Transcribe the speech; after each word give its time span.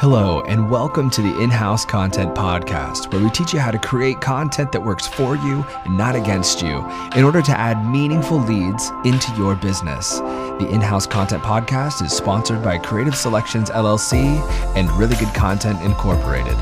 Hello, 0.00 0.42
and 0.42 0.70
welcome 0.70 1.10
to 1.10 1.20
the 1.20 1.40
In 1.40 1.50
House 1.50 1.84
Content 1.84 2.32
Podcast, 2.32 3.12
where 3.12 3.20
we 3.20 3.28
teach 3.30 3.52
you 3.52 3.58
how 3.58 3.72
to 3.72 3.80
create 3.80 4.20
content 4.20 4.70
that 4.70 4.80
works 4.80 5.08
for 5.08 5.34
you 5.34 5.64
and 5.84 5.98
not 5.98 6.14
against 6.14 6.62
you 6.62 6.88
in 7.16 7.24
order 7.24 7.42
to 7.42 7.50
add 7.50 7.84
meaningful 7.84 8.38
leads 8.38 8.90
into 9.04 9.34
your 9.34 9.56
business. 9.56 10.20
The 10.20 10.68
In 10.70 10.80
House 10.80 11.04
Content 11.04 11.42
Podcast 11.42 12.00
is 12.00 12.12
sponsored 12.12 12.62
by 12.62 12.78
Creative 12.78 13.16
Selections 13.16 13.70
LLC 13.70 14.38
and 14.76 14.88
Really 14.92 15.16
Good 15.16 15.34
Content 15.34 15.82
Incorporated. 15.82 16.56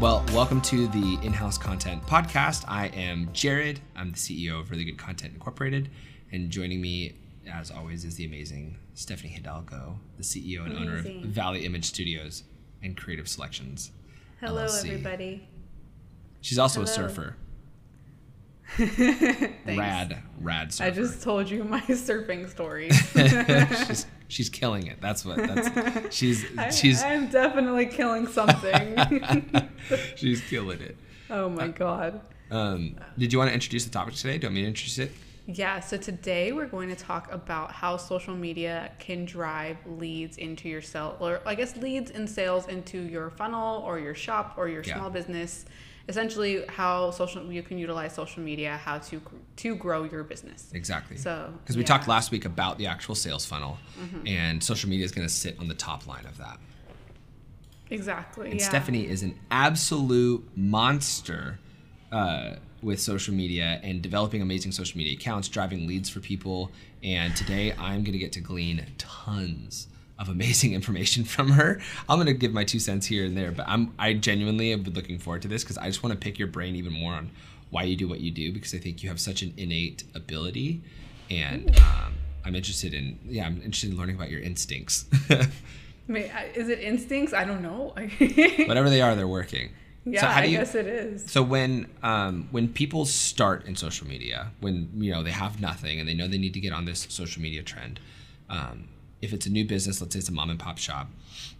Well, 0.00 0.24
welcome 0.32 0.60
to 0.62 0.88
the 0.88 1.20
In 1.22 1.32
House 1.32 1.58
Content 1.58 2.04
Podcast. 2.08 2.64
I 2.66 2.88
am 2.88 3.28
Jared, 3.32 3.78
I'm 3.94 4.10
the 4.10 4.18
CEO 4.18 4.58
of 4.58 4.72
Really 4.72 4.82
Good 4.82 4.98
Content 4.98 5.34
Incorporated, 5.34 5.90
and 6.32 6.50
joining 6.50 6.80
me 6.80 7.12
as 7.52 7.70
always, 7.70 8.04
is 8.04 8.16
the 8.16 8.24
amazing 8.24 8.78
Stephanie 8.94 9.32
Hidalgo, 9.32 9.98
the 10.16 10.22
CEO 10.22 10.64
and 10.64 10.76
owner 10.76 10.98
of 10.98 11.04
Valley 11.04 11.64
Image 11.64 11.84
Studios 11.84 12.44
and 12.82 12.96
Creative 12.96 13.28
Selections. 13.28 13.90
Hello, 14.40 14.66
LLC. 14.66 14.88
everybody. 14.90 15.48
She's 16.40 16.58
also 16.58 16.80
Hello. 16.80 16.90
a 16.90 16.94
surfer. 16.94 17.36
rad, 19.66 20.22
rad 20.40 20.72
surfer. 20.72 20.88
I 20.88 20.90
just 20.90 21.22
told 21.22 21.50
you 21.50 21.64
my 21.64 21.80
surfing 21.82 22.48
story. 22.48 22.90
she's, 23.86 24.06
she's 24.28 24.48
killing 24.48 24.86
it. 24.86 25.00
That's 25.00 25.24
what. 25.24 25.36
That's 25.36 26.14
she's 26.14 26.46
she's. 26.72 27.02
I, 27.02 27.12
I'm 27.14 27.28
definitely 27.28 27.86
killing 27.86 28.26
something. 28.26 28.96
she's 30.16 30.40
killing 30.42 30.80
it. 30.80 30.96
Oh 31.30 31.48
my 31.48 31.68
god. 31.68 32.20
Um, 32.50 32.96
did 33.18 33.32
you 33.32 33.38
want 33.38 33.50
to 33.50 33.54
introduce 33.54 33.84
the 33.84 33.90
topic 33.90 34.14
today? 34.14 34.38
Do 34.38 34.44
you 34.44 34.48
want 34.48 34.54
me 34.54 34.62
to 34.62 34.68
introduce 34.68 34.98
it? 34.98 35.12
Yeah, 35.46 35.80
so 35.80 35.98
today 35.98 36.52
we're 36.52 36.66
going 36.66 36.88
to 36.88 36.96
talk 36.96 37.30
about 37.30 37.70
how 37.70 37.98
social 37.98 38.34
media 38.34 38.90
can 38.98 39.26
drive 39.26 39.76
leads 39.84 40.38
into 40.38 40.70
your 40.70 40.80
sale, 40.80 41.16
or 41.20 41.42
I 41.44 41.54
guess 41.54 41.76
leads 41.76 42.10
and 42.10 42.28
sales 42.28 42.66
into 42.66 42.98
your 42.98 43.28
funnel 43.30 43.82
or 43.82 43.98
your 43.98 44.14
shop 44.14 44.54
or 44.56 44.68
your 44.68 44.82
yeah. 44.82 44.96
small 44.96 45.10
business. 45.10 45.66
Essentially, 46.08 46.64
how 46.68 47.10
social 47.10 47.50
you 47.52 47.62
can 47.62 47.78
utilize 47.78 48.14
social 48.14 48.42
media, 48.42 48.78
how 48.82 48.98
to 48.98 49.20
to 49.56 49.74
grow 49.74 50.04
your 50.04 50.24
business. 50.24 50.70
Exactly. 50.72 51.18
So 51.18 51.52
because 51.62 51.76
we 51.76 51.82
yeah. 51.82 51.88
talked 51.88 52.08
last 52.08 52.30
week 52.30 52.46
about 52.46 52.78
the 52.78 52.86
actual 52.86 53.14
sales 53.14 53.44
funnel, 53.44 53.78
mm-hmm. 53.98 54.26
and 54.26 54.62
social 54.62 54.88
media 54.88 55.04
is 55.04 55.12
going 55.12 55.26
to 55.26 55.32
sit 55.32 55.58
on 55.58 55.68
the 55.68 55.74
top 55.74 56.06
line 56.06 56.24
of 56.24 56.38
that. 56.38 56.58
Exactly. 57.90 58.50
And 58.50 58.60
yeah. 58.60 58.68
Stephanie 58.68 59.06
is 59.06 59.22
an 59.22 59.38
absolute 59.50 60.46
monster. 60.56 61.58
Uh, 62.12 62.56
with 62.84 63.00
social 63.00 63.34
media 63.34 63.80
and 63.82 64.02
developing 64.02 64.42
amazing 64.42 64.70
social 64.70 64.98
media 64.98 65.14
accounts, 65.14 65.48
driving 65.48 65.86
leads 65.86 66.08
for 66.08 66.20
people. 66.20 66.70
And 67.02 67.34
today 67.34 67.72
I'm 67.72 68.02
going 68.02 68.12
to 68.12 68.18
get 68.18 68.32
to 68.32 68.40
glean 68.40 68.84
tons 68.98 69.88
of 70.18 70.28
amazing 70.28 70.74
information 70.78 71.24
from 71.24 71.50
her. 71.50 71.80
I'm 72.08 72.18
going 72.18 72.26
to 72.26 72.34
give 72.34 72.52
my 72.52 72.64
two 72.64 72.78
cents 72.78 73.06
here 73.06 73.24
and 73.24 73.36
there, 73.36 73.50
but 73.52 73.66
I'm 73.68 73.94
I 73.98 74.12
genuinely 74.12 74.70
have 74.70 74.84
been 74.84 74.94
looking 74.94 75.18
forward 75.18 75.42
to 75.42 75.48
this 75.48 75.64
because 75.64 75.78
I 75.78 75.86
just 75.86 76.02
want 76.02 76.12
to 76.12 76.22
pick 76.22 76.38
your 76.38 76.48
brain 76.48 76.76
even 76.76 76.92
more 76.92 77.14
on 77.14 77.30
why 77.70 77.84
you 77.84 77.96
do 77.96 78.08
what 78.08 78.20
you 78.20 78.30
do 78.30 78.52
because 78.52 78.74
I 78.74 78.78
think 78.78 79.02
you 79.02 79.08
have 79.08 79.18
such 79.18 79.42
an 79.42 79.52
innate 79.56 80.04
ability, 80.14 80.80
and 81.30 81.76
um, 81.80 82.14
I'm 82.44 82.54
interested 82.54 82.94
in 82.94 83.18
yeah 83.24 83.46
I'm 83.46 83.56
interested 83.56 83.90
in 83.90 83.96
learning 83.96 84.16
about 84.16 84.30
your 84.30 84.40
instincts. 84.40 85.06
Wait, 86.08 86.30
Is 86.54 86.68
it 86.68 86.80
instincts? 86.80 87.32
I 87.32 87.44
don't 87.44 87.62
know. 87.62 87.94
Whatever 88.66 88.90
they 88.90 89.00
are, 89.00 89.14
they're 89.14 89.26
working. 89.26 89.70
Yeah, 90.06 90.20
so 90.20 90.26
I 90.26 90.44
you, 90.44 90.58
guess 90.58 90.74
it 90.74 90.86
is. 90.86 91.30
So 91.30 91.42
when 91.42 91.86
um, 92.02 92.48
when 92.50 92.68
people 92.68 93.06
start 93.06 93.64
in 93.66 93.74
social 93.74 94.06
media, 94.06 94.50
when 94.60 94.90
you 94.96 95.10
know 95.10 95.22
they 95.22 95.30
have 95.30 95.60
nothing 95.60 95.98
and 95.98 96.08
they 96.08 96.14
know 96.14 96.28
they 96.28 96.38
need 96.38 96.54
to 96.54 96.60
get 96.60 96.72
on 96.72 96.84
this 96.84 97.06
social 97.08 97.40
media 97.40 97.62
trend, 97.62 98.00
um, 98.50 98.88
if 99.22 99.32
it's 99.32 99.46
a 99.46 99.50
new 99.50 99.64
business, 99.64 100.00
let's 100.00 100.14
say 100.14 100.18
it's 100.18 100.28
a 100.28 100.32
mom 100.32 100.50
and 100.50 100.58
pop 100.58 100.76
shop, 100.76 101.08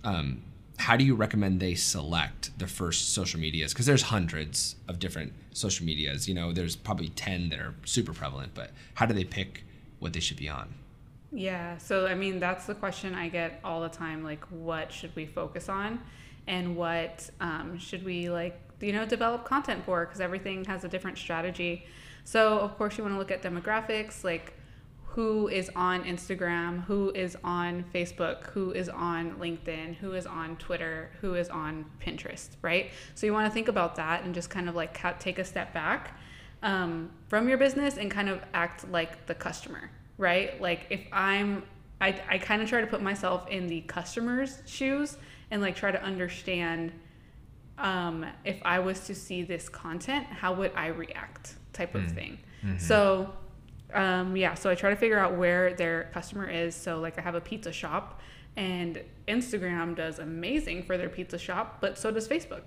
um, 0.04 0.42
how 0.76 0.96
do 0.96 1.04
you 1.04 1.14
recommend 1.14 1.60
they 1.60 1.74
select 1.74 2.56
the 2.58 2.66
first 2.66 3.14
social 3.14 3.40
medias? 3.40 3.72
Because 3.72 3.86
there's 3.86 4.02
hundreds 4.02 4.76
of 4.88 4.98
different 4.98 5.32
social 5.52 5.86
medias. 5.86 6.28
You 6.28 6.34
know, 6.34 6.52
there's 6.52 6.76
probably 6.76 7.08
ten 7.10 7.48
that 7.48 7.58
are 7.58 7.74
super 7.84 8.12
prevalent, 8.12 8.52
but 8.54 8.72
how 8.94 9.06
do 9.06 9.14
they 9.14 9.24
pick 9.24 9.64
what 10.00 10.12
they 10.12 10.20
should 10.20 10.36
be 10.36 10.50
on? 10.50 10.74
Yeah, 11.32 11.78
so 11.78 12.06
I 12.06 12.14
mean 12.14 12.38
that's 12.38 12.66
the 12.66 12.74
question 12.74 13.14
I 13.14 13.28
get 13.28 13.58
all 13.64 13.80
the 13.80 13.88
time. 13.88 14.22
Like, 14.22 14.44
what 14.50 14.92
should 14.92 15.16
we 15.16 15.24
focus 15.26 15.68
on? 15.68 16.00
And 16.46 16.76
what 16.76 17.28
um, 17.40 17.78
should 17.78 18.04
we 18.04 18.30
like 18.30 18.60
you 18.80 18.92
know 18.92 19.04
develop 19.06 19.44
content 19.44 19.84
for 19.84 20.04
because 20.04 20.20
everything 20.20 20.64
has 20.64 20.84
a 20.84 20.88
different 20.88 21.16
strategy 21.16 21.86
so 22.24 22.58
of 22.58 22.76
course 22.76 22.98
you 22.98 23.04
want 23.04 23.14
to 23.14 23.18
look 23.18 23.30
at 23.30 23.42
demographics 23.42 24.24
like 24.24 24.54
who 25.14 25.46
is 25.46 25.70
on 25.76 26.02
Instagram, 26.02 26.82
who 26.86 27.12
is 27.12 27.36
on 27.44 27.84
Facebook, 27.94 28.48
who 28.48 28.72
is 28.72 28.88
on 28.88 29.36
LinkedIn, 29.36 29.94
who 29.94 30.12
is 30.12 30.26
on 30.26 30.56
Twitter, 30.56 31.12
who 31.20 31.34
is 31.34 31.48
on 31.50 31.84
Pinterest, 32.04 32.48
right? 32.62 32.90
So 33.14 33.24
you 33.24 33.32
want 33.32 33.46
to 33.46 33.54
think 33.54 33.68
about 33.68 33.94
that 33.94 34.24
and 34.24 34.34
just 34.34 34.50
kind 34.50 34.68
of 34.68 34.74
like 34.74 34.98
take 35.20 35.38
a 35.38 35.44
step 35.44 35.72
back 35.72 36.18
um, 36.64 37.12
from 37.28 37.48
your 37.48 37.58
business 37.58 37.96
and 37.96 38.10
kind 38.10 38.28
of 38.28 38.42
act 38.54 38.90
like 38.90 39.26
the 39.26 39.36
customer, 39.36 39.88
right? 40.18 40.60
Like 40.60 40.86
if 40.90 41.02
I'm, 41.12 41.62
I, 42.00 42.20
I 42.28 42.38
kind 42.38 42.60
of 42.60 42.68
try 42.68 42.80
to 42.80 42.86
put 42.88 43.00
myself 43.00 43.48
in 43.48 43.68
the 43.68 43.82
customer's 43.82 44.62
shoes 44.66 45.16
and 45.50 45.62
like 45.62 45.76
try 45.76 45.90
to 45.90 46.02
understand 46.02 46.92
um, 47.78 48.24
if 48.44 48.60
I 48.64 48.78
was 48.78 49.00
to 49.06 49.14
see 49.14 49.42
this 49.42 49.68
content, 49.68 50.26
how 50.26 50.54
would 50.54 50.72
I 50.76 50.88
react 50.88 51.56
type 51.74 51.94
of 51.94 52.02
mm. 52.02 52.14
thing. 52.14 52.38
Mm-hmm. 52.64 52.78
So 52.78 53.32
um, 53.92 54.36
yeah, 54.36 54.54
so 54.54 54.70
I 54.70 54.74
try 54.74 54.90
to 54.90 54.96
figure 54.96 55.18
out 55.18 55.36
where 55.36 55.74
their 55.74 56.10
customer 56.14 56.48
is. 56.48 56.74
So 56.74 57.00
like 57.00 57.18
I 57.18 57.22
have 57.22 57.34
a 57.34 57.40
pizza 57.40 57.72
shop 57.72 58.20
and 58.56 59.02
Instagram 59.28 59.94
does 59.94 60.18
amazing 60.18 60.84
for 60.84 60.96
their 60.96 61.08
pizza 61.08 61.38
shop, 61.38 61.78
but 61.80 61.98
so 61.98 62.10
does 62.10 62.26
Facebook. 62.26 62.62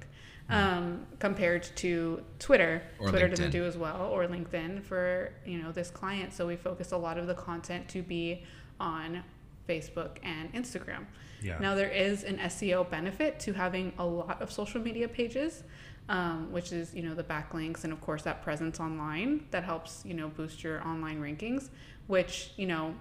Mm. 0.50 0.56
Um, 0.56 1.08
compared 1.20 1.64
to 1.76 2.24
Twitter, 2.40 2.82
or 3.00 3.10
Twitter 3.10 3.28
LinkedIn. 3.28 3.32
doesn't 3.32 3.52
do 3.52 3.66
as 3.66 3.78
well, 3.78 4.04
or 4.04 4.28
LinkedIn 4.28 4.82
for 4.82 5.34
you 5.46 5.62
know 5.62 5.74
this 5.74 5.90
client. 5.90 6.32
So 6.32 6.48
we 6.48 6.56
focus 6.56 6.94
a 6.94 6.98
lot 6.98 7.18
of 7.18 7.28
the 7.28 7.34
content 7.34 7.90
to 7.90 8.02
be 8.02 8.46
on 8.80 9.24
Facebook 9.68 10.20
and 10.24 10.54
Instagram. 10.54 11.06
Yeah. 11.42 11.58
Now 11.60 11.76
there 11.76 11.90
is 11.90 12.24
an 12.24 12.38
SEO 12.38 12.90
benefit 12.90 13.40
to 13.42 13.54
having 13.54 13.94
a 13.98 14.06
lot 14.06 14.42
of 14.42 14.52
social 14.52 14.82
media 14.82 15.08
pages, 15.08 15.64
um, 16.10 16.52
which 16.52 16.72
is 16.72 16.94
you 16.94 17.04
know 17.04 17.14
the 17.14 17.24
backlinks 17.24 17.84
and 17.84 17.94
of 17.94 18.02
course 18.02 18.24
that 18.24 18.42
presence 18.44 18.80
online 18.80 19.46
that 19.52 19.64
helps 19.64 20.04
you 20.06 20.14
know 20.14 20.30
boost 20.30 20.64
your 20.64 20.86
online 20.88 21.22
rankings. 21.22 21.70
Which 22.08 22.52
you 22.56 22.68
know 22.68 22.96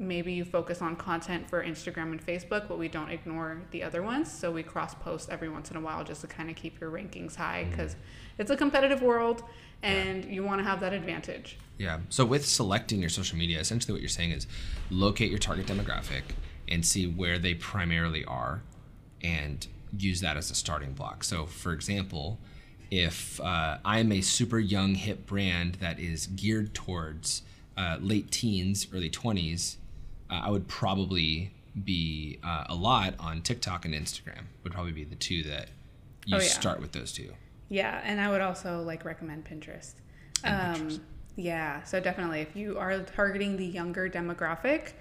maybe 0.00 0.32
you 0.32 0.44
focus 0.44 0.80
on 0.80 0.96
content 0.96 1.48
for 1.48 1.62
Instagram 1.62 2.10
and 2.10 2.26
Facebook, 2.26 2.66
but 2.66 2.78
we 2.78 2.88
don't 2.88 3.10
ignore 3.10 3.60
the 3.70 3.82
other 3.82 4.02
ones. 4.02 4.32
So 4.32 4.50
we 4.50 4.62
cross 4.62 4.94
post 4.94 5.28
every 5.28 5.50
once 5.50 5.70
in 5.70 5.76
a 5.76 5.80
while 5.80 6.02
just 6.02 6.22
to 6.22 6.26
kind 6.26 6.48
of 6.48 6.56
keep 6.56 6.80
your 6.80 6.90
rankings 6.90 7.36
high 7.36 7.66
because 7.70 7.92
mm-hmm. 7.92 8.40
it's 8.40 8.50
a 8.50 8.56
competitive 8.56 9.02
world 9.02 9.44
and 9.82 10.24
yeah. 10.24 10.30
you 10.30 10.42
want 10.42 10.58
to 10.58 10.64
have 10.64 10.80
that 10.80 10.94
advantage. 10.94 11.58
Yeah. 11.78 12.00
So 12.08 12.24
with 12.24 12.46
selecting 12.46 13.00
your 13.00 13.10
social 13.10 13.38
media, 13.38 13.60
essentially 13.60 13.92
what 13.92 14.00
you're 14.00 14.08
saying 14.08 14.30
is 14.30 14.46
locate 14.90 15.30
your 15.30 15.38
target 15.38 15.66
demographic 15.66 16.22
and 16.70 16.84
see 16.84 17.06
where 17.06 17.38
they 17.38 17.54
primarily 17.54 18.24
are 18.24 18.62
and 19.22 19.66
use 19.96 20.20
that 20.20 20.36
as 20.36 20.50
a 20.50 20.54
starting 20.54 20.92
block. 20.92 21.24
So, 21.24 21.46
for 21.46 21.72
example, 21.72 22.38
if 22.90 23.40
uh, 23.40 23.78
I'm 23.84 24.12
a 24.12 24.20
super 24.20 24.58
young, 24.58 24.94
hip 24.94 25.26
brand 25.26 25.76
that 25.76 25.98
is 25.98 26.26
geared 26.26 26.74
towards 26.74 27.42
uh, 27.76 27.98
late 28.00 28.30
teens, 28.30 28.86
early 28.92 29.10
20s, 29.10 29.76
uh, 30.30 30.40
I 30.44 30.50
would 30.50 30.68
probably 30.68 31.52
be 31.84 32.38
uh, 32.44 32.64
a 32.68 32.74
lot 32.74 33.14
on 33.18 33.42
TikTok 33.42 33.84
and 33.84 33.94
Instagram, 33.94 34.44
would 34.64 34.72
probably 34.72 34.92
be 34.92 35.04
the 35.04 35.16
two 35.16 35.42
that 35.44 35.68
you 36.26 36.36
oh, 36.36 36.40
yeah. 36.40 36.48
start 36.48 36.80
with 36.80 36.92
those 36.92 37.12
two. 37.12 37.32
Yeah, 37.68 38.00
and 38.04 38.20
I 38.20 38.30
would 38.30 38.40
also 38.40 38.82
like 38.82 39.04
recommend 39.04 39.44
Pinterest. 39.44 39.92
Um, 40.44 40.74
Pinterest. 40.74 41.00
Yeah, 41.36 41.82
so 41.84 42.00
definitely 42.00 42.40
if 42.40 42.54
you 42.56 42.76
are 42.78 43.00
targeting 43.00 43.56
the 43.56 43.64
younger 43.64 44.10
demographic, 44.10 44.92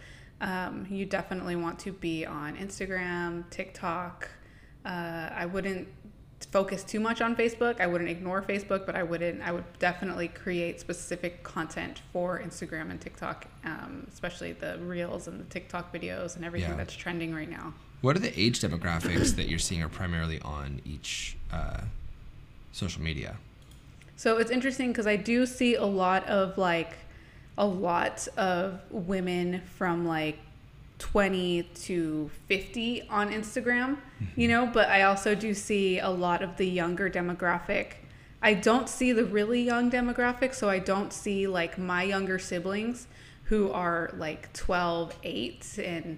um, 0.42 0.88
you 0.90 1.06
definitely 1.06 1.56
want 1.56 1.80
to 1.80 1.92
be 1.92 2.26
on 2.26 2.56
Instagram, 2.58 3.50
TikTok. 3.50 4.30
Uh, 4.86 5.30
I 5.34 5.46
wouldn't 5.46 5.88
focus 6.52 6.84
too 6.84 7.00
much 7.00 7.22
on 7.22 7.36
Facebook. 7.36 7.82
I 7.82 7.88
wouldn't 7.88 8.10
ignore 8.10 8.42
Facebook, 8.42 8.86
but 8.86 8.96
I 8.96 9.04
wouldn't. 9.04 9.42
I 9.42 9.52
would 9.52 9.66
definitely 9.80 10.30
create 10.30 10.80
specific 10.80 11.44
content 11.44 12.02
for 12.14 12.40
Instagram 12.40 12.90
and 12.90 13.00
TikTok, 13.00 13.46
um, 13.66 14.08
especially 14.12 14.54
the 14.54 14.78
reels 14.80 15.28
and 15.28 15.40
the 15.40 15.46
TikTok 15.46 15.94
videos 15.94 16.36
and 16.36 16.46
everything 16.46 16.72
yeah. 16.72 16.78
that's 16.78 16.94
trending 16.94 17.34
right 17.34 17.50
now. 17.50 17.74
What 18.02 18.16
are 18.16 18.20
the 18.20 18.40
age 18.40 18.62
demographics 18.62 19.36
that 19.36 19.50
you're 19.50 19.60
seeing 19.60 19.84
are 19.84 19.90
primarily 19.90 20.40
on 20.42 20.82
each 20.86 21.36
uh, 21.52 21.82
social 22.72 23.02
media? 23.02 23.36
So 24.16 24.38
it's 24.38 24.52
interesting 24.52 24.90
because 24.90 25.08
I 25.08 25.18
do 25.18 25.46
see 25.46 25.76
a 25.76 25.86
lot 25.86 26.26
of 26.28 26.58
like 26.58 26.94
a 27.60 27.66
lot 27.66 28.28
of 28.38 28.80
women 28.90 29.62
from 29.76 30.08
like 30.08 30.40
20 30.98 31.64
to 31.64 32.32
50 32.48 33.04
on 33.10 33.32
Instagram, 33.32 33.98
you 34.36 34.48
know, 34.48 34.66
but 34.66 34.90
I 34.90 35.04
also 35.04 35.36
do 35.36 35.54
see 35.54 36.00
a 36.00 36.10
lot 36.10 36.42
of 36.42 36.58
the 36.58 36.66
younger 36.66 37.10
demographic. 37.10 37.94
I 38.42 38.54
don't 38.54 38.88
see 38.90 39.12
the 39.12 39.26
really 39.26 39.62
young 39.62 39.92
demographic, 39.92 40.54
so 40.56 40.70
I 40.70 40.80
don't 40.80 41.12
see 41.14 41.48
like 41.48 41.78
my 41.78 42.04
younger 42.04 42.40
siblings 42.40 43.08
who 43.44 43.72
are 43.72 44.12
like 44.18 44.52
12, 44.54 45.16
8 45.24 45.80
and 45.84 46.18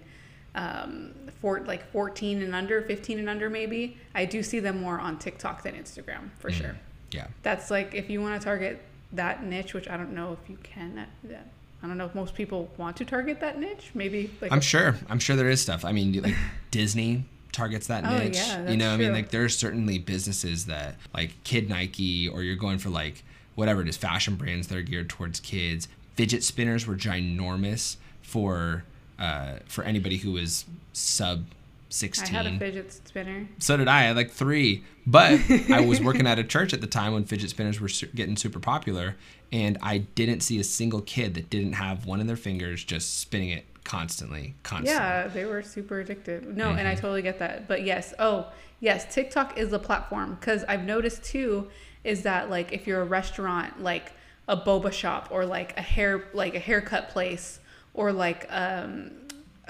um, 0.53 1.13
for 1.41 1.61
like 1.61 1.89
14 1.91 2.41
and 2.41 2.53
under, 2.53 2.81
15 2.81 3.19
and 3.19 3.29
under, 3.29 3.49
maybe. 3.49 3.97
I 4.13 4.25
do 4.25 4.43
see 4.43 4.59
them 4.59 4.79
more 4.81 4.99
on 4.99 5.17
TikTok 5.17 5.63
than 5.63 5.73
Instagram 5.75 6.29
for 6.39 6.49
Mm. 6.49 6.53
sure. 6.53 6.75
Yeah. 7.11 7.27
That's 7.43 7.71
like 7.71 7.93
if 7.95 8.09
you 8.09 8.21
want 8.21 8.39
to 8.39 8.43
target 8.45 8.81
that 9.13 9.43
niche, 9.43 9.73
which 9.73 9.87
I 9.89 9.97
don't 9.97 10.13
know 10.13 10.37
if 10.41 10.49
you 10.49 10.57
can. 10.63 10.97
uh. 10.99 11.35
I 11.83 11.87
don't 11.87 11.97
know 11.97 12.05
if 12.05 12.13
most 12.13 12.35
people 12.35 12.69
want 12.77 12.95
to 12.97 13.05
target 13.05 13.39
that 13.39 13.59
niche. 13.59 13.89
Maybe 13.95 14.29
like 14.39 14.51
I'm 14.51 14.61
sure. 14.61 14.95
I'm 15.09 15.17
sure 15.19 15.35
there 15.35 15.49
is 15.49 15.61
stuff. 15.61 15.83
I 15.83 15.91
mean, 15.91 16.21
like 16.21 16.35
Disney 16.71 17.25
targets 17.51 17.87
that 17.87 18.05
Oh, 18.05 18.17
niche. 18.19 18.35
yeah, 18.35 18.69
you 18.69 18.77
know, 18.77 18.93
I 18.93 18.97
mean, 18.97 19.11
like 19.11 19.29
there's 19.31 19.57
certainly 19.57 19.97
businesses 19.97 20.67
that 20.67 20.95
like 21.13 21.43
Kid 21.43 21.69
Nike, 21.69 22.27
or 22.27 22.43
you're 22.43 22.55
going 22.55 22.77
for 22.77 22.89
like 22.89 23.23
whatever 23.55 23.81
it 23.81 23.87
is, 23.89 23.97
fashion 23.97 24.35
brands 24.35 24.67
that 24.67 24.77
are 24.77 24.81
geared 24.83 25.09
towards 25.09 25.39
kids. 25.39 25.87
Fidget 26.15 26.43
spinners 26.43 26.85
were 26.85 26.95
ginormous 26.95 27.95
for 28.21 28.83
uh, 29.17 29.53
for 29.65 29.83
anybody 29.83 30.17
who 30.17 30.33
was 30.33 30.65
sub 30.93 31.45
I 31.91 31.93
16. 31.93 32.33
had 32.33 32.45
a 32.47 32.57
fidget 32.57 32.91
spinner. 32.91 33.47
So 33.59 33.75
did 33.77 33.87
I. 33.87 33.99
I 33.99 34.03
had 34.03 34.15
like 34.15 34.31
three. 34.31 34.83
But 35.05 35.39
I 35.69 35.81
was 35.81 35.99
working 36.03 36.25
at 36.27 36.39
a 36.39 36.43
church 36.43 36.73
at 36.73 36.81
the 36.81 36.87
time 36.87 37.13
when 37.13 37.25
fidget 37.25 37.49
spinners 37.49 37.79
were 37.81 37.89
su- 37.89 38.07
getting 38.15 38.37
super 38.37 38.59
popular, 38.59 39.15
and 39.51 39.77
I 39.81 39.99
didn't 39.99 40.41
see 40.41 40.59
a 40.59 40.63
single 40.63 41.01
kid 41.01 41.33
that 41.33 41.49
didn't 41.49 41.73
have 41.73 42.05
one 42.05 42.21
in 42.21 42.27
their 42.27 42.35
fingers 42.37 42.83
just 42.83 43.19
spinning 43.19 43.49
it 43.49 43.65
constantly, 43.83 44.55
constantly. 44.63 44.93
Yeah, 44.93 45.27
they 45.27 45.45
were 45.45 45.61
super 45.63 46.03
addictive. 46.03 46.43
No, 46.55 46.69
and 46.69 46.77
Mm-hmm. 46.79 46.87
I 46.87 46.95
totally 46.95 47.21
get 47.23 47.39
that. 47.39 47.67
But 47.67 47.83
yes, 47.83 48.13
oh, 48.19 48.47
yes, 48.79 49.13
TikTok 49.13 49.57
is 49.57 49.69
the 49.69 49.79
platform 49.79 50.35
because 50.39 50.63
I've 50.65 50.83
noticed 50.83 51.23
too 51.23 51.69
is 52.03 52.23
that 52.23 52.49
like 52.49 52.71
if 52.71 52.87
you're 52.87 53.01
a 53.01 53.05
restaurant, 53.05 53.81
like 53.81 54.13
a 54.47 54.55
boba 54.57 54.91
shop 54.93 55.27
or 55.31 55.45
like 55.45 55.77
a 55.77 55.81
hair 55.81 56.25
like 56.33 56.55
a 56.55 56.59
haircut 56.59 57.09
place 57.09 57.59
or 57.93 58.11
like 58.13 58.45
um 58.49 59.11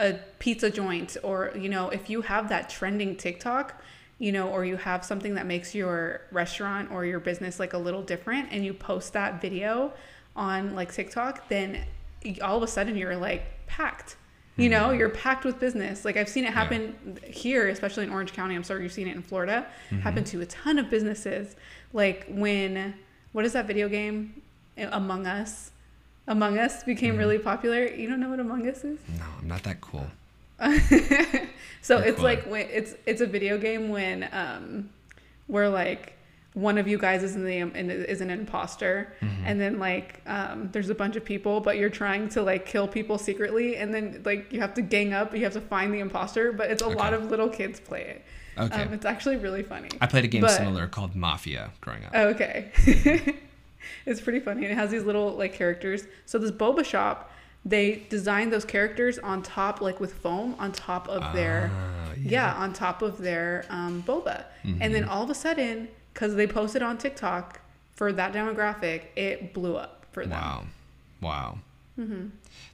a 0.01 0.19
pizza 0.39 0.69
joint 0.69 1.15
or 1.23 1.51
you 1.55 1.69
know 1.69 1.89
if 1.89 2.09
you 2.09 2.21
have 2.21 2.49
that 2.49 2.69
trending 2.69 3.15
TikTok, 3.15 3.81
you 4.21 4.31
know, 4.31 4.49
or 4.49 4.65
you 4.65 4.77
have 4.77 5.03
something 5.05 5.35
that 5.35 5.45
makes 5.45 5.73
your 5.73 6.21
restaurant 6.31 6.91
or 6.91 7.05
your 7.05 7.19
business 7.19 7.59
like 7.59 7.73
a 7.73 7.77
little 7.77 8.03
different 8.03 8.49
and 8.51 8.63
you 8.63 8.73
post 8.73 9.13
that 9.13 9.41
video 9.41 9.93
on 10.35 10.75
like 10.75 10.93
TikTok, 10.93 11.47
then 11.49 11.83
all 12.41 12.57
of 12.57 12.63
a 12.63 12.67
sudden 12.67 12.95
you're 12.95 13.17
like 13.17 13.43
packed. 13.65 14.17
You 14.57 14.69
know, 14.69 14.89
mm-hmm. 14.89 14.99
you're 14.99 15.09
packed 15.09 15.43
with 15.43 15.59
business. 15.59 16.05
Like 16.05 16.17
I've 16.17 16.29
seen 16.29 16.43
it 16.43 16.53
happen 16.53 17.17
here, 17.25 17.69
especially 17.69 18.03
in 18.03 18.11
Orange 18.11 18.33
County. 18.33 18.53
I'm 18.53 18.63
sorry 18.63 18.83
you've 18.83 18.91
seen 18.91 19.07
it 19.07 19.15
in 19.15 19.23
Florida. 19.23 19.65
Mm-hmm. 19.89 20.01
Happen 20.01 20.23
to 20.25 20.41
a 20.41 20.45
ton 20.45 20.77
of 20.77 20.89
businesses. 20.89 21.55
Like 21.93 22.27
when 22.29 22.93
what 23.31 23.45
is 23.45 23.53
that 23.53 23.65
video 23.65 23.89
game? 23.89 24.41
Among 24.77 25.25
Us. 25.25 25.70
Among 26.27 26.57
Us 26.57 26.83
became 26.83 27.17
really 27.17 27.39
popular. 27.39 27.85
You 27.87 28.07
don't 28.09 28.19
know 28.19 28.29
what 28.29 28.39
Among 28.39 28.67
Us 28.67 28.83
is? 28.83 28.99
No, 29.17 29.25
I'm 29.39 29.47
not 29.47 29.63
that 29.63 29.81
cool. 29.81 30.07
so 30.59 30.67
You're 31.97 32.07
it's 32.07 32.17
cooler. 32.17 32.23
like 32.23 32.43
when 32.45 32.67
it's 32.69 32.93
it's 33.05 33.21
a 33.21 33.25
video 33.25 33.57
game 33.57 33.89
when 33.89 34.29
um 34.31 34.89
where 35.47 35.67
like 35.69 36.13
one 36.53 36.77
of 36.77 36.87
you 36.87 36.97
guys 36.99 37.23
is 37.23 37.35
in 37.35 37.43
the 37.45 37.57
in, 37.57 37.89
is 37.89 38.21
an 38.21 38.29
imposter 38.29 39.11
Mm-hmm. 39.21 39.43
and 39.45 39.59
then 39.59 39.79
like 39.79 40.21
um 40.27 40.69
there's 40.71 40.89
a 40.91 40.95
bunch 40.95 41.15
of 41.15 41.25
people 41.25 41.61
but 41.61 41.77
you're 41.77 41.89
trying 41.89 42.29
to 42.29 42.43
like 42.43 42.65
kill 42.67 42.87
people 42.87 43.17
secretly 43.17 43.75
and 43.77 43.91
then 43.93 44.21
like 44.23 44.51
you 44.53 44.59
have 44.59 44.73
to 44.75 44.81
gang 44.83 45.13
up 45.13 45.33
you 45.35 45.43
have 45.43 45.53
to 45.53 45.61
find 45.61 45.91
the 45.93 45.99
imposter 45.99 46.51
but 46.51 46.69
it's 46.69 46.83
a 46.83 46.87
lot 46.87 47.13
of 47.13 47.31
little 47.31 47.49
kids 47.49 47.79
play 47.79 48.01
it 48.01 48.21
Okay. 48.57 48.83
um, 48.83 48.93
it's 48.93 49.05
actually 49.05 49.37
really 49.37 49.63
funny 49.63 49.89
I 50.01 50.05
played 50.07 50.25
a 50.25 50.27
game 50.27 50.41
but- 50.41 50.51
similar 50.51 50.85
called 50.87 51.15
Mafia 51.15 51.71
growing 51.81 52.03
up. 52.05 52.13
Okay. 52.13 52.69
it's 54.05 54.21
pretty 54.21 54.39
funny. 54.39 54.63
And 54.63 54.71
it 54.71 54.75
has 54.75 54.91
these 54.91 55.03
little 55.03 55.31
like 55.31 55.53
characters. 55.53 56.05
So 56.25 56.37
this 56.37 56.51
boba 56.51 56.85
shop, 56.85 57.31
they 57.65 58.05
designed 58.09 58.51
those 58.51 58.65
characters 58.65 59.19
on 59.19 59.43
top, 59.43 59.81
like 59.81 59.99
with 59.99 60.13
foam, 60.13 60.55
on 60.59 60.71
top 60.71 61.07
of 61.07 61.33
their 61.33 61.71
Ah, 61.73 62.13
yeah, 62.17 62.53
on 62.55 62.73
top 62.73 63.01
of 63.01 63.17
their 63.19 63.65
um, 63.69 64.03
boba. 64.03 64.45
And 64.63 64.93
then 64.93 65.05
all 65.05 65.23
of 65.23 65.29
a 65.29 65.35
sudden, 65.35 65.87
because 66.13 66.35
they 66.35 66.47
posted 66.47 66.81
on 66.81 66.97
TikTok 66.97 67.59
for 67.93 68.11
that 68.13 68.33
demographic, 68.33 69.03
it 69.15 69.53
blew 69.53 69.75
up 69.75 70.05
for 70.11 70.25
them. 70.25 70.39
Wow. 70.39 70.65
Wow. 71.21 71.57
Mm-hmm. 71.99 72.27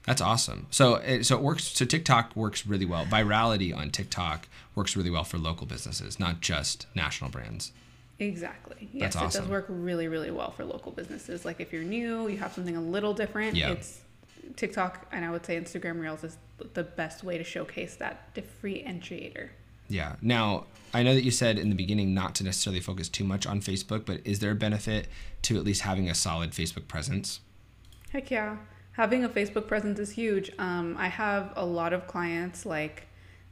That's 0.06 0.22
awesome. 0.22 0.66
So 0.70 0.96
it, 0.96 1.24
so 1.24 1.36
it 1.36 1.42
works. 1.42 1.64
So 1.64 1.84
TikTok 1.84 2.34
works 2.34 2.66
really 2.66 2.86
well. 2.86 3.04
Virality 3.04 3.76
on 3.76 3.90
TikTok 3.90 4.48
works 4.74 4.96
really 4.96 5.10
well 5.10 5.24
for 5.24 5.36
local 5.38 5.66
businesses, 5.66 6.18
not 6.18 6.40
just 6.40 6.86
national 6.94 7.30
brands. 7.30 7.72
Exactly. 8.20 8.88
Yes, 8.92 9.14
That's 9.14 9.36
it 9.36 9.40
does 9.40 9.48
work 9.48 9.66
really, 9.68 10.08
really 10.08 10.30
well 10.30 10.50
for 10.50 10.64
local 10.64 10.90
businesses. 10.92 11.44
Like 11.44 11.60
if 11.60 11.72
you're 11.72 11.84
new, 11.84 12.28
you 12.28 12.38
have 12.38 12.52
something 12.52 12.76
a 12.76 12.80
little 12.80 13.14
different. 13.14 13.54
Yeah. 13.56 13.70
It's 13.70 14.00
TikTok 14.56 15.06
and 15.12 15.24
I 15.24 15.30
would 15.30 15.46
say 15.46 15.56
Instagram 15.56 16.00
Reels 16.00 16.24
is 16.24 16.36
the 16.74 16.82
best 16.82 17.22
way 17.22 17.38
to 17.38 17.44
showcase 17.44 17.96
that 17.96 18.34
differentiator. 18.34 19.50
Yeah. 19.88 20.16
Now, 20.20 20.66
I 20.92 21.02
know 21.02 21.14
that 21.14 21.22
you 21.22 21.30
said 21.30 21.58
in 21.58 21.70
the 21.70 21.76
beginning 21.76 22.12
not 22.12 22.34
to 22.36 22.44
necessarily 22.44 22.80
focus 22.80 23.08
too 23.08 23.24
much 23.24 23.46
on 23.46 23.60
Facebook, 23.60 24.04
but 24.04 24.20
is 24.24 24.40
there 24.40 24.50
a 24.50 24.56
benefit 24.56 25.08
to 25.42 25.56
at 25.56 25.64
least 25.64 25.82
having 25.82 26.10
a 26.10 26.14
solid 26.14 26.50
Facebook 26.50 26.88
presence? 26.88 27.40
Heck 28.10 28.30
yeah. 28.30 28.56
Having 28.92 29.24
a 29.24 29.28
Facebook 29.28 29.68
presence 29.68 29.98
is 29.98 30.10
huge. 30.10 30.50
Um, 30.58 30.96
I 30.98 31.08
have 31.08 31.52
a 31.56 31.64
lot 31.64 31.92
of 31.92 32.06
clients 32.06 32.66
like 32.66 33.06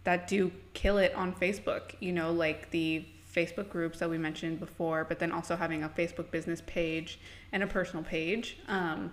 that 0.05 0.27
do 0.29 0.51
kill 0.75 0.99
it 0.99 1.15
on 1.15 1.33
Facebook, 1.33 1.95
you 2.01 2.13
know, 2.13 2.33
like 2.33 2.71
the 2.71 3.05
Facebook 3.37 3.69
groups 3.69 3.99
that 3.99 4.09
we 4.09 4.17
mentioned 4.19 4.59
before, 4.59 5.05
but 5.05 5.19
then 5.19 5.31
also 5.31 5.55
having 5.57 5.83
a 5.85 5.89
Facebook 5.89 6.31
business 6.31 6.63
page 6.67 7.19
and 7.53 7.63
a 7.63 7.67
personal 7.67 8.03
page. 8.03 8.57
Um, 8.69 9.13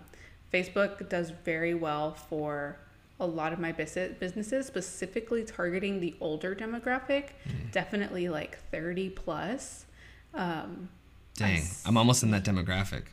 Facebook 0.53 1.09
does 1.09 1.31
very 1.43 1.73
well 1.73 2.13
for 2.13 2.77
a 3.19 3.25
lot 3.25 3.53
of 3.53 3.59
my 3.59 3.71
business 3.71 4.15
businesses, 4.19 4.65
specifically 4.65 5.43
targeting 5.43 5.99
the 5.99 6.15
older 6.21 6.55
demographic, 6.55 7.29
definitely 7.71 8.29
like 8.29 8.57
30 8.71 9.09
plus. 9.09 9.85
Um, 10.33 10.89
Dang, 11.35 11.57
s- 11.57 11.83
I'm 11.85 11.97
almost 11.97 12.23
in 12.23 12.31
that 12.31 12.43
demographic. 12.43 13.03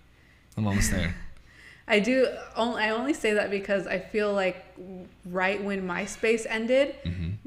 I'm 0.57 0.67
almost 0.67 0.91
there. 0.91 1.15
I 1.89 1.99
do. 1.99 2.29
Only, 2.57 2.83
I 2.85 2.91
only 2.91 3.15
say 3.15 3.35
that 3.35 3.51
because 3.51 3.87
I 3.89 3.99
feel 3.99 4.33
like 4.33 4.65
right 5.27 5.62
when 5.62 5.89
MySpace 5.89 6.47
ended, 6.49 6.95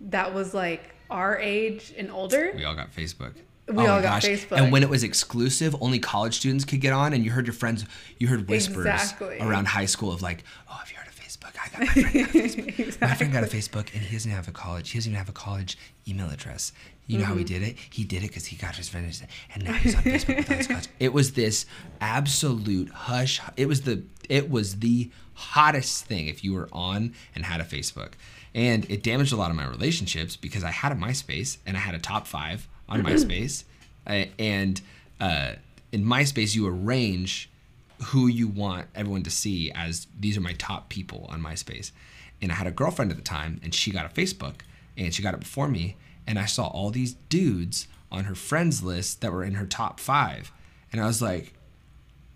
that 0.10 0.33
was 0.33 0.54
like 0.54 0.94
our 1.10 1.38
age 1.39 1.94
and 1.98 2.12
older. 2.12 2.51
We 2.56 2.65
all 2.65 2.75
got 2.75 2.94
Facebook. 2.94 3.33
We 3.68 3.74
Oh 3.75 3.77
my 3.77 3.88
all 3.88 4.01
got 4.01 4.21
Facebook. 4.21 4.57
And 4.57 4.71
when 4.71 4.83
it 4.83 4.89
was 4.89 5.04
exclusive, 5.04 5.75
only 5.81 6.00
college 6.00 6.36
students 6.36 6.65
could 6.65 6.81
get 6.81 6.92
on, 6.94 7.13
and 7.13 7.24
you 7.24 7.31
heard 7.31 7.48
your 7.48 7.54
friends, 7.54 7.86
you 8.19 8.27
heard 8.27 8.50
whispers 8.50 8.86
Exactly. 8.86 9.39
around 9.39 9.68
high 9.68 9.86
school 9.86 10.12
of 10.12 10.21
like, 10.21 10.44
"Oh, 10.69 10.74
have 10.74 10.92
you 10.92 10.98
heard 10.98 11.07
of 11.07 11.15
Facebook? 11.15 11.56
I 11.63 11.69
got 11.69 11.80
my 11.80 11.86
friend 11.86 12.13
got 12.13 12.30
Facebook. 12.33 13.01
My 13.01 13.15
friend 13.15 13.33
got 13.33 13.44
a 13.44 13.48
Facebook, 13.48 13.94
and 13.94 14.04
he 14.04 14.15
doesn't 14.15 14.31
have 14.31 14.48
a 14.48 14.51
college. 14.51 14.89
He 14.89 14.98
doesn't 15.00 15.12
even 15.12 15.18
have 15.18 15.30
a 15.30 15.33
college 15.33 15.77
email 16.07 16.30
address. 16.30 16.74
You 17.08 17.17
know 17.20 17.25
how 17.25 17.32
Mm-hmm. 17.32 17.39
he 17.39 17.43
did 17.46 17.63
it? 17.63 17.77
He 17.89 18.03
did 18.05 18.24
it 18.24 18.27
because 18.27 18.46
he 18.46 18.55
got 18.55 18.75
his 18.75 18.88
friend, 18.89 19.05
and 19.53 19.63
now 19.63 19.74
he's 19.74 19.96
on 19.96 20.03
Facebook 20.03 20.46
his 20.46 20.67
college. 20.67 20.88
It 21.00 21.13
was 21.13 21.34
this 21.34 21.65
absolute 22.01 22.89
hush. 22.89 23.41
It 23.58 23.67
was 23.67 23.82
the 23.82 24.03
it 24.29 24.50
was 24.50 24.79
the 24.79 25.10
hottest 25.36 26.05
thing 26.05 26.27
if 26.27 26.43
you 26.43 26.53
were 26.53 26.70
on 26.72 27.13
and 27.36 27.46
had 27.46 27.60
a 27.62 27.63
Facebook. 27.63 28.13
And 28.55 28.86
it 28.89 29.01
damaged 29.03 29.34
a 29.34 29.36
lot 29.36 29.50
of 29.50 29.58
my 29.58 29.65
relationships 29.65 30.36
because 30.36 30.63
I 30.63 30.70
had 30.70 30.91
a 30.91 30.96
MySpace 30.96 31.58
and 31.65 31.75
I 31.75 31.79
had 31.79 31.96
a 31.96 32.00
top 32.00 32.27
five 32.27 32.67
on 32.93 33.03
MySpace. 33.03 33.63
Uh, 34.05 34.25
and 34.38 34.81
uh, 35.19 35.53
in 35.91 36.05
MySpace, 36.05 36.55
you 36.55 36.67
arrange 36.67 37.50
who 38.05 38.27
you 38.27 38.47
want 38.47 38.88
everyone 38.95 39.23
to 39.23 39.29
see 39.29 39.71
as 39.71 40.07
these 40.19 40.38
are 40.38 40.41
my 40.41 40.53
top 40.53 40.89
people 40.89 41.25
on 41.29 41.41
MySpace. 41.41 41.91
And 42.41 42.51
I 42.51 42.55
had 42.55 42.67
a 42.67 42.71
girlfriend 42.71 43.12
at 43.12 43.17
the 43.17 43.23
time, 43.23 43.59
and 43.63 43.73
she 43.73 43.91
got 43.91 44.05
a 44.05 44.09
Facebook, 44.09 44.55
and 44.97 45.13
she 45.13 45.21
got 45.21 45.33
it 45.33 45.39
before 45.39 45.67
me. 45.67 45.95
And 46.27 46.38
I 46.38 46.45
saw 46.45 46.67
all 46.67 46.89
these 46.89 47.13
dudes 47.29 47.88
on 48.12 48.25
her 48.25 48.35
friends 48.35 48.83
list 48.83 49.21
that 49.21 49.31
were 49.31 49.43
in 49.43 49.55
her 49.55 49.65
top 49.65 50.00
five. 50.00 50.51
And 50.91 51.01
I 51.01 51.05
was 51.05 51.21
like, 51.21 51.53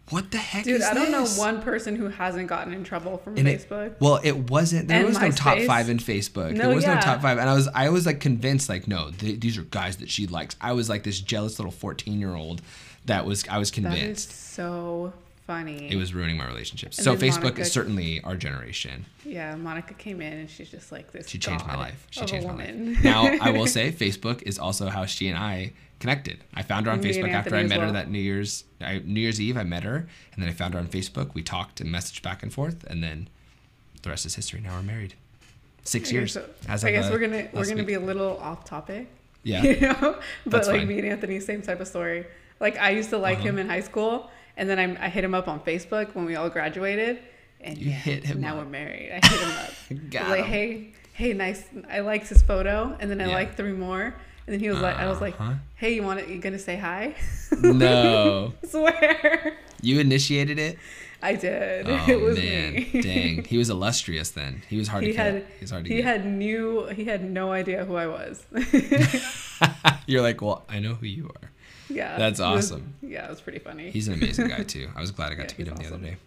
what 0.10 0.32
the 0.32 0.38
heck 0.38 0.64
Dude, 0.64 0.82
I 0.82 0.94
don't 0.94 1.12
know 1.12 1.26
one 1.26 1.62
person 1.62 1.96
who 1.96 2.08
hasn't 2.08 2.48
gotten 2.48 2.74
in 2.74 2.84
trouble 2.84 3.18
from 3.18 3.38
And 3.38 3.48
it- 3.48 3.68
Facebook. 3.70 3.96
well, 4.00 4.20
it 4.24 4.50
wasn't. 4.50 4.88
There 4.88 4.98
And 5.00 5.08
was 5.08 5.20
no 5.20 5.32
top 5.32 5.60
five 5.60 5.90
in 5.90 5.98
Facebook. 5.98 6.54
No, 6.54 6.68
there 6.68 6.76
was 6.76 6.86
no 6.86 6.96
top 7.00 7.22
five, 7.22 7.38
and 7.38 7.50
I 7.50 7.54
was 7.54 7.68
I 7.74 7.90
was 7.90 8.06
like 8.06 8.20
convinced 8.20 8.70
like 8.70 8.88
no, 8.88 9.12
th- 9.18 9.40
these 9.40 9.58
are 9.58 9.64
guys 9.64 9.98
that 9.98 10.10
she 10.10 10.28
likes. 10.28 10.56
I 10.62 10.74
was 10.74 10.90
like 10.90 11.04
this 11.04 11.20
jealous 11.20 11.60
little 11.60 11.72
fourteen 11.72 12.20
year 12.20 12.34
old 12.36 12.62
that 13.06 13.26
was 13.26 13.48
I 13.48 13.58
was 13.58 13.70
convinced. 13.72 13.98
that 13.98 14.04
is 14.10 14.26
convinced 14.26 14.54
so 14.54 15.14
funny. 15.48 15.90
it 15.92 15.96
was 15.96 16.14
ruining 16.14 16.38
my 16.38 16.46
relationships. 16.46 16.98
And 17.00 17.06
So 17.06 17.16
Facebook 17.16 17.42
Monica- 17.44 17.62
is 17.62 17.72
certainly 17.72 18.22
our 18.22 18.36
generation. 18.36 19.06
yeah, 19.26 19.56
Monica 19.56 19.94
came 19.96 20.22
in 20.22 20.34
and 20.34 20.50
she's 20.50 20.70
just 20.70 20.92
like 20.92 21.12
this. 21.12 21.28
She 21.28 21.40
changed 21.40 21.66
my 21.66 21.76
life. 21.76 22.06
She 22.12 22.26
changed 22.26 22.46
my 22.48 22.54
life. 22.54 23.04
Now 23.04 23.26
I 23.42 23.50
will 23.52 23.66
say 23.78 23.92
Facebook 23.92 24.42
is 24.44 24.60
also 24.60 24.88
how 24.90 25.06
she 25.06 25.28
and 25.30 25.38
I 25.38 25.72
connected. 26.00 26.44
I 26.54 26.62
found 26.62 26.86
her 26.86 26.92
on 26.92 27.02
Me 27.02 27.10
Facebook 27.12 27.32
after 27.32 27.56
I 27.56 27.64
met 27.64 27.80
her 27.80 27.92
that 27.92 28.10
New 28.12 28.20
Year's 28.20 28.66
I, 28.82 29.00
New 29.04 29.20
Year's 29.22 29.42
Eve. 29.42 29.58
I 29.58 29.64
met 29.64 29.84
her, 29.84 30.08
and 30.34 30.44
then 30.44 30.48
I 30.50 30.54
found 30.54 30.76
her 30.76 30.80
on 30.80 30.88
Facebook. 30.88 31.34
We 31.34 31.42
talked 31.42 31.82
and 31.82 31.90
messaged 31.90 32.22
back 32.22 32.44
and 32.44 32.54
forth, 32.54 32.84
and 32.86 33.02
then 33.04 33.28
the 34.04 34.10
rest 34.10 34.26
is 34.28 34.36
history. 34.36 34.60
Now 34.62 34.76
we're 34.76 34.84
married. 34.84 35.16
Six 35.84 36.12
years. 36.12 36.34
so 36.34 36.46
as 36.68 36.84
I 36.84 36.92
guess 36.92 37.06
uh, 37.06 37.10
we're 37.14 37.20
gonna 37.20 37.48
we're 37.54 37.64
gonna 37.66 37.78
week. 37.78 37.88
be 37.88 37.94
a 37.94 38.00
little 38.00 38.38
off 38.38 38.66
topic. 38.66 39.08
Yeah. 39.44 39.64
You 39.64 39.80
know? 39.80 39.96
But 40.44 40.52
That's 40.52 40.68
like 40.68 40.80
fine. 40.82 40.88
me 40.90 41.00
and 41.00 41.08
Anthony, 41.08 41.40
same 41.40 41.62
type 41.62 41.80
of 41.80 41.88
story. 41.88 42.26
Like 42.60 42.78
I 42.78 42.90
used 42.92 43.10
to 43.12 43.18
like 43.18 43.38
Uh-huh. 43.40 43.48
him 43.50 43.58
in 43.60 43.70
high 43.70 43.80
school 43.82 44.30
and 44.58 44.70
then 44.70 44.78
I, 44.80 45.06
I 45.06 45.10
hit 45.10 45.24
him 45.24 45.34
up 45.34 45.48
on 45.48 45.60
Facebook 45.62 46.14
when 46.16 46.26
we 46.26 46.36
all 46.36 46.50
graduated. 46.50 47.20
And 47.62 47.78
You 47.78 47.90
yeah, 47.90 47.96
hit 47.96 48.24
him 48.26 48.42
now 48.42 48.58
up. 48.58 48.66
we're 48.66 48.70
married. 48.72 49.12
I 49.12 49.26
hit 49.28 49.40
him 49.40 49.52
up. 49.52 50.10
Got 50.12 50.30
like, 50.30 50.46
him. 50.46 50.52
hey, 50.52 50.94
hey, 51.14 51.34
nice. 51.34 51.64
I 51.90 52.02
liked 52.02 52.28
his 52.28 52.42
photo, 52.44 52.96
and 53.00 53.10
then 53.10 53.20
I 53.22 53.28
Yeah. 53.28 53.34
liked 53.36 53.56
three 53.58 53.72
more, 53.72 54.04
and 54.04 54.54
then 54.54 54.60
he 54.60 54.70
was 54.70 54.80
like, 54.80 54.96
I 54.98 55.08
was 55.08 55.22
like, 55.22 55.40
Uh-huh. 55.40 55.54
hey, 55.76 55.94
you 55.96 56.04
want 56.04 56.20
to? 56.20 56.30
You 56.32 56.40
gonna 56.40 56.60
say 56.60 56.76
hi? 56.78 57.16
No. 57.62 58.54
I 58.64 58.68
swear. 58.68 59.58
You 59.82 60.00
initiated 60.00 60.60
it? 60.60 60.78
I 61.20 61.34
did. 61.34 61.88
Oh 61.90 62.06
it 62.08 62.22
was 62.22 62.38
man, 62.38 62.74
me. 62.74 63.02
dang. 63.02 63.44
He 63.44 63.58
was 63.58 63.72
illustrious 63.72 64.30
then. 64.30 64.62
He 64.70 64.78
was 64.78 64.88
hard 64.88 65.04
he 65.04 65.12
to 65.14 65.18
get. 65.18 65.34
He 65.58 65.62
was 65.64 65.72
hard 65.72 65.86
to 65.86 65.90
he 65.90 65.98
get. 65.98 66.06
had 66.06 66.26
new 66.28 66.86
he 66.88 67.06
had 67.06 67.24
no 67.28 67.52
idea 67.52 67.86
who 67.86 67.96
I 67.96 68.06
was. 68.06 68.46
You're 70.06 70.22
like, 70.22 70.42
well, 70.42 70.64
I 70.70 70.80
know 70.80 70.94
who 70.94 71.06
you 71.08 71.26
are. 71.42 71.47
Yeah, 71.98 72.18
That's 72.18 72.40
it 72.40 72.44
was- 72.44 72.72
awesome. 72.72 72.94
yeah, 73.02 73.26
it 73.26 73.30
was 73.30 73.42
pretty 73.42 73.60
funny. 73.60 73.90
He's 73.92 74.08
an 74.08 74.14
amazing 74.16 74.48
guy 74.50 74.64
too. 74.64 74.88
I 74.96 75.02
was 75.02 75.12
glad 75.12 75.32
I 75.32 75.36
got 75.42 75.44
Yeah, 75.52 75.56
to 75.56 75.58
meet 75.60 75.68
him 75.68 75.76
the 75.78 75.88
other 75.96 76.04
day. 76.10 76.18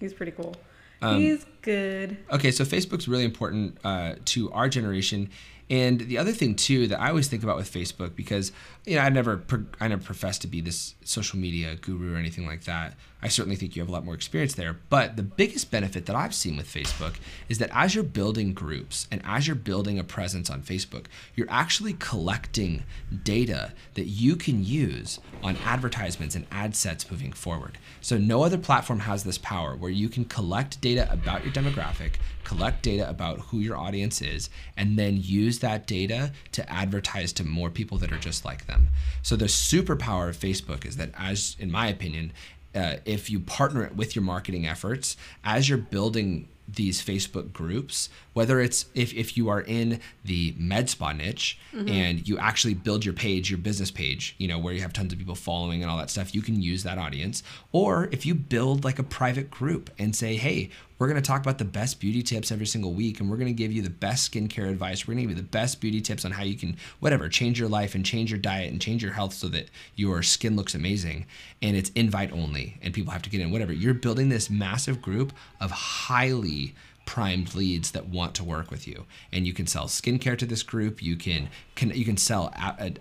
He's 0.00 0.12
pretty 0.12 0.32
cool. 0.32 0.54
Um, 1.02 1.18
He's 1.20 1.46
good. 1.62 2.16
Okay, 2.30 2.50
so 2.50 2.64
Facebook's 2.64 3.08
really 3.08 3.24
important 3.24 3.78
uh, 3.84 4.14
to 4.26 4.50
our 4.52 4.68
generation. 4.68 5.30
And 5.70 6.00
the 6.00 6.18
other 6.18 6.32
thing 6.32 6.56
too 6.56 6.88
that 6.88 7.00
I 7.00 7.08
always 7.08 7.28
think 7.28 7.44
about 7.44 7.56
with 7.56 7.72
Facebook, 7.72 8.16
because 8.16 8.50
you 8.84 8.96
know 8.96 9.02
I 9.02 9.08
never 9.08 9.42
I 9.80 9.86
never 9.86 10.02
professed 10.02 10.42
to 10.42 10.48
be 10.48 10.60
this 10.60 10.96
social 11.04 11.38
media 11.38 11.76
guru 11.76 12.14
or 12.14 12.18
anything 12.18 12.44
like 12.44 12.64
that. 12.64 12.94
I 13.22 13.28
certainly 13.28 13.54
think 13.54 13.76
you 13.76 13.82
have 13.82 13.88
a 13.88 13.92
lot 13.92 14.04
more 14.04 14.14
experience 14.14 14.54
there. 14.54 14.78
But 14.88 15.16
the 15.16 15.22
biggest 15.22 15.70
benefit 15.70 16.06
that 16.06 16.16
I've 16.16 16.34
seen 16.34 16.56
with 16.56 16.66
Facebook 16.66 17.16
is 17.48 17.58
that 17.58 17.70
as 17.72 17.94
you're 17.94 18.02
building 18.02 18.52
groups 18.52 19.06
and 19.12 19.20
as 19.24 19.46
you're 19.46 19.54
building 19.54 19.98
a 19.98 20.04
presence 20.04 20.50
on 20.50 20.62
Facebook, 20.62 21.06
you're 21.36 21.50
actually 21.50 21.92
collecting 21.94 22.82
data 23.22 23.72
that 23.94 24.06
you 24.06 24.36
can 24.36 24.64
use 24.64 25.20
on 25.42 25.56
advertisements 25.64 26.34
and 26.34 26.46
ad 26.50 26.74
sets 26.74 27.10
moving 27.10 27.32
forward. 27.32 27.78
So 28.00 28.18
no 28.18 28.42
other 28.42 28.58
platform 28.58 29.00
has 29.00 29.22
this 29.22 29.38
power 29.38 29.76
where 29.76 29.90
you 29.90 30.08
can 30.08 30.24
collect 30.24 30.80
data 30.80 31.06
about 31.12 31.44
your 31.44 31.52
demographic, 31.52 32.14
collect 32.50 32.82
data 32.82 33.08
about 33.08 33.38
who 33.46 33.58
your 33.58 33.76
audience 33.76 34.20
is, 34.20 34.50
and 34.76 34.98
then 34.98 35.12
use 35.42 35.60
that 35.60 35.86
data 35.86 36.32
to 36.50 36.62
advertise 36.82 37.32
to 37.34 37.44
more 37.44 37.70
people 37.70 37.96
that 37.98 38.12
are 38.12 38.18
just 38.18 38.44
like 38.44 38.66
them. 38.66 38.88
So 39.22 39.36
the 39.36 39.46
superpower 39.46 40.28
of 40.28 40.36
Facebook 40.36 40.84
is 40.84 40.96
that, 40.96 41.10
as 41.16 41.56
in 41.60 41.70
my 41.70 41.86
opinion, 41.86 42.32
uh, 42.74 42.96
if 43.04 43.30
you 43.30 43.38
partner 43.40 43.84
it 43.84 43.94
with 43.94 44.16
your 44.16 44.24
marketing 44.24 44.66
efforts, 44.66 45.16
as 45.44 45.68
you're 45.68 45.78
building 45.78 46.48
these 46.72 47.02
Facebook 47.02 47.52
groups, 47.52 48.08
whether 48.32 48.60
it's 48.60 48.86
if, 48.94 49.12
if 49.14 49.36
you 49.36 49.48
are 49.48 49.60
in 49.60 50.00
the 50.24 50.54
med 50.56 50.88
spa 50.88 51.12
niche 51.12 51.58
and 51.88 52.28
you 52.28 52.38
actually 52.38 52.74
build 52.74 53.04
your 53.04 53.14
page, 53.14 53.50
your 53.50 53.58
business 53.58 53.90
page, 53.90 54.34
you 54.38 54.46
know, 54.46 54.58
where 54.58 54.72
you 54.72 54.80
have 54.80 54.92
tons 54.92 55.12
of 55.12 55.18
people 55.18 55.34
following 55.34 55.82
and 55.82 55.90
all 55.90 55.98
that 55.98 56.10
stuff, 56.10 56.34
you 56.34 56.42
can 56.42 56.62
use 56.62 56.82
that 56.84 56.98
audience. 56.98 57.42
Or 57.72 58.08
if 58.12 58.24
you 58.24 58.34
build 58.34 58.84
like 58.84 58.98
a 59.00 59.02
private 59.02 59.50
group 59.50 59.90
and 59.98 60.14
say, 60.14 60.36
hey, 60.36 60.70
we're 61.00 61.08
going 61.08 61.20
to 61.20 61.26
talk 61.26 61.40
about 61.40 61.56
the 61.56 61.64
best 61.64 61.98
beauty 61.98 62.22
tips 62.22 62.52
every 62.52 62.66
single 62.66 62.92
week 62.92 63.20
and 63.20 63.30
we're 63.30 63.38
going 63.38 63.48
to 63.48 63.54
give 63.54 63.72
you 63.72 63.80
the 63.80 63.88
best 63.88 64.30
skincare 64.30 64.68
advice. 64.68 65.08
We're 65.08 65.14
going 65.14 65.26
to 65.26 65.28
give 65.28 65.38
you 65.38 65.42
the 65.42 65.48
best 65.48 65.80
beauty 65.80 66.02
tips 66.02 66.26
on 66.26 66.30
how 66.30 66.42
you 66.42 66.56
can, 66.56 66.76
whatever, 67.00 67.30
change 67.30 67.58
your 67.58 67.70
life 67.70 67.94
and 67.94 68.04
change 68.04 68.30
your 68.30 68.38
diet 68.38 68.70
and 68.70 68.82
change 68.82 69.02
your 69.02 69.14
health 69.14 69.32
so 69.32 69.48
that 69.48 69.70
your 69.96 70.22
skin 70.22 70.56
looks 70.56 70.74
amazing. 70.74 71.24
And 71.62 71.74
it's 71.74 71.88
invite 71.90 72.32
only 72.32 72.76
and 72.82 72.92
people 72.92 73.12
have 73.12 73.22
to 73.22 73.30
get 73.30 73.40
in, 73.40 73.50
whatever. 73.50 73.72
You're 73.72 73.94
building 73.94 74.28
this 74.28 74.50
massive 74.50 75.00
group 75.00 75.32
of 75.58 75.70
highly 75.70 76.74
primed 77.06 77.56
leads 77.56 77.90
that 77.90 78.06
want 78.06 78.34
to 78.36 78.44
work 78.44 78.70
with 78.70 78.86
you 78.86 79.04
and 79.32 79.44
you 79.44 79.52
can 79.52 79.66
sell 79.66 79.86
skincare 79.86 80.38
to 80.38 80.46
this 80.46 80.62
group 80.62 81.02
you 81.02 81.16
can, 81.16 81.48
can 81.74 81.90
you 81.90 82.04
can 82.04 82.16
sell 82.16 82.54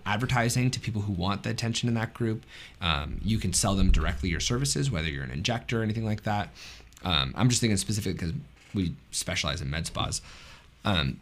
advertising 0.03 0.71
to 0.71 0.79
people 0.79 1.03
who 1.03 1.13
want 1.13 1.43
the 1.43 1.49
attention 1.51 1.87
in 1.87 1.93
that 1.93 2.11
group 2.11 2.43
um, 2.81 3.19
you 3.23 3.37
can 3.37 3.53
sell 3.53 3.75
them 3.75 3.91
directly 3.91 4.27
your 4.27 4.39
services 4.39 4.89
whether 4.89 5.07
you're 5.07 5.23
an 5.23 5.29
injector 5.29 5.81
or 5.81 5.83
anything 5.83 6.05
like 6.05 6.23
that 6.23 6.49
um, 7.03 7.33
i'm 7.35 7.49
just 7.49 7.61
thinking 7.61 7.77
specifically 7.77 8.13
because 8.13 8.33
we 8.73 8.93
specialize 9.11 9.61
in 9.61 9.69
med 9.69 9.87
spas. 9.87 10.21
Um, 10.85 11.19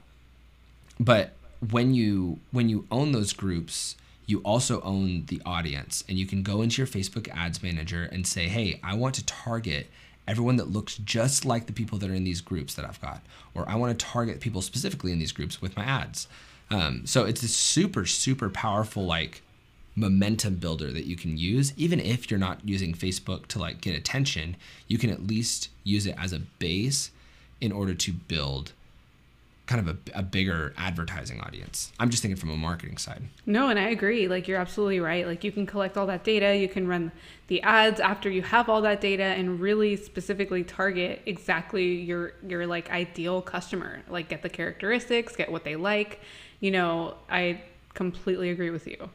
but 1.00 1.34
when 1.72 1.94
you 1.94 2.40
when 2.52 2.70
you 2.70 2.86
own 2.92 3.12
those 3.12 3.34
groups 3.34 3.96
you 4.28 4.40
also 4.40 4.82
own 4.82 5.24
the 5.28 5.42
audience. 5.46 6.04
And 6.10 6.20
you 6.20 6.28
can 6.28 6.44
go 6.44 6.62
into 6.62 6.82
your 6.82 6.88
facebook 6.88 7.30
ads 7.36 7.64
manager 7.64 8.04
and 8.12 8.28
say 8.28 8.48
hey 8.48 8.80
i 8.84 8.94
want 8.94 9.16
to 9.16 9.26
target 9.26 9.90
everyone 10.28 10.58
that 10.58 10.70
looks 10.70 10.98
just 10.98 11.46
like 11.46 11.66
the 11.66 11.74
people 11.74 11.98
that 12.00 12.10
are 12.10 12.14
in 12.14 12.26
these 12.26 12.42
groups 12.42 12.76
that 12.76 12.84
i've 12.86 13.02
got 13.02 13.22
or 13.56 13.68
i 13.70 13.76
want 13.76 13.98
to 13.98 14.06
target 14.06 14.42
people 14.42 14.62
specifically 14.62 15.12
in 15.12 15.20
these 15.20 15.32
groups 15.32 15.62
with 15.62 15.76
my 15.76 15.84
ads. 15.84 16.28
Um, 16.70 17.06
so 17.06 17.24
it's 17.24 17.42
a 17.44 17.48
super 17.48 18.06
super 18.06 18.50
powerful 18.50 19.06
like 19.06 19.42
momentum 19.98 20.56
builder 20.56 20.94
that 20.94 21.06
you 21.06 21.16
can 21.18 21.38
use 21.38 21.74
even 21.76 22.00
if 22.00 22.32
you're 22.32 22.40
not 22.40 22.60
using 22.64 22.94
facebook 22.94 23.48
to 23.48 23.60
like 23.60 23.82
get 23.82 23.96
attention 23.96 24.56
you 24.88 24.98
can 24.98 25.10
at 25.10 25.28
least 25.28 25.70
use 25.84 26.06
it 26.06 26.16
as 26.18 26.32
a 26.32 26.40
base 26.40 27.12
in 27.60 27.72
order 27.72 27.94
to 27.94 28.14
build 28.14 28.72
kind 29.68 29.88
of 29.88 29.96
a, 29.96 30.20
a 30.20 30.24
bigger 30.24 30.74
advertising 30.78 31.42
audience. 31.42 31.92
I'm 32.00 32.10
just 32.10 32.22
thinking 32.22 32.38
from 32.38 32.50
a 32.50 32.56
marketing 32.56 32.98
side. 32.98 33.22
No, 33.46 33.68
and 33.68 33.78
I 33.78 33.90
agree. 33.90 34.28
Like 34.30 34.48
you're 34.48 34.60
absolutely 34.60 35.02
right. 35.02 35.28
Like 35.28 35.44
you 35.44 35.52
can 35.52 35.66
collect 35.66 35.98
all 35.98 36.08
that 36.08 36.24
data, 36.24 36.56
you 36.56 36.70
can 36.70 36.88
run 36.88 37.12
the 37.48 37.62
ads 37.62 38.00
after 38.00 38.30
you 38.30 38.42
have 38.42 38.70
all 38.70 38.82
that 38.82 39.02
data 39.02 39.24
and 39.24 39.60
really 39.60 39.98
specifically 39.98 40.64
target 40.64 41.22
exactly 41.26 41.96
your 41.96 42.34
your 42.48 42.66
like 42.66 42.90
ideal 42.90 43.42
customer. 43.42 44.02
Like 44.10 44.30
get 44.30 44.42
the 44.42 44.50
characteristics, 44.50 45.36
get 45.36 45.52
what 45.52 45.66
they 45.66 45.76
like. 45.76 46.22
You 46.62 46.72
know, 46.72 47.16
I 47.30 47.62
completely 47.94 48.50
agree 48.50 48.70
with 48.70 48.88
you. 48.88 49.10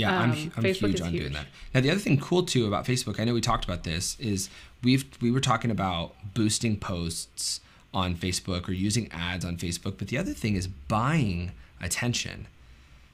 Yeah, 0.00 0.18
I'm, 0.18 0.30
Um, 0.32 0.52
I'm 0.56 0.62
Facebook 0.64 0.88
huge 0.88 1.00
on 1.00 1.12
doing 1.12 1.32
that. 1.32 1.46
Now, 1.74 1.80
the 1.80 1.90
other 1.90 2.00
thing 2.00 2.18
cool 2.18 2.42
too 2.42 2.66
about 2.66 2.84
Facebook, 2.84 3.20
I 3.20 3.24
know 3.24 3.34
we 3.34 3.40
talked 3.40 3.64
about 3.64 3.84
this, 3.84 4.18
is 4.18 4.48
we've 4.82 5.04
we 5.20 5.30
were 5.30 5.40
talking 5.40 5.70
about 5.70 6.14
boosting 6.34 6.76
posts 6.78 7.60
on 7.92 8.14
Facebook 8.14 8.68
or 8.68 8.72
using 8.72 9.10
ads 9.12 9.44
on 9.44 9.56
Facebook, 9.56 9.94
but 9.98 10.08
the 10.08 10.18
other 10.18 10.32
thing 10.32 10.54
is 10.54 10.66
buying 10.66 11.52
attention. 11.80 12.46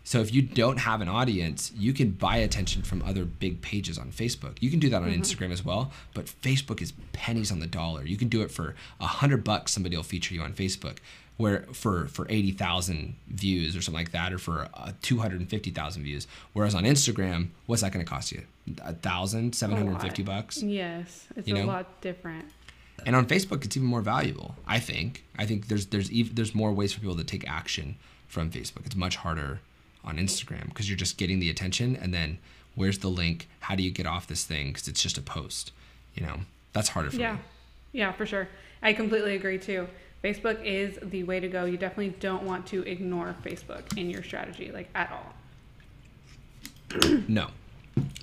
So 0.04 0.20
if 0.20 0.32
you 0.32 0.40
don't 0.40 0.78
have 0.78 1.00
an 1.00 1.08
audience, 1.08 1.72
you 1.76 1.92
can 1.92 2.10
buy 2.12 2.36
attention 2.36 2.82
from 2.82 3.02
other 3.02 3.24
big 3.24 3.60
pages 3.60 3.98
on 3.98 4.12
Facebook. 4.12 4.56
You 4.60 4.70
can 4.70 4.78
do 4.78 4.88
that 4.90 5.02
on 5.02 5.12
Instagram 5.12 5.50
as 5.50 5.64
well, 5.64 5.90
but 6.14 6.26
Facebook 6.26 6.80
is 6.80 6.92
pennies 7.12 7.50
on 7.50 7.58
the 7.58 7.66
dollar. 7.66 8.04
You 8.04 8.16
can 8.16 8.28
do 8.28 8.42
it 8.42 8.52
for 8.52 8.76
a 9.00 9.06
hundred 9.06 9.42
bucks. 9.42 9.72
Somebody 9.72 9.96
will 9.96 10.04
feature 10.04 10.32
you 10.32 10.42
on 10.42 10.52
Facebook, 10.52 10.98
where 11.36 11.62
for 11.72 12.06
for 12.08 12.26
eighty 12.28 12.50
thousand 12.52 13.16
views 13.28 13.76
or 13.76 13.82
something 13.82 14.00
like 14.00 14.12
that, 14.12 14.32
or 14.32 14.38
for 14.38 14.68
uh, 14.74 14.92
two 15.02 15.18
hundred 15.18 15.40
and 15.40 15.48
fifty 15.50 15.70
thousand 15.70 16.02
views. 16.02 16.26
Whereas 16.52 16.74
on 16.74 16.84
Instagram, 16.84 17.48
what's 17.66 17.82
that 17.82 17.92
going 17.92 18.04
to 18.04 18.08
cost 18.10 18.32
you? 18.32 18.42
A 18.82 18.94
thousand, 18.94 19.54
seven 19.54 19.76
hundred 19.76 20.00
fifty 20.00 20.22
bucks. 20.22 20.62
Yes, 20.62 21.26
it's 21.36 21.46
You 21.48 21.56
a 21.56 21.64
lot 21.64 22.00
different. 22.00 22.46
And 23.04 23.14
on 23.14 23.26
Facebook, 23.26 23.64
it's 23.64 23.76
even 23.76 23.88
more 23.88 24.00
valuable. 24.00 24.56
I 24.66 24.80
think. 24.80 25.24
I 25.38 25.44
think 25.44 25.68
there's 25.68 25.86
there's 25.86 26.10
ev- 26.12 26.34
there's 26.34 26.54
more 26.54 26.72
ways 26.72 26.92
for 26.92 27.00
people 27.00 27.16
to 27.16 27.24
take 27.24 27.48
action 27.48 27.96
from 28.26 28.50
Facebook. 28.50 28.86
It's 28.86 28.96
much 28.96 29.16
harder 29.16 29.60
on 30.04 30.16
Instagram 30.16 30.68
because 30.68 30.88
you're 30.88 30.96
just 30.96 31.18
getting 31.18 31.38
the 31.38 31.50
attention, 31.50 31.96
and 31.96 32.14
then 32.14 32.38
where's 32.74 32.98
the 32.98 33.08
link? 33.08 33.48
How 33.60 33.74
do 33.74 33.82
you 33.82 33.90
get 33.90 34.06
off 34.06 34.26
this 34.26 34.44
thing? 34.44 34.68
Because 34.68 34.88
it's 34.88 35.02
just 35.02 35.18
a 35.18 35.22
post. 35.22 35.72
You 36.14 36.24
know, 36.26 36.40
that's 36.72 36.88
harder 36.88 37.10
for 37.10 37.16
Yeah. 37.18 37.34
me. 37.34 37.38
Yeah, 37.92 38.12
for 38.12 38.24
sure. 38.24 38.48
I 38.82 38.94
completely 38.94 39.34
agree 39.36 39.58
too. 39.58 39.86
Facebook 40.26 40.64
is 40.64 40.98
the 41.02 41.22
way 41.22 41.38
to 41.38 41.46
go. 41.48 41.66
You 41.66 41.76
definitely 41.76 42.16
don't 42.18 42.42
want 42.42 42.66
to 42.68 42.82
ignore 42.82 43.36
Facebook 43.44 43.96
in 43.96 44.10
your 44.10 44.24
strategy, 44.24 44.72
like 44.72 44.88
at 44.94 45.12
all. 45.12 45.32
No, 47.28 47.48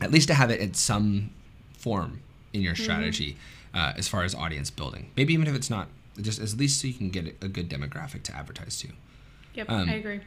at 0.02 0.12
least 0.12 0.28
to 0.28 0.34
have 0.34 0.52
it 0.52 0.60
in 0.60 0.74
some 0.74 1.32
form 1.78 2.20
in 2.52 2.62
your 2.62 2.74
Mm-hmm. 2.74 2.84
strategy 2.84 3.38
uh, 3.74 3.94
as 3.96 4.08
far 4.08 4.24
as 4.24 4.36
audience 4.36 4.70
building. 4.70 5.12
Maybe 5.16 5.34
even 5.34 5.48
if 5.48 5.56
it's 5.56 5.70
not, 5.70 5.88
just 6.22 6.40
at 6.42 6.54
least 6.58 6.82
so 6.82 6.88
you 6.88 6.94
can 6.94 7.10
get 7.10 7.26
a 7.42 7.48
good 7.48 7.70
demographic 7.70 8.24
to 8.24 8.36
advertise 8.36 8.80
to. 8.82 8.90
Yep, 9.56 9.70
Um, 9.70 9.90
I 9.90 9.94
agree. 9.94 10.20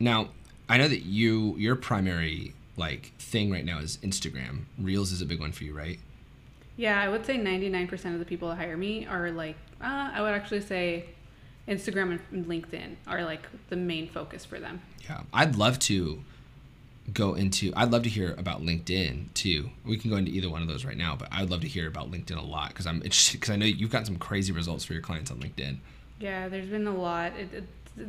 Now, 0.00 0.28
I 0.68 0.78
know 0.78 0.88
that 0.88 1.02
you 1.04 1.54
your 1.58 1.76
primary 1.76 2.54
like 2.76 3.12
thing 3.18 3.50
right 3.52 3.64
now 3.64 3.78
is 3.78 3.98
Instagram. 3.98 4.64
Reels 4.78 5.12
is 5.12 5.20
a 5.22 5.26
big 5.26 5.38
one 5.40 5.52
for 5.52 5.62
you, 5.64 5.76
right? 5.76 6.00
Yeah, 6.76 7.00
I 7.00 7.08
would 7.08 7.24
say 7.24 7.38
99% 7.38 8.12
of 8.14 8.18
the 8.18 8.24
people 8.24 8.48
that 8.48 8.56
hire 8.56 8.76
me 8.76 9.06
are 9.06 9.30
like, 9.30 9.56
uh, 9.80 10.10
I 10.12 10.20
would 10.22 10.34
actually 10.34 10.60
say 10.60 11.04
Instagram 11.68 12.18
and 12.32 12.46
LinkedIn 12.46 12.96
are 13.06 13.24
like 13.24 13.46
the 13.68 13.76
main 13.76 14.08
focus 14.08 14.44
for 14.44 14.58
them. 14.58 14.80
Yeah. 15.04 15.22
I'd 15.32 15.56
love 15.56 15.78
to 15.80 16.22
go 17.12 17.34
into 17.34 17.70
I'd 17.76 17.90
love 17.92 18.02
to 18.04 18.08
hear 18.08 18.34
about 18.38 18.62
LinkedIn 18.62 19.34
too. 19.34 19.70
We 19.84 19.98
can 19.98 20.10
go 20.10 20.16
into 20.16 20.32
either 20.32 20.48
one 20.50 20.62
of 20.62 20.68
those 20.68 20.84
right 20.84 20.96
now, 20.96 21.14
but 21.16 21.28
I 21.30 21.42
would 21.42 21.50
love 21.50 21.60
to 21.60 21.68
hear 21.68 21.86
about 21.86 22.10
LinkedIn 22.10 22.36
a 22.36 22.40
lot 22.40 22.68
because 22.70 22.86
I'm 22.86 22.96
interested 22.96 23.40
because 23.40 23.50
I 23.50 23.56
know 23.56 23.66
you've 23.66 23.90
got 23.90 24.06
some 24.06 24.16
crazy 24.16 24.52
results 24.52 24.84
for 24.84 24.94
your 24.94 25.02
clients 25.02 25.30
on 25.30 25.38
LinkedIn. 25.38 25.76
Yeah, 26.18 26.48
there's 26.48 26.68
been 26.68 26.86
a 26.86 26.96
lot. 26.96 27.32
It, 27.38 27.64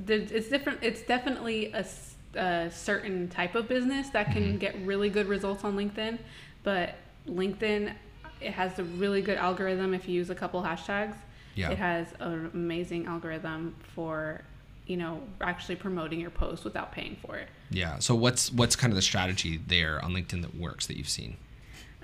it, 0.10 0.32
it's 0.32 0.48
different. 0.50 0.80
It's 0.82 1.02
definitely 1.02 1.74
a 1.74 2.72
certain 2.72 3.28
type 3.30 3.56
of 3.56 3.68
business 3.68 4.10
that 4.10 4.32
can 4.32 4.44
Mm-hmm. 4.44 4.58
get 4.58 4.76
really 4.86 5.10
good 5.10 5.28
results 5.28 5.64
on 5.64 5.76
LinkedIn, 5.76 6.18
but 6.64 6.96
LinkedIn 7.28 7.94
it 8.42 8.52
has 8.52 8.78
a 8.80 8.84
really 8.84 9.22
good 9.22 9.38
algorithm 9.38 9.94
if 9.94 10.08
you 10.08 10.16
use 10.16 10.30
a 10.30 10.36
couple 10.36 10.62
hashtags. 10.62 11.16
Yeah. 11.56 11.72
It 11.72 11.78
has 11.78 12.08
an 12.20 12.52
amazing 12.54 13.06
algorithm 13.06 13.76
for 13.94 14.42
you 14.88 14.98
know 14.98 15.22
actually 15.42 15.76
promoting 15.76 16.20
your 16.20 16.30
post 16.30 16.64
without 16.64 16.92
paying 16.92 17.18
for 17.26 17.38
it. 17.38 17.48
Yeah. 17.70 18.00
So 18.00 18.14
what's 18.16 18.52
what's 18.52 18.76
kind 18.76 18.92
of 18.92 18.96
the 18.96 19.02
strategy 19.02 19.60
there 19.68 20.04
on 20.04 20.14
LinkedIn 20.14 20.42
that 20.42 20.56
works 20.56 20.88
that 20.88 20.98
you've 20.98 21.10
seen? 21.10 21.38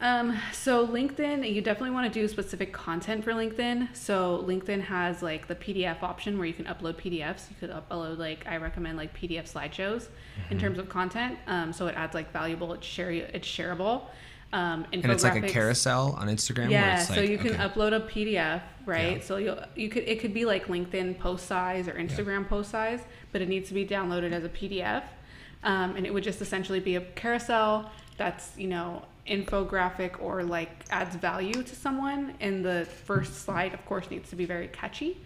Um, 0.02 0.36
so 0.52 0.88
LinkedIn, 0.88 1.54
you 1.54 1.62
definitely 1.62 1.92
want 1.92 2.12
to 2.12 2.20
do 2.20 2.28
specific 2.28 2.74
content 2.74 3.24
for 3.24 3.34
LinkedIn. 3.34 3.96
So 3.96 4.44
LinkedIn 4.48 4.82
has 4.82 5.22
like 5.22 5.48
the 5.48 5.54
PDF 5.54 6.02
option 6.02 6.40
where 6.40 6.48
you 6.48 6.54
can 6.54 6.66
upload 6.66 6.96
PDFs. 6.96 7.52
You 7.52 7.56
could 7.60 7.70
upload 7.70 8.18
like 8.18 8.48
I 8.48 8.58
recommend 8.58 8.98
like 8.98 9.16
PDF 9.16 9.52
slideshows 9.52 10.08
in 10.50 10.58
terms 10.60 10.80
of 10.80 10.90
content. 10.90 11.38
Um, 11.46 11.72
so 11.72 11.86
it 11.86 11.96
adds 11.96 12.16
like 12.16 12.32
valuable. 12.34 12.74
It's 12.74 12.88
share 12.88 13.12
it's 13.12 13.48
shareable. 13.48 14.06
Um, 14.54 14.86
And 14.92 15.06
it's 15.06 15.24
like 15.24 15.42
a 15.42 15.48
carousel 15.48 16.16
on 16.20 16.28
Instagram. 16.28 16.64
where 16.64 16.72
Yeah, 16.72 17.00
it's 17.00 17.08
so 17.14 17.22
you 17.22 17.38
can 17.38 17.52
okay. 17.52 17.64
upload 17.64 17.96
a 17.96 18.02
PDF, 18.02 18.62
right? 18.86 19.18
Yeah. 19.18 19.24
So 19.24 19.38
you 19.38 19.56
you 19.76 19.88
could 19.90 20.04
it 20.04 20.20
could 20.20 20.34
be 20.34 20.44
like 20.46 20.68
LinkedIn 20.68 21.20
post 21.20 21.46
size 21.48 21.88
or 21.88 21.94
Instagram 21.94 22.48
post 22.48 22.70
size, 22.72 23.00
but 23.32 23.42
it 23.42 23.48
needs 23.48 23.70
to 23.70 23.74
be 23.74 23.86
downloaded 23.86 24.32
as 24.34 24.44
a 24.44 24.50
PDF, 24.50 25.04
um, 25.64 25.96
and 25.96 26.06
it 26.06 26.14
would 26.14 26.24
just 26.24 26.42
essentially 26.42 26.80
be 26.82 26.96
a 26.98 27.02
carousel 27.02 27.90
that's 28.18 28.52
you 28.58 28.68
know 28.68 29.04
infographic 29.28 30.22
or 30.22 30.44
like 30.44 30.70
adds 30.90 31.16
value 31.16 31.64
to 31.64 31.76
someone. 31.76 32.34
And 32.42 32.66
the 32.66 32.86
first 33.06 33.36
slide, 33.46 33.74
of 33.74 33.86
course, 33.86 34.10
needs 34.10 34.30
to 34.32 34.36
be 34.36 34.46
very 34.46 34.68
catchy, 34.68 35.18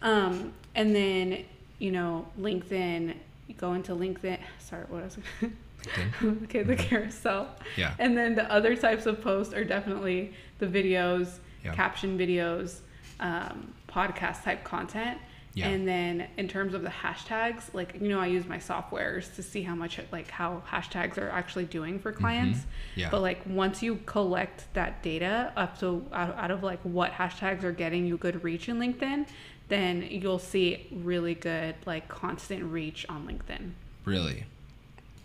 um, 0.00 0.52
and 0.74 0.94
then 0.96 1.44
you 1.78 1.90
know 1.92 2.26
LinkedIn. 2.40 3.14
You 3.46 3.54
go 3.56 3.72
into 3.74 3.92
LinkedIn. 3.92 4.38
Sorry, 4.60 4.84
what 4.88 5.02
was? 5.02 5.18
LinkedIn. 5.82 6.42
okay, 6.44 6.62
the 6.62 6.76
carousel. 6.76 7.48
Yeah. 7.76 7.94
And 7.98 8.16
then 8.16 8.34
the 8.34 8.50
other 8.52 8.76
types 8.76 9.06
of 9.06 9.20
posts 9.20 9.54
are 9.54 9.64
definitely 9.64 10.32
the 10.58 10.66
videos, 10.66 11.38
Yeah. 11.64 11.74
caption 11.74 12.18
videos, 12.18 12.80
um, 13.20 13.74
podcast 13.88 14.44
type 14.44 14.64
content. 14.64 15.18
Yeah. 15.52 15.68
And 15.68 15.86
then 15.86 16.28
in 16.36 16.46
terms 16.46 16.74
of 16.74 16.82
the 16.82 16.88
hashtags, 16.90 17.74
like 17.74 17.96
you 18.00 18.08
know, 18.08 18.20
I 18.20 18.26
use 18.28 18.46
my 18.46 18.58
softwares 18.58 19.34
to 19.34 19.42
see 19.42 19.62
how 19.62 19.74
much 19.74 19.98
like 20.12 20.30
how 20.30 20.62
hashtags 20.70 21.18
are 21.18 21.28
actually 21.28 21.64
doing 21.64 21.98
for 21.98 22.12
clients. 22.12 22.60
Mm-hmm. 22.60 23.00
Yeah. 23.00 23.10
But 23.10 23.22
like 23.22 23.40
once 23.46 23.82
you 23.82 23.96
collect 24.06 24.72
that 24.74 25.02
data 25.02 25.52
up 25.56 25.78
to 25.80 26.06
out, 26.12 26.36
out 26.36 26.50
of 26.52 26.62
like 26.62 26.78
what 26.82 27.10
hashtags 27.12 27.64
are 27.64 27.72
getting 27.72 28.06
you 28.06 28.16
good 28.16 28.44
reach 28.44 28.68
in 28.68 28.78
LinkedIn, 28.78 29.26
then 29.68 30.02
you'll 30.08 30.38
see 30.38 30.86
really 30.92 31.34
good 31.34 31.74
like 31.84 32.06
constant 32.08 32.62
reach 32.62 33.04
on 33.08 33.26
LinkedIn. 33.26 33.72
Really. 34.04 34.44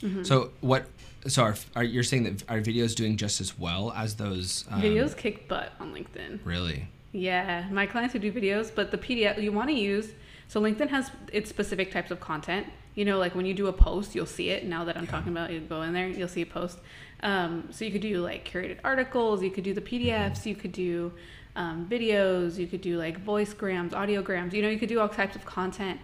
Mm-hmm. 0.06 0.24
So 0.24 0.52
what? 0.62 0.86
So 1.28 1.44
are, 1.44 1.56
are 1.76 1.84
you're 1.84 2.04
saying 2.04 2.24
that 2.26 2.44
our 2.50 2.60
videos 2.60 2.96
doing 2.96 3.18
just 3.18 3.42
as 3.42 3.58
well 3.58 3.92
as 3.96 4.16
those 4.16 4.66
um, 4.70 4.82
Videos 4.82 5.18
kick 5.18 5.48
butt 5.48 5.74
on 5.80 5.94
LinkedIn. 5.94 6.40
Really. 6.44 6.88
Yeah, 7.12 7.68
my 7.72 7.86
clients 7.88 8.14
who 8.14 8.20
do 8.20 8.32
videos, 8.32 8.70
but 8.74 8.92
the 8.92 8.98
PDF 8.98 9.42
you 9.42 9.52
want 9.52 9.70
to 9.70 9.76
use. 9.76 10.12
So 10.48 10.62
LinkedIn 10.62 10.90
has 10.90 11.10
its 11.34 11.50
specific 11.50 11.92
types 11.92 12.12
of 12.12 12.20
content. 12.20 12.68
You 12.94 13.06
know, 13.06 13.18
like 13.18 13.34
when 13.36 13.46
you 13.46 13.54
do 13.54 13.68
a 13.68 13.74
post, 13.74 14.14
you'll 14.16 14.26
see 14.26 14.50
it. 14.50 14.66
Now 14.66 14.84
that 14.86 14.96
I'm 14.98 15.06
Yeah. 15.06 15.12
talking 15.12 15.32
about, 15.32 15.52
you 15.52 15.60
go 15.62 15.82
in 15.82 15.94
there, 15.94 16.08
you'll 16.08 16.28
see 16.28 16.44
a 16.44 16.46
post. 16.46 16.80
Um, 17.24 17.70
so 17.72 17.86
you 17.86 17.92
could 17.92 18.02
do 18.02 18.22
like 18.22 18.48
curated 18.50 18.78
articles. 18.84 19.42
You 19.42 19.50
could 19.50 19.64
do 19.64 19.74
the 19.74 19.82
PDFs. 19.82 20.46
You 20.46 20.56
could 20.56 20.72
do 20.72 21.12
um, 21.56 21.88
videos. 21.90 22.58
You 22.58 22.68
could 22.68 22.82
do 22.82 22.98
like 22.98 23.26
voicegrams, 23.26 23.92
audiograms. 23.92 24.54
You 24.54 24.62
know, 24.62 24.70
you 24.70 24.78
could 24.78 24.90
do 24.90 25.00
all 25.00 25.10
types 25.10 25.36
of 25.36 25.46
content 25.46 26.00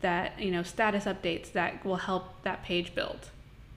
that 0.00 0.38
you 0.38 0.50
know 0.50 0.62
status 0.62 1.04
updates 1.04 1.52
that 1.52 1.84
will 1.84 1.96
help 1.96 2.42
that 2.42 2.62
page 2.62 2.94
build. 2.94 3.30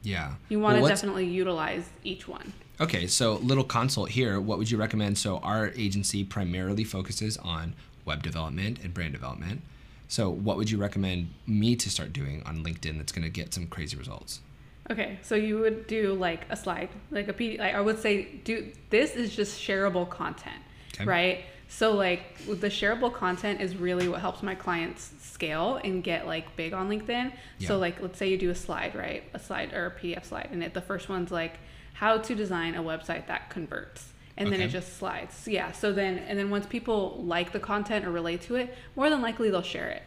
Yeah. 0.03 0.35
You 0.49 0.59
want 0.59 0.75
to 0.75 0.81
Well, 0.81 0.89
what's- 0.89 1.01
definitely 1.01 1.27
utilize 1.27 1.89
each 2.03 2.27
one. 2.27 2.53
Okay, 2.81 3.07
so 3.07 3.35
little 3.37 3.63
consult 3.65 4.09
here. 4.11 4.39
What 4.39 4.57
would 4.57 4.71
you 4.71 4.77
recommend? 4.77 5.17
So 5.17 5.37
our 5.39 5.71
agency 5.75 6.23
primarily 6.23 6.83
focuses 6.85 7.37
on 7.37 7.73
web 8.05 8.23
development 8.23 8.79
and 8.83 8.93
brand 8.93 9.11
development. 9.13 9.61
So 10.07 10.29
what 10.29 10.55
would 10.57 10.71
you 10.71 10.77
recommend 10.77 11.29
me 11.45 11.75
to 11.75 11.89
start 11.89 12.13
doing 12.13 12.41
on 12.45 12.63
LinkedIn 12.63 12.97
that's 12.97 13.11
going 13.11 13.23
to 13.25 13.29
get 13.29 13.53
some 13.53 13.67
crazy 13.67 13.97
results? 13.97 14.39
Okay, 14.89 15.19
so 15.21 15.35
you 15.35 15.59
would 15.59 15.85
do 15.87 16.13
like 16.15 16.45
a 16.49 16.55
slide, 16.55 16.89
like 17.11 17.27
a 17.27 17.33
P. 17.33 17.57
Like 17.59 17.75
I 17.75 17.81
would 17.81 17.99
say, 17.99 18.23
do 18.43 18.71
this 18.89 19.15
is 19.15 19.35
just 19.35 19.59
shareable 19.61 20.09
content, 20.09 20.55
Okay. 20.95 21.05
right? 21.05 21.45
So 21.69 21.93
like 21.93 22.37
the 22.45 22.67
shareable 22.67 23.13
content 23.13 23.61
is 23.61 23.77
really 23.77 24.09
what 24.09 24.19
helps 24.19 24.41
my 24.43 24.55
clients 24.55 25.13
scale 25.21 25.79
and 25.83 26.03
get 26.03 26.25
like 26.25 26.55
big 26.55 26.73
on 26.73 26.89
LinkedIn. 26.89 27.31
Yeah. 27.59 27.67
So 27.67 27.77
like 27.77 28.01
let's 28.01 28.17
say 28.17 28.27
you 28.27 28.37
do 28.37 28.49
a 28.49 28.55
slide, 28.55 28.95
right? 28.95 29.23
A 29.33 29.39
slide 29.39 29.73
or 29.73 29.85
a 29.85 29.91
PDF 29.91 30.25
slide, 30.25 30.49
and 30.51 30.63
it, 30.63 30.73
the 30.73 30.81
first 30.81 31.07
one's 31.09 31.31
like 31.31 31.59
how 31.93 32.17
to 32.17 32.35
design 32.35 32.75
a 32.75 32.81
website 32.83 33.27
that 33.27 33.49
converts. 33.49 34.11
And 34.35 34.53
then 34.53 34.61
it 34.61 34.69
just 34.69 34.97
slides. 34.97 35.49
Yeah. 35.49 35.73
So 35.73 35.91
then, 35.91 36.17
and 36.19 36.39
then 36.39 36.49
once 36.49 36.65
people 36.65 37.21
like 37.25 37.51
the 37.51 37.59
content 37.59 38.05
or 38.05 38.11
relate 38.11 38.41
to 38.43 38.55
it, 38.55 38.73
more 38.95 39.09
than 39.09 39.21
likely 39.21 39.49
they'll 39.49 39.61
share 39.61 39.89
it. 39.89 40.03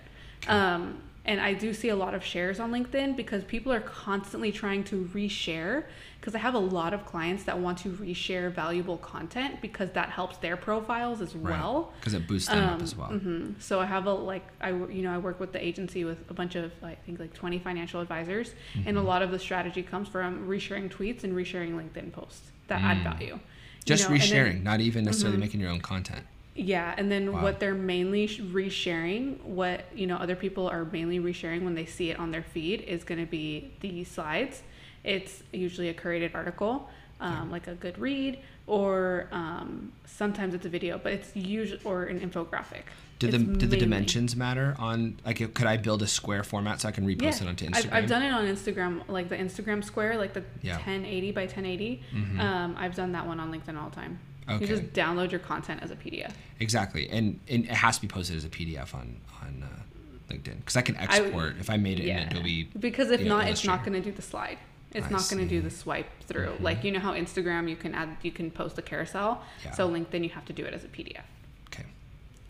Um, 0.48 1.02
and 1.24 1.40
I 1.40 1.54
do 1.54 1.72
see 1.72 1.88
a 1.88 1.96
lot 1.96 2.14
of 2.14 2.24
shares 2.24 2.58
on 2.58 2.72
LinkedIn 2.72 3.16
because 3.16 3.44
people 3.44 3.72
are 3.72 3.80
constantly 3.80 4.50
trying 4.50 4.82
to 4.84 5.08
reshare. 5.14 5.84
Because 6.20 6.34
I 6.36 6.38
have 6.38 6.54
a 6.54 6.58
lot 6.58 6.94
of 6.94 7.04
clients 7.04 7.42
that 7.44 7.58
want 7.58 7.78
to 7.78 7.88
reshare 7.90 8.52
valuable 8.52 8.96
content 8.98 9.60
because 9.60 9.90
that 9.92 10.08
helps 10.10 10.36
their 10.36 10.56
profiles 10.56 11.20
as 11.20 11.34
well. 11.34 11.92
Because 11.98 12.14
it 12.14 12.28
boosts 12.28 12.48
them 12.48 12.62
up 12.64 12.72
Um, 12.74 12.80
as 12.82 12.94
well. 12.96 13.08
mhm. 13.10 13.60
So 13.60 13.80
I 13.80 13.86
have 13.86 14.06
a 14.06 14.12
like 14.12 14.46
I 14.60 14.70
you 14.70 15.02
know 15.02 15.12
I 15.12 15.18
work 15.18 15.40
with 15.40 15.52
the 15.52 15.64
agency 15.64 16.04
with 16.04 16.18
a 16.30 16.34
bunch 16.34 16.54
of 16.54 16.70
I 16.82 16.94
think 17.06 17.18
like 17.18 17.32
20 17.34 17.58
financial 17.58 18.00
advisors, 18.00 18.54
and 18.74 18.84
Mm-hmm. 18.86 18.96
a 18.98 19.02
lot 19.02 19.22
of 19.22 19.30
the 19.32 19.38
strategy 19.38 19.82
comes 19.82 20.08
from 20.08 20.46
resharing 20.48 20.88
tweets 20.88 21.24
and 21.24 21.32
resharing 21.34 21.72
LinkedIn 21.74 22.12
posts 22.12 22.50
that 22.68 22.80
add 22.82 22.98
Mm. 22.98 23.02
value. 23.04 23.34
You 23.34 23.40
Just 23.84 24.08
know, 24.08 24.14
and 24.14 24.22
then- 24.22 24.30
resharing, 24.46 24.62
not 24.62 24.80
even 24.80 25.04
necessarily 25.04 25.38
Mhm. 25.38 25.40
making 25.40 25.60
your 25.60 25.70
own 25.70 25.80
content. 25.80 26.24
Yeah, 26.54 26.94
and 26.96 27.10
then 27.10 27.32
Wow. 27.32 27.42
what 27.42 27.60
they're 27.60 27.74
mainly 27.74 28.28
resharing, 28.28 29.40
what 29.42 29.84
you 29.94 30.06
know 30.06 30.16
other 30.16 30.36
people 30.36 30.68
are 30.68 30.84
mainly 30.84 31.18
resharing 31.18 31.62
when 31.62 31.74
they 31.74 31.86
see 31.86 32.10
it 32.10 32.18
on 32.18 32.30
their 32.30 32.42
feed 32.42 32.80
is 32.82 33.04
going 33.04 33.20
to 33.20 33.30
be 33.30 33.72
the 33.80 34.04
slides. 34.04 34.62
It's 35.04 35.42
usually 35.52 35.88
a 35.88 35.94
curated 35.94 36.34
article, 36.34 36.88
um, 37.20 37.50
like 37.50 37.66
a 37.66 37.74
good 37.74 37.98
read, 37.98 38.38
or 38.66 39.28
um, 39.32 39.92
sometimes 40.06 40.54
it's 40.54 40.66
a 40.66 40.68
video, 40.68 40.98
but 40.98 41.12
it's 41.12 41.34
usually 41.34 41.80
or 41.84 42.04
an 42.04 42.20
infographic. 42.20 42.84
Do 43.18 43.28
the 43.30 43.38
do 43.38 43.66
the 43.68 43.76
dimensions 43.76 44.34
matter 44.34 44.74
on 44.80 45.16
like 45.24 45.36
could 45.54 45.66
I 45.66 45.76
build 45.76 46.02
a 46.02 46.08
square 46.08 46.42
format 46.42 46.80
so 46.80 46.88
I 46.88 46.92
can 46.92 47.06
repost 47.06 47.40
it 47.40 47.46
onto 47.48 47.66
Instagram? 47.66 47.86
I've, 47.92 47.92
I've 48.04 48.08
done 48.08 48.22
it 48.22 48.32
on 48.32 48.44
Instagram, 48.46 49.08
like 49.08 49.28
the 49.28 49.36
Instagram 49.36 49.82
square, 49.84 50.16
like 50.18 50.32
the 50.34 50.42
Yeah. 50.60 50.74
1080 50.74 51.30
by 51.30 51.42
1080. 51.46 52.02
Mhm. 52.12 52.40
Um, 52.40 52.74
I've 52.76 52.96
done 52.96 53.12
that 53.12 53.24
one 53.26 53.38
on 53.40 53.52
LinkedIn 53.52 53.80
all 53.80 53.88
the 53.90 53.94
time. 53.96 54.18
Okay. 54.48 54.60
You 54.60 54.66
just 54.66 54.92
download 54.92 55.30
your 55.30 55.40
content 55.40 55.82
as 55.82 55.90
a 55.90 55.96
PDF. 55.96 56.32
Exactly, 56.60 57.08
and, 57.10 57.38
and 57.48 57.64
it 57.64 57.70
has 57.70 57.96
to 57.96 58.02
be 58.02 58.08
posted 58.08 58.36
as 58.36 58.44
a 58.44 58.48
PDF 58.48 58.94
on 58.94 59.16
on 59.40 59.62
uh, 59.64 60.32
LinkedIn 60.32 60.58
because 60.58 60.76
I 60.76 60.82
can 60.82 60.96
export 60.96 61.56
if 61.58 61.70
I 61.70 61.76
made 61.76 62.00
it 62.00 62.06
in 62.08 62.16
Adobe. 62.18 62.64
Because 62.78 63.10
if 63.10 63.20
you 63.20 63.28
know, 63.28 63.38
not, 63.38 63.48
it's 63.48 63.64
not 63.64 63.84
going 63.84 63.94
to 63.94 64.00
do 64.00 64.14
the 64.14 64.22
slide. 64.22 64.58
It's 64.92 65.06
I 65.06 65.10
not 65.10 65.26
going 65.30 65.42
to 65.42 65.48
do 65.48 65.60
the 65.62 65.70
swipe 65.70 66.06
through. 66.26 66.48
Mhm. 66.48 66.60
Like 66.60 66.84
you 66.84 66.90
know 66.92 67.00
how 67.00 67.14
Instagram 67.14 67.68
you 67.70 67.76
can 67.76 67.94
add, 67.94 68.16
you 68.22 68.30
can 68.32 68.50
post 68.50 68.76
a 68.78 68.82
carousel. 68.82 69.42
Yeah. 69.64 69.70
So 69.72 69.88
LinkedIn 69.88 70.22
you 70.24 70.30
have 70.30 70.44
to 70.46 70.52
do 70.52 70.64
it 70.64 70.74
as 70.74 70.84
a 70.84 70.88
PDF. 70.88 71.22
Okay, 71.68 71.84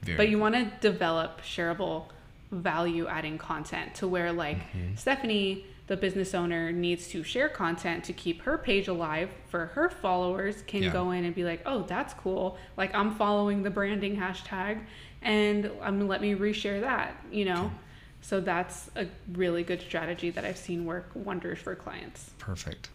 very. 0.03 0.17
But 0.17 0.29
you 0.29 0.39
want 0.39 0.55
to 0.57 0.65
develop 0.81 1.41
shareable, 1.43 2.07
value 2.51 3.07
adding 3.07 3.39
content 3.39 3.95
to 3.97 4.09
where 4.09 4.33
like 4.33 4.59
Mhm. 4.73 4.99
Stephanie, 4.99 5.65
the 5.93 5.97
business 5.99 6.33
owner, 6.35 6.73
needs 6.73 7.07
to 7.09 7.23
share 7.23 7.51
content 7.51 8.03
to 8.05 8.15
keep 8.15 8.41
her 8.43 8.57
page 8.57 8.89
alive 8.89 9.29
for 9.51 9.67
her 9.67 9.91
followers 9.91 10.63
can 10.67 10.83
Yeah. 10.85 10.91
go 10.91 11.11
in 11.11 11.27
and 11.27 11.35
be 11.35 11.45
like, 11.45 11.61
oh, 11.67 11.83
that's 11.83 12.15
cool. 12.15 12.57
Like 12.79 12.95
I'm 12.95 13.15
following 13.15 13.63
the 13.63 13.69
branding 13.69 14.17
hashtag, 14.17 14.81
and 15.21 15.71
um, 15.83 16.09
let 16.09 16.23
me 16.23 16.35
reshare 16.35 16.81
that. 16.81 17.15
You 17.31 17.45
know. 17.45 17.65
Okay. 17.67 17.75
So 18.23 18.41
that's 18.41 18.89
a 18.97 19.07
really 19.33 19.65
good 19.65 19.83
strategy 19.83 20.31
that 20.31 20.45
I've 20.47 20.57
seen 20.57 20.87
work 20.87 21.11
wonders 21.15 21.59
for 21.59 21.75
clients. 21.75 22.31
perfect. 22.39 22.89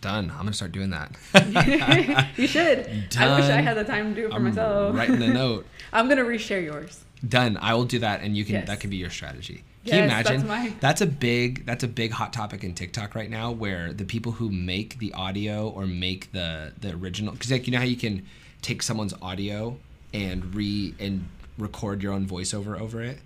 Done. 0.00 0.30
I'm 0.30 0.38
gonna 0.38 0.52
start 0.54 0.72
doing 0.72 0.90
that. 0.90 1.10
you 2.38 2.46
should. 2.46 2.78
I 3.18 3.34
wish 3.38 3.50
I 3.50 3.60
had 3.60 3.76
the 3.76 3.84
time 3.84 4.14
to 4.14 4.20
do 4.20 4.26
it 4.26 4.30
for 4.30 4.36
I'm 4.36 4.44
myself. 4.44 4.96
writing 4.96 5.22
a 5.22 5.28
note. 5.32 5.66
I'm 5.92 6.08
gonna 6.08 6.24
reshare 6.24 6.62
yours. 6.64 7.04
Done. 7.28 7.56
I 7.60 7.74
will 7.74 7.84
do 7.84 7.98
that, 8.00 8.20
and 8.22 8.36
you 8.36 8.44
can. 8.44 8.54
Yes. 8.56 8.66
That 8.68 8.80
could 8.80 8.90
be 8.90 8.96
your 8.96 9.10
strategy. 9.10 9.64
Can 9.86 9.94
Yes, 9.96 10.02
you 10.02 10.08
that's 10.08 10.30
imagine? 10.42 10.48
my- 10.48 10.72
That's 10.80 11.00
a 11.00 11.06
big. 11.06 11.66
That's 11.66 11.84
a 11.84 11.88
big 11.88 12.10
hot 12.12 12.32
topic 12.32 12.64
in 12.64 12.74
TikTok 12.74 13.14
right 13.14 13.30
now, 13.30 13.50
where 13.52 13.92
the 13.92 14.04
people 14.04 14.32
who 14.32 14.50
make 14.50 14.98
the 14.98 15.12
audio 15.14 15.68
or 15.68 15.86
make 15.86 16.32
the 16.32 16.72
the 16.80 16.90
original, 16.92 17.32
because 17.32 17.50
like 17.50 17.66
you 17.66 17.72
know 17.72 17.78
how 17.78 17.84
you 17.84 17.96
can 17.96 18.24
take 18.62 18.82
someone's 18.82 19.14
audio 19.22 19.76
and 20.12 20.54
re 20.54 20.94
and 20.98 21.28
record 21.58 22.02
your 22.02 22.12
own 22.12 22.26
voiceover 22.26 22.80
over 22.80 23.02
it. 23.02 23.18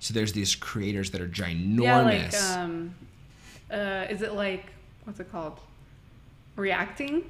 So 0.00 0.14
there's 0.14 0.32
these 0.32 0.54
creators 0.54 1.10
that 1.10 1.20
are 1.20 1.28
ginormous. 1.28 1.80
Yeah, 1.82 2.02
like 2.02 2.58
um, 2.58 2.94
uh, 3.70 4.06
is 4.08 4.22
it 4.22 4.32
like 4.34 4.66
what's 5.04 5.20
it 5.20 5.30
called? 5.32 5.58
Reacting. 6.56 7.24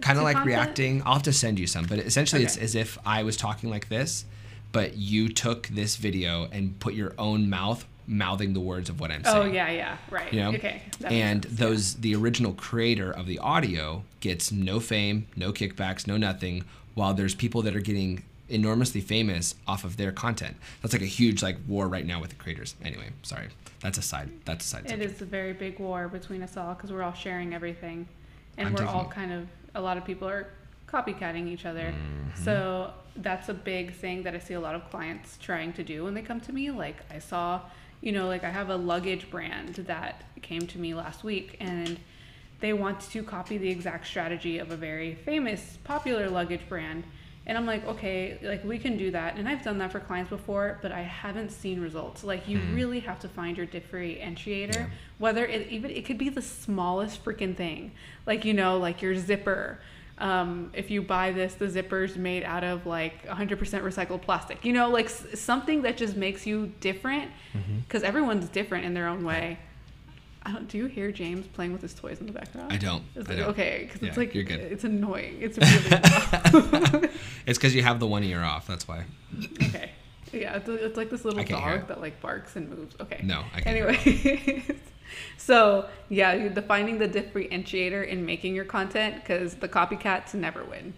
kind 0.00 0.18
of 0.18 0.24
like 0.24 0.36
content? 0.36 0.46
reacting. 0.46 1.02
I'll 1.04 1.14
have 1.14 1.22
to 1.24 1.32
send 1.32 1.58
you 1.58 1.66
some, 1.66 1.86
but 1.86 1.98
essentially 1.98 2.42
it's 2.44 2.56
as 2.56 2.74
if 2.74 2.98
I 3.06 3.22
was 3.22 3.36
talking 3.36 3.68
like 3.70 3.88
this, 3.88 4.24
but 4.72 4.96
you 4.96 5.28
took 5.28 5.68
this 5.68 5.96
video 5.96 6.48
and 6.52 6.78
put 6.80 6.94
your 6.94 7.14
own 7.18 7.48
mouth 7.48 7.84
mouthing 8.08 8.54
the 8.54 8.60
words 8.60 8.88
of 8.88 9.00
what 9.00 9.10
I'm 9.10 9.22
oh, 9.26 9.32
saying. 9.32 9.48
Oh 9.48 9.52
yeah, 9.52 9.70
yeah, 9.70 9.96
right. 10.10 10.32
You 10.32 10.40
know? 10.40 10.48
Okay. 10.52 10.82
and 11.04 11.44
those 11.44 11.96
the 11.96 12.14
original 12.14 12.54
creator 12.54 13.12
of 13.12 13.26
the 13.26 13.38
audio 13.38 14.02
gets 14.20 14.50
no 14.50 14.80
fame, 14.80 15.26
no 15.36 15.52
kickbacks, 15.52 16.06
no 16.06 16.16
nothing, 16.16 16.64
while 16.94 17.14
there's 17.14 17.34
people 17.34 17.62
that 17.62 17.76
are 17.76 17.80
getting 17.80 18.24
enormously 18.48 19.02
famous 19.02 19.54
off 19.66 19.84
of 19.84 19.98
their 19.98 20.10
content. 20.10 20.56
That's 20.80 20.94
like 20.94 21.02
a 21.02 21.06
huge 21.06 21.42
like 21.42 21.58
war 21.68 21.86
right 21.86 22.06
now 22.06 22.20
with 22.20 22.30
the 22.30 22.36
creators. 22.36 22.74
Anyway, 22.82 23.10
sorry. 23.22 23.48
That's 23.80 23.98
a 23.98 24.02
side 24.02 24.30
that's 24.44 24.64
a 24.64 24.68
side. 24.68 24.86
It 24.86 24.90
subject. 24.90 25.12
is 25.12 25.22
a 25.22 25.26
very 25.26 25.52
big 25.52 25.78
war 25.78 26.08
between 26.08 26.42
us 26.42 26.56
all 26.56 26.74
because 26.74 26.90
we're 26.90 27.02
all 27.02 27.12
sharing 27.12 27.54
everything, 27.54 28.08
and 28.56 28.68
I'm 28.68 28.74
we're 28.74 28.86
all 28.86 29.04
kind 29.04 29.32
of 29.32 29.46
a 29.74 29.80
lot 29.80 29.96
of 29.96 30.04
people 30.04 30.28
are 30.28 30.48
copycatting 30.92 31.48
each 31.48 31.66
other. 31.66 31.92
Mm-hmm. 31.92 32.44
So 32.44 32.92
that's 33.16 33.48
a 33.48 33.54
big 33.54 33.94
thing 33.94 34.22
that 34.22 34.34
I 34.34 34.38
see 34.38 34.54
a 34.54 34.60
lot 34.60 34.74
of 34.74 34.88
clients 34.90 35.38
trying 35.42 35.72
to 35.74 35.82
do 35.82 36.04
when 36.04 36.14
they 36.14 36.22
come 36.22 36.40
to 36.42 36.52
me. 36.52 36.70
Like 36.70 36.96
I 37.10 37.18
saw, 37.18 37.60
you 38.00 38.12
know, 38.12 38.26
like 38.26 38.44
I 38.44 38.50
have 38.50 38.70
a 38.70 38.76
luggage 38.76 39.30
brand 39.30 39.74
that 39.86 40.22
came 40.42 40.66
to 40.68 40.78
me 40.78 40.94
last 40.94 41.24
week 41.24 41.56
and 41.60 41.98
they 42.60 42.72
want 42.72 43.00
to 43.00 43.22
copy 43.22 43.58
the 43.58 43.68
exact 43.68 44.06
strategy 44.06 44.58
of 44.58 44.70
a 44.70 44.76
very 44.76 45.14
famous, 45.14 45.78
popular 45.84 46.28
luggage 46.28 46.68
brand. 46.68 47.04
And 47.46 47.56
I'm 47.56 47.64
like, 47.66 47.86
okay, 47.86 48.38
like 48.42 48.62
we 48.62 48.78
can 48.78 48.98
do 48.98 49.10
that. 49.12 49.36
And 49.36 49.48
I've 49.48 49.64
done 49.64 49.78
that 49.78 49.90
for 49.90 50.00
clients 50.00 50.28
before, 50.28 50.78
but 50.82 50.92
I 50.92 51.00
haven't 51.00 51.50
seen 51.50 51.80
results. 51.80 52.22
Like 52.22 52.46
you 52.46 52.60
really 52.74 53.00
have 53.00 53.18
to 53.20 53.28
find 53.28 53.56
your 53.56 53.66
differentiator, 53.66 54.74
Yeah. 54.74 54.86
whether 55.18 55.46
it 55.46 55.68
even 55.68 55.90
it 55.90 56.04
could 56.04 56.18
be 56.18 56.28
the 56.28 56.42
smallest 56.42 57.24
freaking 57.24 57.56
thing. 57.56 57.92
Like, 58.26 58.44
you 58.44 58.52
know, 58.54 58.78
like 58.78 59.02
your 59.02 59.16
zipper. 59.16 59.80
Um, 60.20 60.70
if 60.74 60.90
you 60.90 61.00
buy 61.02 61.30
this, 61.32 61.54
the 61.54 61.68
zipper's 61.68 62.16
made 62.16 62.42
out 62.42 62.64
of 62.64 62.86
like 62.86 63.24
100% 63.26 63.56
recycled 63.58 64.22
plastic. 64.22 64.64
You 64.64 64.72
know, 64.72 64.90
like 64.90 65.06
s- 65.06 65.24
something 65.40 65.82
that 65.82 65.96
just 65.96 66.16
makes 66.16 66.46
you 66.46 66.72
different 66.80 67.30
because 67.86 68.02
everyone's 68.02 68.48
different 68.48 68.84
in 68.84 68.94
their 68.94 69.06
own 69.06 69.24
way. 69.24 69.58
I 70.44 70.52
don't, 70.52 70.66
do 70.68 70.78
you 70.78 70.86
hear 70.86 71.12
James 71.12 71.46
playing 71.48 71.72
with 71.72 71.82
his 71.82 71.92
toys 71.94 72.20
in 72.20 72.26
the 72.26 72.32
background? 72.32 72.72
I 72.72 72.78
don't. 72.78 73.02
It's 73.14 73.28
I 73.28 73.32
like, 73.34 73.38
don't. 73.42 73.48
okay, 73.50 73.80
because 73.84 74.00
Yeah, 74.02 74.08
it's 74.08 74.16
like 74.16 74.34
you're 74.34 74.44
good. 74.44 74.60
it's 74.60 74.84
annoying. 74.84 75.36
It's 75.40 75.58
really. 75.58 77.08
It's 77.46 77.58
because 77.58 77.74
you 77.74 77.82
have 77.82 77.98
the 78.00 78.06
one 78.06 78.22
ear 78.24 78.42
off. 78.42 78.66
That's 78.66 78.86
why. 78.86 79.04
okay. 79.62 79.90
Yeah, 80.32 80.56
it's, 80.56 80.68
it's 80.68 80.96
like 80.96 81.10
this 81.10 81.24
little 81.24 81.40
I 81.40 81.44
can't 81.44 81.62
hear 81.62 81.78
dog 81.78 81.88
that 81.88 82.00
like 82.00 82.20
barks 82.20 82.56
and 82.56 82.68
moves. 82.68 82.94
Okay. 83.00 83.20
No, 83.22 83.44
I 83.54 83.60
can't. 83.60 83.66
Anyway, 83.66 84.64
so 85.36 85.88
yeah, 86.08 86.34
you're 86.34 86.50
defining 86.50 86.98
the 86.98 87.08
differentiator 87.08 88.06
in 88.06 88.24
making 88.26 88.54
your 88.54 88.64
content 88.64 89.16
because 89.16 89.54
the 89.56 89.68
copycats 89.68 90.34
never 90.34 90.64
win. 90.64 90.94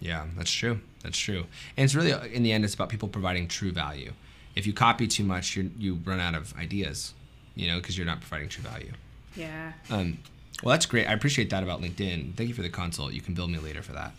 Yeah, 0.00 0.26
that's 0.36 0.52
true. 0.52 0.80
That's 1.02 1.18
true. 1.18 1.46
And 1.76 1.84
it's 1.84 1.94
really, 1.94 2.12
in 2.34 2.42
the 2.42 2.52
end, 2.52 2.64
it's 2.64 2.74
about 2.74 2.90
people 2.90 3.08
providing 3.08 3.48
true 3.48 3.72
value. 3.72 4.12
If 4.54 4.66
you 4.66 4.72
copy 4.72 5.06
too 5.06 5.24
much, 5.24 5.56
you 5.56 5.70
you 5.78 5.94
run 6.04 6.20
out 6.20 6.34
of 6.34 6.56
ideas, 6.58 7.14
you 7.54 7.66
know, 7.66 7.78
because 7.78 7.96
you're 7.96 8.06
not 8.06 8.20
providing 8.20 8.48
true 8.48 8.62
value. 8.62 8.92
Yeah. 9.34 9.72
Um, 9.90 10.18
well, 10.62 10.72
that's 10.72 10.86
great. 10.86 11.06
I 11.06 11.12
appreciate 11.12 11.50
that 11.50 11.62
about 11.62 11.80
LinkedIn. 11.80 12.34
Thank 12.34 12.48
you 12.48 12.54
for 12.54 12.62
the 12.62 12.68
consult. 12.70 13.12
You 13.12 13.20
can 13.20 13.34
bill 13.34 13.48
me 13.48 13.58
later 13.58 13.82
for 13.82 13.92
that. 13.92 14.12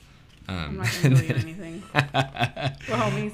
I'm 0.47 0.57
Um, 0.57 0.77
not 0.77 0.99
gonna 1.03 1.15
you 1.21 1.35
anything. 1.35 1.83
We're 1.93 2.95
homies. 2.95 3.33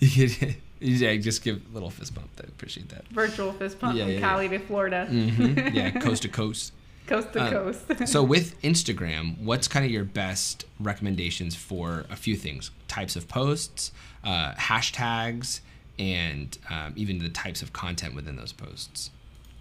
yeah, 0.80 1.16
just 1.16 1.42
give 1.42 1.60
a 1.70 1.74
little 1.74 1.90
fist 1.90 2.14
bump. 2.14 2.30
I 2.38 2.44
appreciate 2.46 2.88
that. 2.90 3.06
Virtual 3.08 3.52
fist 3.52 3.78
pump 3.80 3.96
Yeah, 3.96 4.04
from 4.04 4.12
yeah, 4.12 4.20
Cali 4.20 4.48
to 4.48 4.58
Florida, 4.58 5.06
hmm 5.06 5.58
Yeah, 5.72 5.90
coast 5.90 6.22
to 6.22 6.28
coast. 6.28 6.72
coast 7.06 7.32
to 7.32 7.42
Um, 7.44 7.50
coast. 7.52 7.84
so 8.08 8.22
with 8.22 8.60
Instagram, 8.62 9.38
what's 9.38 9.66
kind 9.68 9.84
of 9.84 9.90
your 9.90 10.04
best 10.04 10.64
recommendations 10.78 11.54
for 11.56 12.04
a 12.10 12.16
few 12.16 12.36
things? 12.36 12.70
Types 12.86 13.16
of 13.16 13.26
posts, 13.28 13.92
uh, 14.24 14.52
hashtags, 14.54 15.60
and 15.98 16.56
um, 16.70 16.92
even 16.96 17.18
the 17.18 17.28
types 17.28 17.60
of 17.62 17.72
content 17.72 18.14
within 18.14 18.36
those 18.36 18.52
posts. 18.52 19.10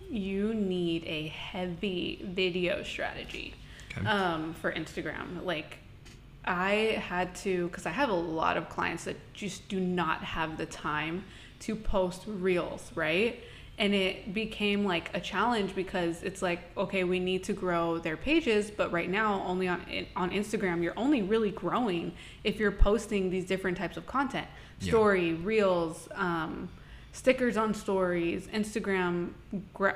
you 0.10 0.54
need 0.54 1.04
a 1.06 1.28
heavy 1.30 2.22
video 2.24 2.84
strategy 2.84 3.54
Okay. 3.98 4.06
um, 4.08 4.54
for 4.54 4.72
Instagram. 4.72 5.44
Like, 5.44 5.80
I 6.48 7.02
had 7.06 7.36
to, 7.38 7.68
because 7.68 7.86
I 7.86 7.90
have 7.92 8.10
a 8.10 8.14
lot 8.14 8.58
of 8.58 8.70
clients 8.70 9.04
that 9.04 9.18
just 9.34 9.68
do 9.70 9.80
not 9.80 10.24
have 10.24 10.58
the 10.58 10.66
time 10.66 11.24
to 11.62 11.76
post 11.76 12.24
reels, 12.26 12.92
right? 12.96 13.44
And 13.80 13.94
it 13.94 14.34
became 14.34 14.86
like 14.86 15.16
a 15.16 15.20
challenge 15.20 15.76
because 15.76 16.24
it's 16.24 16.42
like, 16.42 16.60
okay, 16.76 17.04
we 17.04 17.20
need 17.20 17.44
to 17.44 17.54
grow 17.54 18.00
their 18.00 18.18
pages, 18.18 18.72
but 18.72 18.92
right 18.92 19.10
now, 19.10 19.44
only 19.46 19.68
on 19.68 19.82
on 20.16 20.32
Instagram, 20.32 20.82
you're 20.82 20.98
only 20.98 21.22
really 21.22 21.52
growing 21.52 22.14
if 22.44 22.60
you're 22.60 22.72
posting 22.72 23.30
these 23.30 23.46
different 23.46 23.78
types 23.78 23.96
of 23.98 24.08
content, 24.08 24.48
Yeah. 24.80 24.90
story, 24.90 25.34
reels, 25.34 26.08
um, 26.16 26.70
stickers 27.12 27.56
on 27.58 27.74
stories, 27.74 28.48
Instagram, 28.48 29.32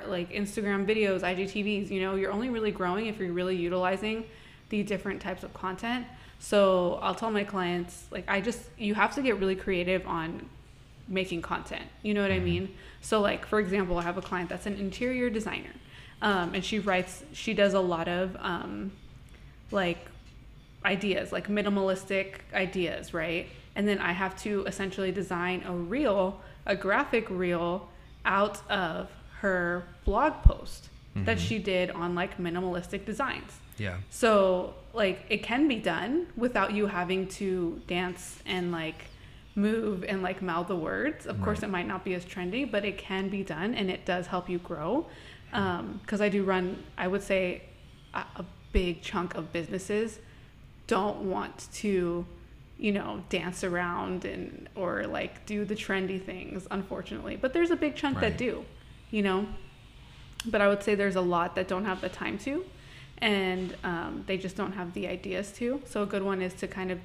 like 0.08 0.32
Instagram 0.32 0.86
videos, 0.86 1.22
IGTVs. 1.24 1.90
You 1.90 2.02
know, 2.02 2.16
you're 2.16 2.32
only 2.32 2.50
really 2.50 2.72
growing 2.72 3.08
if 3.08 3.18
you're 3.20 3.34
really 3.34 3.56
utilizing 3.56 4.26
the 4.70 4.84
different 4.84 5.22
types 5.22 5.44
of 5.44 5.54
content. 5.56 6.06
So 6.41 6.97
I'll 7.04 7.13
tell 7.13 7.30
my 7.30 7.43
clients, 7.43 8.08
like, 8.10 8.25
I 8.27 8.41
just, 8.41 8.62
you 8.75 8.95
have 8.95 9.13
to 9.13 9.21
get 9.21 9.39
really 9.39 9.56
creative 9.56 10.06
on 10.08 10.49
making 11.08 11.43
content. 11.43 11.86
You 12.01 12.15
know 12.15 12.23
what 12.23 12.32
I 12.32 12.39
mean? 12.39 12.73
So, 12.99 13.21
like, 13.21 13.45
for 13.45 13.60
example, 13.60 13.99
I 13.99 14.01
have 14.01 14.17
a 14.17 14.23
client 14.23 14.49
that's 14.49 14.65
an 14.65 14.75
interior 14.77 15.30
designer. 15.30 15.73
Um, 16.21 16.56
and 16.56 16.65
she 16.65 16.80
writes, 16.80 17.23
she 17.32 17.54
does 17.54 17.75
a 17.75 17.80
lot 17.80 18.08
of, 18.08 18.36
um, 18.39 18.91
like, 19.69 19.99
ideas, 20.84 21.32
like 21.32 21.47
minimalistic 21.47 22.39
ideas, 22.56 23.13
right? 23.13 23.47
And 23.75 23.88
then 23.88 23.99
I 23.99 24.12
have 24.12 24.36
to 24.41 24.65
essentially 24.65 25.12
design 25.12 25.63
a 25.67 25.71
reel, 25.73 26.41
a 26.65 26.75
graphic 26.75 27.30
reel 27.30 27.88
out 28.25 28.67
of 28.67 29.12
her 29.41 29.84
blog 30.06 30.34
post 30.43 30.89
that 31.15 31.39
she 31.39 31.60
did 31.60 31.91
on 31.91 32.15
like 32.15 32.38
minimalistic 32.38 33.06
designs. 33.06 33.61
Yeah. 33.82 33.98
So, 34.10 34.76
like, 34.94 35.26
it 35.30 35.41
can 35.44 35.67
be 35.67 35.78
done 35.78 36.28
without 36.38 36.74
you 36.74 36.86
having 36.88 37.28
to 37.39 37.82
dance 37.88 38.39
and 38.46 38.72
like 38.72 39.06
move 39.56 40.04
and 40.04 40.22
like 40.22 40.41
mouth 40.41 40.67
the 40.67 40.76
words. 40.76 41.26
Of 41.26 41.41
course, 41.41 41.63
it 41.63 41.70
might 41.70 41.88
not 41.88 42.06
be 42.06 42.13
as 42.13 42.24
trendy, 42.24 42.70
but 42.70 42.86
it 42.86 42.98
can 42.98 43.28
be 43.30 43.44
done 43.44 43.74
and 43.74 43.89
it 43.89 44.06
does 44.06 44.28
help 44.28 44.50
you 44.50 44.60
grow. 44.60 45.08
Um, 45.54 46.00
because 46.04 46.22
I 46.22 46.30
do 46.30 46.44
run, 46.44 46.82
I 46.98 47.08
would 47.08 47.24
say, 47.24 47.63
a, 48.13 48.24
a 48.38 48.46
big 48.72 49.02
chunk 49.02 49.36
of 49.36 49.52
businesses 49.52 50.20
don't 50.88 51.20
want 51.30 51.67
to, 51.74 52.26
you 52.78 52.91
know, 52.91 53.24
dance 53.30 53.63
around 53.63 54.26
and 54.26 54.70
or 54.76 55.06
like 55.08 55.46
do 55.46 55.65
the 55.65 55.76
trendy 55.76 56.22
things, 56.24 56.67
unfortunately. 56.72 57.36
But 57.36 57.52
there's 57.54 57.72
a 57.72 57.76
big 57.76 57.96
chunk 57.96 58.15
Right. 58.22 58.30
that 58.30 58.38
do, 58.38 58.63
you 59.10 59.24
know. 59.24 59.48
But 60.46 60.62
I 60.62 60.67
would 60.70 60.82
say 60.84 60.96
there's 60.96 61.17
a 61.17 61.22
lot 61.22 61.56
that 61.56 61.67
don't 61.67 61.86
have 61.86 62.00
the 62.02 62.10
time 62.10 62.38
to, 62.39 62.63
and 63.21 63.75
um, 63.84 64.23
they 64.27 64.38
just 64.38 64.55
don't 64.55 64.71
have 64.73 64.93
the 64.93 65.07
ideas 65.07 65.51
to. 65.53 65.81
So 65.86 66.03
a 66.03 66.05
good 66.05 66.23
one 66.23 66.41
is 66.41 66.53
to 66.55 66.67
kind 66.67 66.91
of 66.91 66.99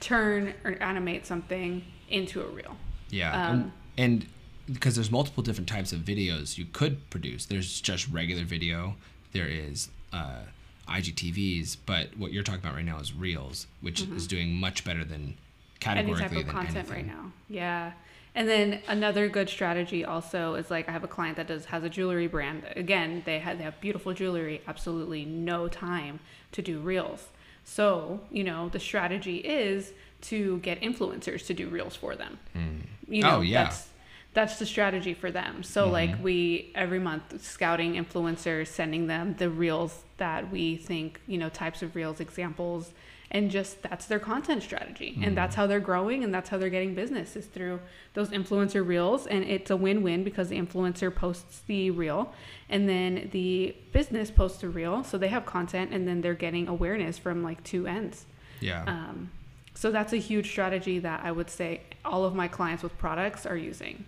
turn 0.00 0.54
or 0.64 0.72
animate 0.82 1.26
something 1.26 1.82
into 2.08 2.40
a 2.42 2.46
reel. 2.46 2.76
Yeah. 3.10 3.48
Um, 3.50 3.72
and 3.96 4.26
because 4.70 4.94
there's 4.94 5.10
multiple 5.10 5.42
different 5.42 5.68
types 5.68 5.92
of 5.92 6.00
videos 6.00 6.58
you 6.58 6.66
could 6.66 7.08
produce. 7.10 7.46
There's 7.46 7.80
just 7.80 8.08
regular 8.08 8.44
video. 8.44 8.96
There 9.32 9.46
is 9.48 9.88
uh, 10.12 10.42
IGTVs, 10.88 11.78
but 11.86 12.16
what 12.16 12.32
you're 12.32 12.42
talking 12.42 12.60
about 12.60 12.74
right 12.74 12.84
now 12.84 12.98
is 12.98 13.12
Reels, 13.14 13.66
which 13.80 14.02
is 14.02 14.26
doing 14.26 14.54
much 14.54 14.84
better 14.84 15.04
than 15.04 15.36
Mm-hmm. 15.80 15.98
any 15.98 16.14
type 16.14 16.32
of 16.32 16.48
content 16.48 16.76
anything. 16.76 16.92
right 16.92 17.06
now. 17.06 17.32
Yeah. 17.48 17.92
And 18.38 18.48
then 18.48 18.82
another 18.86 19.28
good 19.28 19.48
strategy 19.48 20.04
also 20.04 20.54
is 20.54 20.70
like 20.70 20.88
I 20.88 20.92
have 20.92 21.02
a 21.02 21.08
client 21.08 21.38
that 21.38 21.48
does 21.48 21.64
has 21.64 21.82
a 21.82 21.88
jewelry 21.88 22.28
brand. 22.28 22.62
Again, 22.76 23.24
they 23.26 23.40
have 23.40 23.58
they 23.58 23.64
have 23.64 23.80
beautiful 23.80 24.14
jewelry, 24.14 24.62
absolutely 24.68 25.24
no 25.24 25.66
time 25.66 26.20
to 26.52 26.62
do 26.62 26.78
reels. 26.78 27.30
So, 27.64 28.20
you 28.30 28.44
know, 28.44 28.68
the 28.68 28.78
strategy 28.78 29.38
is 29.38 29.92
to 30.20 30.58
get 30.58 30.80
influencers 30.80 31.46
to 31.46 31.52
do 31.52 31.68
reels 31.68 31.96
for 31.96 32.14
them. 32.14 32.38
Hmm. 32.52 32.78
You 33.08 33.24
know, 33.24 33.38
Oh, 33.38 33.40
yeah. 33.40 33.64
that's 33.64 33.88
that's 34.34 34.58
the 34.60 34.66
strategy 34.66 35.14
for 35.14 35.32
them. 35.32 35.64
So 35.64 35.82
mm-hmm. 35.82 35.92
like 35.92 36.22
we 36.22 36.70
every 36.76 37.00
month 37.00 37.42
scouting 37.42 37.94
influencers, 37.94 38.68
sending 38.68 39.08
them 39.08 39.34
the 39.36 39.50
reels 39.50 40.04
that 40.18 40.48
we 40.52 40.76
think, 40.76 41.20
you 41.26 41.38
know, 41.38 41.48
types 41.48 41.82
of 41.82 41.96
reels, 41.96 42.20
examples, 42.20 42.92
and 43.30 43.50
just 43.50 43.82
that's 43.82 44.06
their 44.06 44.18
content 44.18 44.62
strategy. 44.62 45.18
And 45.22 45.36
that's 45.36 45.54
how 45.54 45.66
they're 45.66 45.80
growing 45.80 46.24
and 46.24 46.32
that's 46.32 46.48
how 46.48 46.56
they're 46.56 46.70
getting 46.70 46.94
business 46.94 47.36
is 47.36 47.46
through 47.46 47.80
those 48.14 48.30
influencer 48.30 48.86
reels 48.86 49.26
and 49.26 49.44
it's 49.44 49.70
a 49.70 49.76
win-win 49.76 50.24
because 50.24 50.48
the 50.48 50.58
influencer 50.58 51.14
posts 51.14 51.60
the 51.66 51.90
reel 51.90 52.32
and 52.70 52.88
then 52.88 53.28
the 53.32 53.76
business 53.92 54.30
posts 54.30 54.60
the 54.62 54.68
reel, 54.68 55.04
so 55.04 55.18
they 55.18 55.28
have 55.28 55.44
content 55.44 55.92
and 55.92 56.08
then 56.08 56.22
they're 56.22 56.34
getting 56.34 56.68
awareness 56.68 57.18
from 57.18 57.42
like 57.42 57.62
two 57.64 57.86
ends. 57.86 58.24
Yeah. 58.60 58.84
Um, 58.86 59.30
so 59.74 59.90
that's 59.90 60.12
a 60.12 60.16
huge 60.16 60.50
strategy 60.50 60.98
that 60.98 61.20
I 61.22 61.30
would 61.30 61.50
say 61.50 61.82
all 62.04 62.24
of 62.24 62.34
my 62.34 62.48
clients 62.48 62.82
with 62.82 62.96
products 62.98 63.44
are 63.46 63.56
using. 63.56 64.04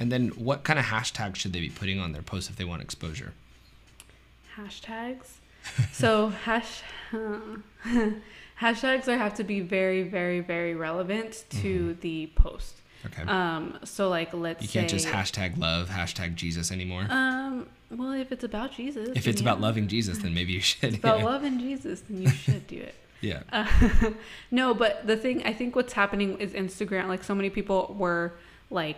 and 0.00 0.10
then 0.10 0.28
what 0.30 0.62
kind 0.64 0.78
of 0.78 0.84
hashtags 0.86 1.36
should 1.36 1.52
they 1.52 1.60
be 1.60 1.68
putting 1.68 1.98
on 2.00 2.12
their 2.12 2.22
posts 2.22 2.48
if 2.48 2.56
they 2.56 2.64
want 2.64 2.80
exposure? 2.82 3.32
Hashtags. 4.56 5.34
so 5.92 6.28
hash 6.28 6.82
hashtags 8.62 9.08
are 9.08 9.18
have 9.18 9.34
to 9.34 9.44
be 9.44 9.60
very, 9.60 10.02
very, 10.02 10.40
very 10.40 10.74
relevant 10.74 11.44
to 11.62 11.94
the 12.00 12.30
post. 12.34 12.76
Okay. 13.06 13.22
Um, 13.22 13.78
so 13.84 14.08
like 14.08 14.32
let's 14.32 14.64
Mm-hmm. 14.64 14.78
you 14.78 14.80
can't 14.80 14.90
say 14.90 14.96
just 14.98 15.08
hashtag 15.08 15.58
love, 15.58 15.88
hashtag 15.88 16.34
Jesus 16.36 16.70
anymore. 16.70 17.06
um, 17.10 17.66
well, 17.90 18.12
if 18.12 18.32
it's 18.32 18.44
about 18.44 18.72
Jesus, 18.72 19.10
if 19.14 19.26
it's 19.26 19.40
then 19.42 19.48
about 19.48 19.60
loving 19.60 19.86
Jesus, 19.88 20.18
then 20.18 20.32
maybe 20.32 20.52
you 20.52 20.60
should. 20.60 20.94
about 20.94 21.18
yeah. 21.18 21.24
loving 21.24 21.58
Jesus, 21.58 22.02
then 22.08 22.22
you 22.22 22.30
should 22.30 22.66
do 22.66 22.78
it. 22.78 22.94
Yeah. 23.22 23.42
Uh, 23.52 23.66
no, 24.50 24.74
but 24.74 25.06
the 25.06 25.16
thing 25.16 25.44
I 25.44 25.52
think 25.52 25.76
what's 25.76 25.92
happening 25.92 26.38
is 26.38 26.54
Instagram. 26.54 27.06
Like 27.06 27.22
so 27.22 27.36
many 27.36 27.50
people 27.50 27.94
were 27.96 28.32
like 28.68 28.96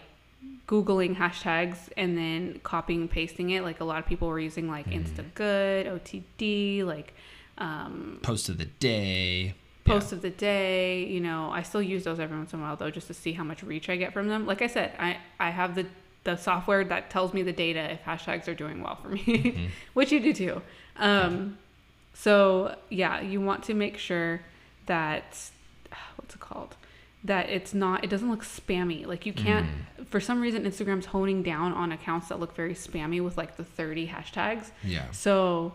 googling 0.67 1.15
hashtags 1.15 1.91
and 1.99 2.17
then 2.17 2.59
copying 2.63 3.03
and 3.03 3.11
pasting 3.11 3.51
it. 3.51 3.63
Like 3.63 3.81
a 3.81 3.85
lot 3.85 3.99
of 3.99 4.07
people 4.07 4.29
were 4.29 4.41
using 4.41 4.67
like 4.67 4.87
Insta 4.89 5.25
Good, 5.35 5.85
OTD, 5.87 6.87
like 6.87 7.13
um, 7.59 8.19
Post 8.23 8.49
of 8.49 8.59
the 8.59 8.65
day. 8.67 9.55
post 9.85 10.13
of 10.13 10.23
the 10.23 10.31
day. 10.31 11.05
You 11.05 11.21
know, 11.21 11.51
I 11.51 11.63
still 11.63 11.83
use 11.83 12.05
those 12.05 12.19
every 12.19 12.37
once 12.37 12.53
in 12.53 12.61
a 12.61 12.63
while 12.63 12.77
though, 12.77 12.91
just 12.91 13.07
to 13.09 13.15
see 13.15 13.33
how 13.33 13.45
much 13.45 13.63
reach 13.63 13.89
I 13.89 13.97
get 13.97 14.13
from 14.13 14.29
them. 14.29 14.47
Like 14.47 14.63
I 14.63 14.67
said, 14.67 14.93
I 14.99 15.19
I 15.39 15.51
have 15.51 15.75
the 15.75 15.87
the 16.25 16.37
software 16.37 16.83
that 16.85 17.11
tells 17.11 17.35
me 17.35 17.43
the 17.43 17.53
data 17.53 17.93
if 17.93 18.03
hashtags 18.05 18.49
are 18.49 18.55
doing 18.55 18.83
well 18.83 18.97
for 18.97 19.09
me, 19.11 19.21
Mm-hmm. 19.23 19.67
which 19.95 20.11
you 20.11 20.21
do 20.21 20.33
too. 20.33 20.63
Um, 20.97 21.59
so 22.15 22.77
yeah, 22.89 23.21
you 23.21 23.41
want 23.41 23.65
to 23.65 23.75
make 23.75 23.99
sure 23.99 24.41
that 24.87 25.51
what's 26.17 26.35
it 26.35 26.41
called? 26.41 26.77
That 27.25 27.49
it's 27.49 27.73
not. 27.73 28.05
It 28.05 28.11
doesn't 28.11 28.31
look 28.31 28.43
spammy. 28.45 29.07
Like 29.07 29.25
you 29.27 29.33
can't. 29.33 29.67
Mm. 29.99 30.07
For 30.09 30.21
some 30.21 30.41
reason, 30.43 30.65
Instagram's 30.65 31.07
honing 31.07 31.43
down 31.43 31.73
on 31.73 31.91
accounts 31.93 32.29
that 32.29 32.39
look 32.41 32.55
very 32.55 32.75
spammy 32.75 33.23
with 33.23 33.37
like 33.39 33.57
the 33.57 33.65
thirty 33.65 34.07
hashtags. 34.09 34.71
Yeah. 34.83 35.11
So 35.11 35.75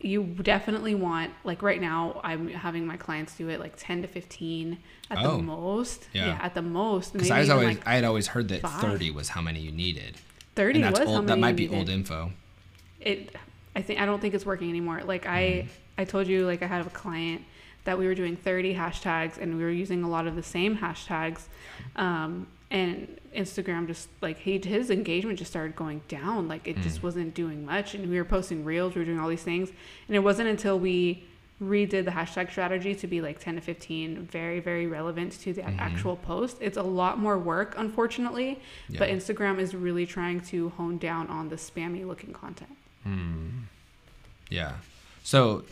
you 0.00 0.22
definitely 0.22 0.94
want 0.94 1.32
like 1.44 1.60
right 1.62 1.80
now 1.80 2.20
I'm 2.22 2.48
having 2.48 2.86
my 2.86 2.96
clients 2.96 3.36
do 3.36 3.48
it 3.48 3.58
like 3.58 3.74
10 3.76 4.02
to 4.02 4.08
15 4.08 4.78
at 5.10 5.18
Oh. 5.24 5.36
the 5.38 5.42
most. 5.42 6.06
Yeah. 6.12 6.38
at 6.40 6.54
the 6.54 6.62
most. 6.62 7.12
Because 7.12 7.30
I 7.30 7.40
was 7.40 7.50
always 7.50 7.68
like 7.78 7.86
I 7.86 7.94
had 7.96 8.04
always 8.04 8.28
heard 8.28 8.48
that 8.48 8.60
five. 8.62 8.80
30 8.80 9.10
was 9.10 9.30
how 9.30 9.40
many 9.40 9.60
you 9.60 9.72
needed. 9.72 10.16
30 10.54 10.76
and 10.82 10.84
that's 10.84 11.00
was 11.00 11.08
how 11.08 11.14
many 11.16 11.26
That 11.26 11.38
might 11.38 11.56
be 11.56 11.64
needed. 11.66 11.78
old 11.78 11.88
info. 11.88 12.32
It 13.00 13.34
I 13.74 13.82
think 13.82 14.00
I 14.00 14.06
don't 14.06 14.20
think 14.20 14.34
it's 14.34 14.46
working 14.46 14.68
anymore. 14.68 15.02
Like 15.04 15.26
I 15.26 15.68
I 15.96 16.04
told 16.04 16.28
you 16.28 16.46
like 16.46 16.62
I 16.62 16.66
had 16.66 16.86
a 16.86 16.90
client 16.90 17.42
that 17.84 17.98
we 17.98 18.06
were 18.06 18.14
doing 18.14 18.36
30 18.36 18.74
hashtags 18.74 19.36
and 19.40 19.56
we 19.56 19.64
were 19.64 19.70
using 19.70 20.04
a 20.04 20.08
lot 20.08 20.26
of 20.28 20.36
the 20.36 20.42
same 20.44 20.76
hashtags. 20.78 21.42
Um 21.96 22.46
and 22.70 23.18
Instagram 23.34 23.86
just 23.86 24.08
like 24.20 24.38
he 24.38 24.58
his 24.58 24.90
engagement 24.90 25.38
just 25.38 25.50
started 25.50 25.76
going 25.76 26.02
down. 26.08 26.48
Like 26.48 26.66
it 26.66 26.76
just 26.80 27.00
mm. 27.00 27.04
wasn't 27.04 27.34
doing 27.34 27.64
much. 27.64 27.94
And 27.94 28.08
we 28.10 28.16
were 28.16 28.24
posting 28.24 28.64
reels, 28.64 28.94
we 28.94 29.00
were 29.00 29.04
doing 29.06 29.20
all 29.20 29.28
these 29.28 29.42
things. 29.42 29.70
And 30.06 30.16
it 30.16 30.20
wasn't 30.20 30.48
until 30.48 30.78
we 30.78 31.24
redid 31.62 32.04
the 32.04 32.12
hashtag 32.12 32.50
strategy 32.50 32.94
to 32.94 33.06
be 33.08 33.20
like 33.20 33.40
10 33.40 33.56
to 33.56 33.60
15 33.60 34.28
very 34.30 34.60
very 34.60 34.86
relevant 34.86 35.32
to 35.32 35.52
the 35.52 35.62
mm-hmm. 35.62 35.80
actual 35.80 36.16
post. 36.16 36.58
It's 36.60 36.76
a 36.76 36.82
lot 36.82 37.18
more 37.18 37.38
work 37.38 37.74
unfortunately. 37.76 38.60
But 38.96 39.08
instagram 39.08 39.58
is 39.58 39.74
really 39.74 40.06
trying 40.06 40.40
to 40.42 40.68
hone 40.70 40.98
down 40.98 41.26
on 41.28 41.48
the 41.48 41.56
spammy 41.56 42.06
looking 42.06 42.32
content. 42.32 42.76
Hmm. 43.02 43.48
Yeah. 44.50 44.74
So 45.24 45.64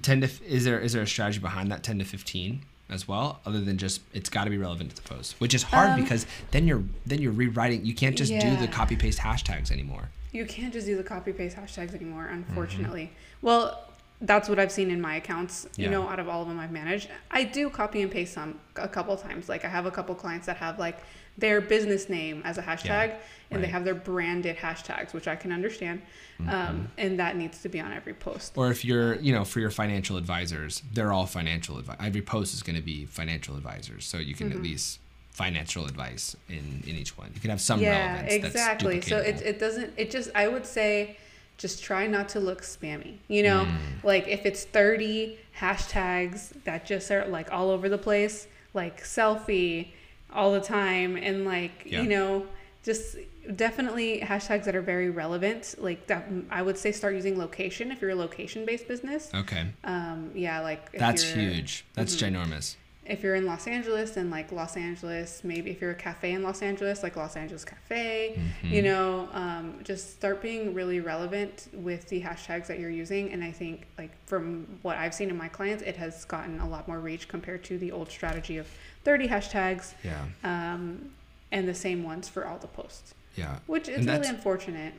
10 0.00 0.22
to 0.22 0.30
is 0.46 0.64
there 0.64 0.80
is 0.80 0.94
there 0.94 1.02
a 1.02 1.06
strategy 1.06 1.40
behind 1.40 1.70
that 1.70 1.82
10 1.82 1.98
to 1.98 2.04
15 2.04 2.62
as 2.88 3.08
well 3.08 3.40
other 3.44 3.60
than 3.60 3.78
just 3.78 4.00
it's 4.14 4.28
got 4.30 4.44
to 4.44 4.50
be 4.50 4.58
relevant 4.58 4.90
to 4.90 4.96
the 5.02 5.08
post, 5.08 5.34
which 5.40 5.54
is 5.54 5.62
hard 5.64 5.90
Um, 5.90 6.00
because 6.02 6.26
then 6.52 6.66
you're 6.66 6.84
then 7.04 7.20
you're 7.20 7.32
rewriting 7.32 7.84
you 7.84 7.94
can't 7.94 8.16
just 8.16 8.32
do 8.32 8.56
the 8.56 8.68
copy 8.68 8.96
paste 8.96 9.18
hashtags 9.18 9.70
anymore. 9.70 10.08
You 10.32 10.44
can't 10.44 10.72
just 10.72 10.86
do 10.86 10.96
the 10.96 11.02
copy 11.02 11.32
paste 11.32 11.56
hashtags 11.56 11.94
anymore, 11.94 12.24
Mm-hmm. 12.24 12.34
unfortunately. 12.48 13.12
Well, 13.42 13.82
that's 14.20 14.48
what 14.48 14.58
I've 14.58 14.72
seen 14.72 14.90
in 14.90 15.00
my 15.00 15.16
accounts. 15.16 15.68
You 15.76 15.90
know, 15.90 16.08
out 16.08 16.18
of 16.20 16.28
all 16.28 16.42
of 16.42 16.48
them 16.48 16.58
I've 16.58 16.70
managed, 16.72 17.08
I 17.30 17.44
do 17.44 17.68
copy 17.70 18.02
and 18.02 18.10
paste 18.10 18.32
some 18.34 18.58
a 18.76 18.88
couple 18.88 19.16
times. 19.16 19.48
Like 19.48 19.64
I 19.64 19.68
have 19.68 19.84
a 19.86 19.90
couple 19.90 20.14
clients 20.14 20.46
that 20.46 20.56
have 20.58 20.78
like 20.78 20.98
their 21.38 21.60
business 21.60 22.08
name 22.08 22.42
as 22.44 22.58
a 22.58 22.62
hashtag, 22.62 23.14
and 23.50 23.62
they 23.62 23.68
have 23.68 23.84
their 23.84 23.94
branded 23.94 24.56
hashtags, 24.56 25.12
which 25.12 25.28
I 25.28 25.36
can 25.36 25.52
understand, 25.52 26.02
Mm-hmm. 26.40 26.50
um, 26.50 26.88
and 26.98 27.18
that 27.18 27.34
needs 27.36 27.62
to 27.62 27.70
be 27.70 27.80
on 27.80 27.92
every 27.94 28.12
post. 28.12 28.52
Or 28.58 28.70
if 28.70 28.84
you're, 28.84 29.14
you 29.16 29.32
know, 29.32 29.42
for 29.44 29.58
your 29.60 29.70
financial 29.70 30.18
advisors, 30.18 30.82
they're 30.92 31.10
all 31.10 31.24
financial 31.24 31.78
advice. 31.78 31.96
Every 31.98 32.20
post 32.20 32.52
is 32.52 32.62
going 32.62 32.76
to 32.76 32.82
be 32.82 33.06
financial 33.06 33.56
advisors, 33.56 34.04
so 34.04 34.18
you 34.18 34.34
Mm-hmm. 34.34 34.48
can 34.50 34.56
at 34.58 34.62
least 34.62 35.00
financial 35.30 35.86
advice 35.86 36.36
in 36.50 36.82
in 36.86 36.94
each 36.96 37.16
one. 37.16 37.30
You 37.34 37.40
can 37.40 37.48
have 37.50 37.60
some 37.60 37.80
yeah, 37.80 38.16
relevance. 38.16 38.32
exactly. 38.34 39.00
So 39.00 39.16
it 39.16 39.40
it 39.42 39.58
doesn't. 39.58 39.94
It 39.96 40.10
just 40.10 40.28
I 40.34 40.46
would 40.48 40.66
say, 40.66 41.16
just 41.56 41.82
try 41.82 42.06
not 42.06 42.28
to 42.30 42.40
look 42.40 42.60
spammy. 42.62 43.16
You 43.28 43.42
know, 43.44 43.64
Mm. 43.64 44.04
like 44.04 44.28
if 44.28 44.44
it's 44.44 44.64
thirty 44.64 45.38
hashtags 45.58 46.52
that 46.64 46.84
just 46.86 47.10
are 47.10 47.26
like 47.28 47.50
all 47.52 47.70
over 47.70 47.88
the 47.88 47.98
place, 47.98 48.46
like 48.74 49.02
selfie 49.02 49.88
all 50.36 50.52
the 50.52 50.60
time, 50.60 51.16
and 51.16 51.44
like 51.44 51.82
Yeah. 51.86 52.02
you 52.02 52.08
know, 52.08 52.46
just 52.84 53.16
definitely 53.54 54.20
hashtags 54.20 54.64
that 54.64 54.76
are 54.76 54.82
very 54.82 55.10
relevant. 55.10 55.74
Like 55.78 56.06
that, 56.08 56.28
I 56.50 56.62
would 56.62 56.78
say 56.78 56.92
start 56.92 57.14
using 57.14 57.36
location 57.38 57.90
if 57.90 58.00
you're 58.00 58.10
a 58.10 58.14
location 58.16 58.64
based 58.64 58.86
business. 58.88 59.30
okay. 59.34 59.66
Um, 59.84 60.30
yeah, 60.34 60.60
like 60.60 60.92
That's 60.92 61.22
huge. 61.22 61.84
That's 61.94 62.14
Mm-hmm. 62.14 62.36
ginormous. 62.36 62.76
If 63.08 63.22
you're 63.22 63.34
in 63.34 63.46
Los 63.46 63.66
Angeles, 63.66 64.10
then 64.12 64.30
like 64.30 64.52
Los 64.52 64.76
Angeles, 64.76 65.42
maybe 65.44 65.70
if 65.70 65.80
you're 65.80 65.92
a 65.92 65.94
cafe 65.94 66.32
in 66.32 66.42
Los 66.42 66.62
Angeles, 66.62 67.02
like 67.02 67.16
Los 67.16 67.36
Angeles 67.36 67.64
Cafe, 67.64 68.36
Mm-hmm. 68.36 68.74
you 68.74 68.82
know, 68.82 69.28
um, 69.32 69.78
just 69.84 70.12
start 70.14 70.42
being 70.42 70.74
really 70.74 71.00
relevant 71.00 71.68
with 71.72 72.08
the 72.08 72.20
hashtags 72.20 72.66
that 72.66 72.78
you're 72.78 72.90
using. 72.90 73.30
And 73.32 73.42
I 73.44 73.50
think, 73.52 73.86
like, 73.98 74.10
from 74.26 74.66
what 74.82 74.96
I've 74.96 75.14
seen 75.14 75.30
in 75.30 75.36
my 75.36 75.48
clients, 75.48 75.82
it 75.82 75.96
has 75.96 76.24
gotten 76.24 76.60
a 76.60 76.68
lot 76.68 76.86
more 76.88 76.98
reach 77.00 77.28
compared 77.28 77.62
to 77.64 77.78
the 77.78 77.92
old 77.92 78.10
strategy 78.10 78.56
of 78.58 78.66
30 79.04 79.28
hashtags 79.28 79.94
Yeah. 80.04 80.24
um, 80.44 81.10
and 81.52 81.68
the 81.68 81.74
same 81.74 82.02
ones 82.02 82.28
for 82.28 82.46
all 82.46 82.58
the 82.58 82.66
posts, 82.66 83.14
Yeah. 83.36 83.58
which 83.66 83.88
is 83.88 83.98
And 84.06 84.08
really 84.08 84.28
unfortunate. 84.28 84.94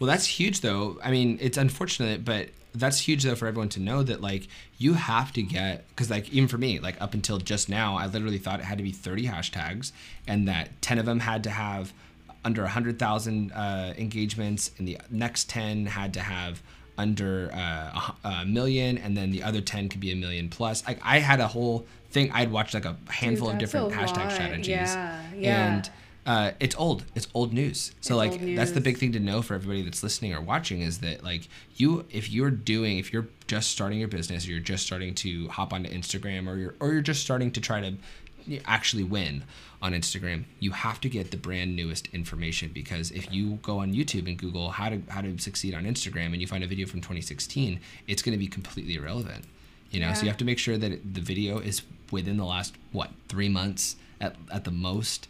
Well, 0.00 0.08
that's 0.08 0.26
huge, 0.26 0.62
though. 0.62 0.98
I 1.04 1.10
mean, 1.10 1.38
it's 1.40 1.58
unfortunate, 1.58 2.24
but 2.24 2.48
that's 2.74 2.98
huge, 2.98 3.22
though, 3.22 3.34
for 3.34 3.46
everyone 3.46 3.68
to 3.70 3.80
know 3.80 4.02
that, 4.02 4.20
like, 4.20 4.48
you 4.78 4.94
have 4.94 5.32
to 5.34 5.42
get, 5.42 5.86
because, 5.90 6.10
like, 6.10 6.30
even 6.30 6.48
for 6.48 6.56
me, 6.56 6.80
like, 6.80 7.00
up 7.02 7.12
until 7.14 7.38
just 7.38 7.68
now, 7.68 7.96
I 7.96 8.06
literally 8.06 8.38
thought 8.38 8.60
it 8.60 8.64
had 8.64 8.78
to 8.78 8.84
be 8.84 8.92
30 8.92 9.26
hashtags 9.26 9.92
and 10.26 10.48
that 10.48 10.80
10 10.80 10.98
of 10.98 11.04
them 11.04 11.20
had 11.20 11.44
to 11.44 11.50
have 11.50 11.92
under 12.44 12.62
100,000 12.62 13.52
uh, 13.52 13.92
engagements, 13.98 14.70
and 14.78 14.88
the 14.88 14.98
next 15.10 15.50
10 15.50 15.84
had 15.86 16.14
to 16.14 16.20
have 16.20 16.62
under 16.96 17.50
uh, 17.52 18.12
a, 18.24 18.44
million, 18.46 18.96
and 18.98 19.16
then 19.16 19.30
the 19.30 19.42
other 19.42 19.60
10 19.60 19.90
could 19.90 20.00
be 20.00 20.12
a 20.12 20.16
million 20.16 20.48
plus. 20.48 20.86
Like, 20.86 20.98
I 21.02 21.18
had 21.18 21.40
a 21.40 21.46
whole 21.46 21.86
thing, 22.10 22.30
I'd 22.32 22.50
watched 22.50 22.74
like 22.74 22.84
a 22.86 22.96
handful 23.08 23.50
of 23.50 23.58
different 23.58 23.92
hashtag 23.92 24.16
lot. 24.16 24.32
strategies. 24.32 24.66
Yeah, 24.94 25.22
yeah. 25.36 25.74
And 25.74 25.90
uh, 26.26 26.52
it's 26.60 26.76
old. 26.76 27.04
It's 27.14 27.28
old 27.34 27.52
news. 27.52 27.92
So 28.00 28.20
It's 28.20 28.32
like 28.32 28.40
old 28.42 28.58
that's 28.58 28.72
the 28.72 28.80
big 28.80 28.98
thing 28.98 29.12
to 29.12 29.20
know 29.20 29.42
for 29.42 29.54
everybody 29.54 29.82
that's 29.82 30.02
listening 30.02 30.34
or 30.34 30.40
watching 30.40 30.82
is 30.82 30.98
that 30.98 31.24
like 31.24 31.48
you 31.76 32.04
if 32.10 32.30
you're 32.30 32.50
doing 32.50 32.98
if 32.98 33.12
you're 33.12 33.28
just 33.46 33.70
starting 33.70 33.98
your 33.98 34.08
business 34.08 34.46
or 34.46 34.50
you're 34.50 34.60
just 34.60 34.86
starting 34.86 35.14
to 35.16 35.48
hop 35.48 35.72
onto 35.72 35.90
Instagram 35.90 36.48
or 36.48 36.56
you're 36.56 36.74
or 36.80 36.92
you're 36.92 37.00
just 37.00 37.22
starting 37.22 37.50
to 37.52 37.60
try 37.60 37.80
to 37.80 37.94
actually 38.66 39.04
win 39.04 39.44
on 39.82 39.92
Instagram, 39.92 40.44
you 40.58 40.72
have 40.72 41.00
to 41.00 41.08
get 41.08 41.30
the 41.30 41.36
brand 41.36 41.74
newest 41.74 42.08
information 42.08 42.70
because 42.72 43.10
if 43.10 43.32
you 43.32 43.58
go 43.62 43.78
on 43.78 43.94
YouTube 43.94 44.26
and 44.26 44.36
Google 44.38 44.70
how 44.70 44.90
to 44.90 45.00
how 45.08 45.20
to 45.22 45.38
succeed 45.38 45.74
on 45.74 45.84
Instagram 45.84 46.26
and 46.26 46.40
you 46.40 46.46
find 46.46 46.62
a 46.62 46.66
video 46.66 46.86
from 46.86 47.00
2016, 47.00 47.80
it's 48.06 48.22
going 48.22 48.32
to 48.32 48.38
be 48.38 48.46
completely 48.48 48.94
irrelevant. 48.94 49.44
You 49.90 50.00
know, 50.00 50.12
so 50.14 50.22
you 50.22 50.28
have 50.28 50.36
to 50.36 50.44
make 50.44 50.58
sure 50.58 50.78
that 50.78 51.14
the 51.14 51.20
video 51.20 51.58
is 51.58 51.82
within 52.12 52.36
the 52.36 52.44
last 52.44 52.74
what 52.92 53.10
three 53.28 53.48
months 53.48 53.96
at 54.20 54.36
at 54.52 54.64
the 54.64 54.70
most, 54.70 55.26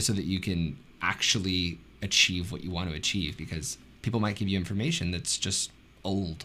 so 0.00 0.12
that 0.12 0.24
you 0.24 0.40
can 0.40 0.78
actually 1.02 1.78
achieve 2.02 2.52
what 2.52 2.62
you 2.62 2.70
want 2.70 2.88
to 2.90 2.96
achieve. 2.96 3.36
Because 3.36 3.78
people 4.02 4.20
might 4.20 4.36
give 4.36 4.48
you 4.48 4.56
information 4.58 5.10
that's 5.10 5.36
just 5.38 5.70
old, 6.04 6.44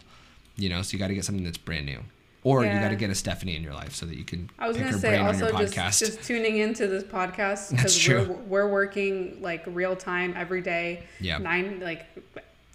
you 0.56 0.68
know. 0.68 0.82
So 0.82 0.92
you 0.94 0.98
got 0.98 1.08
to 1.08 1.14
get 1.14 1.24
something 1.24 1.44
that's 1.44 1.58
brand 1.58 1.86
new, 1.86 2.00
or 2.44 2.64
you 2.64 2.70
got 2.72 2.88
to 2.90 2.96
get 2.96 3.10
a 3.10 3.14
Stephanie 3.14 3.56
in 3.56 3.62
your 3.62 3.74
life 3.74 3.94
so 3.94 4.06
that 4.06 4.16
you 4.16 4.24
can 4.24 4.50
I 4.58 4.68
was 4.68 4.76
pick 4.76 4.86
her 4.86 4.98
say 4.98 5.08
brain 5.10 5.20
on 5.20 5.26
also 5.28 5.48
your 5.48 5.58
just, 5.66 5.74
podcast. 5.74 5.98
just 5.98 6.22
tuning 6.24 6.56
into 6.58 6.86
this 6.86 7.04
podcast 7.04 7.70
because 7.76 8.08
we're 8.08 8.24
we're 8.46 8.68
working 8.70 9.38
like 9.40 9.62
real 9.66 9.96
time 9.96 10.34
every 10.36 10.60
day, 10.60 11.04
Yeah. 11.20 11.38
nine 11.38 11.80
like 11.80 12.06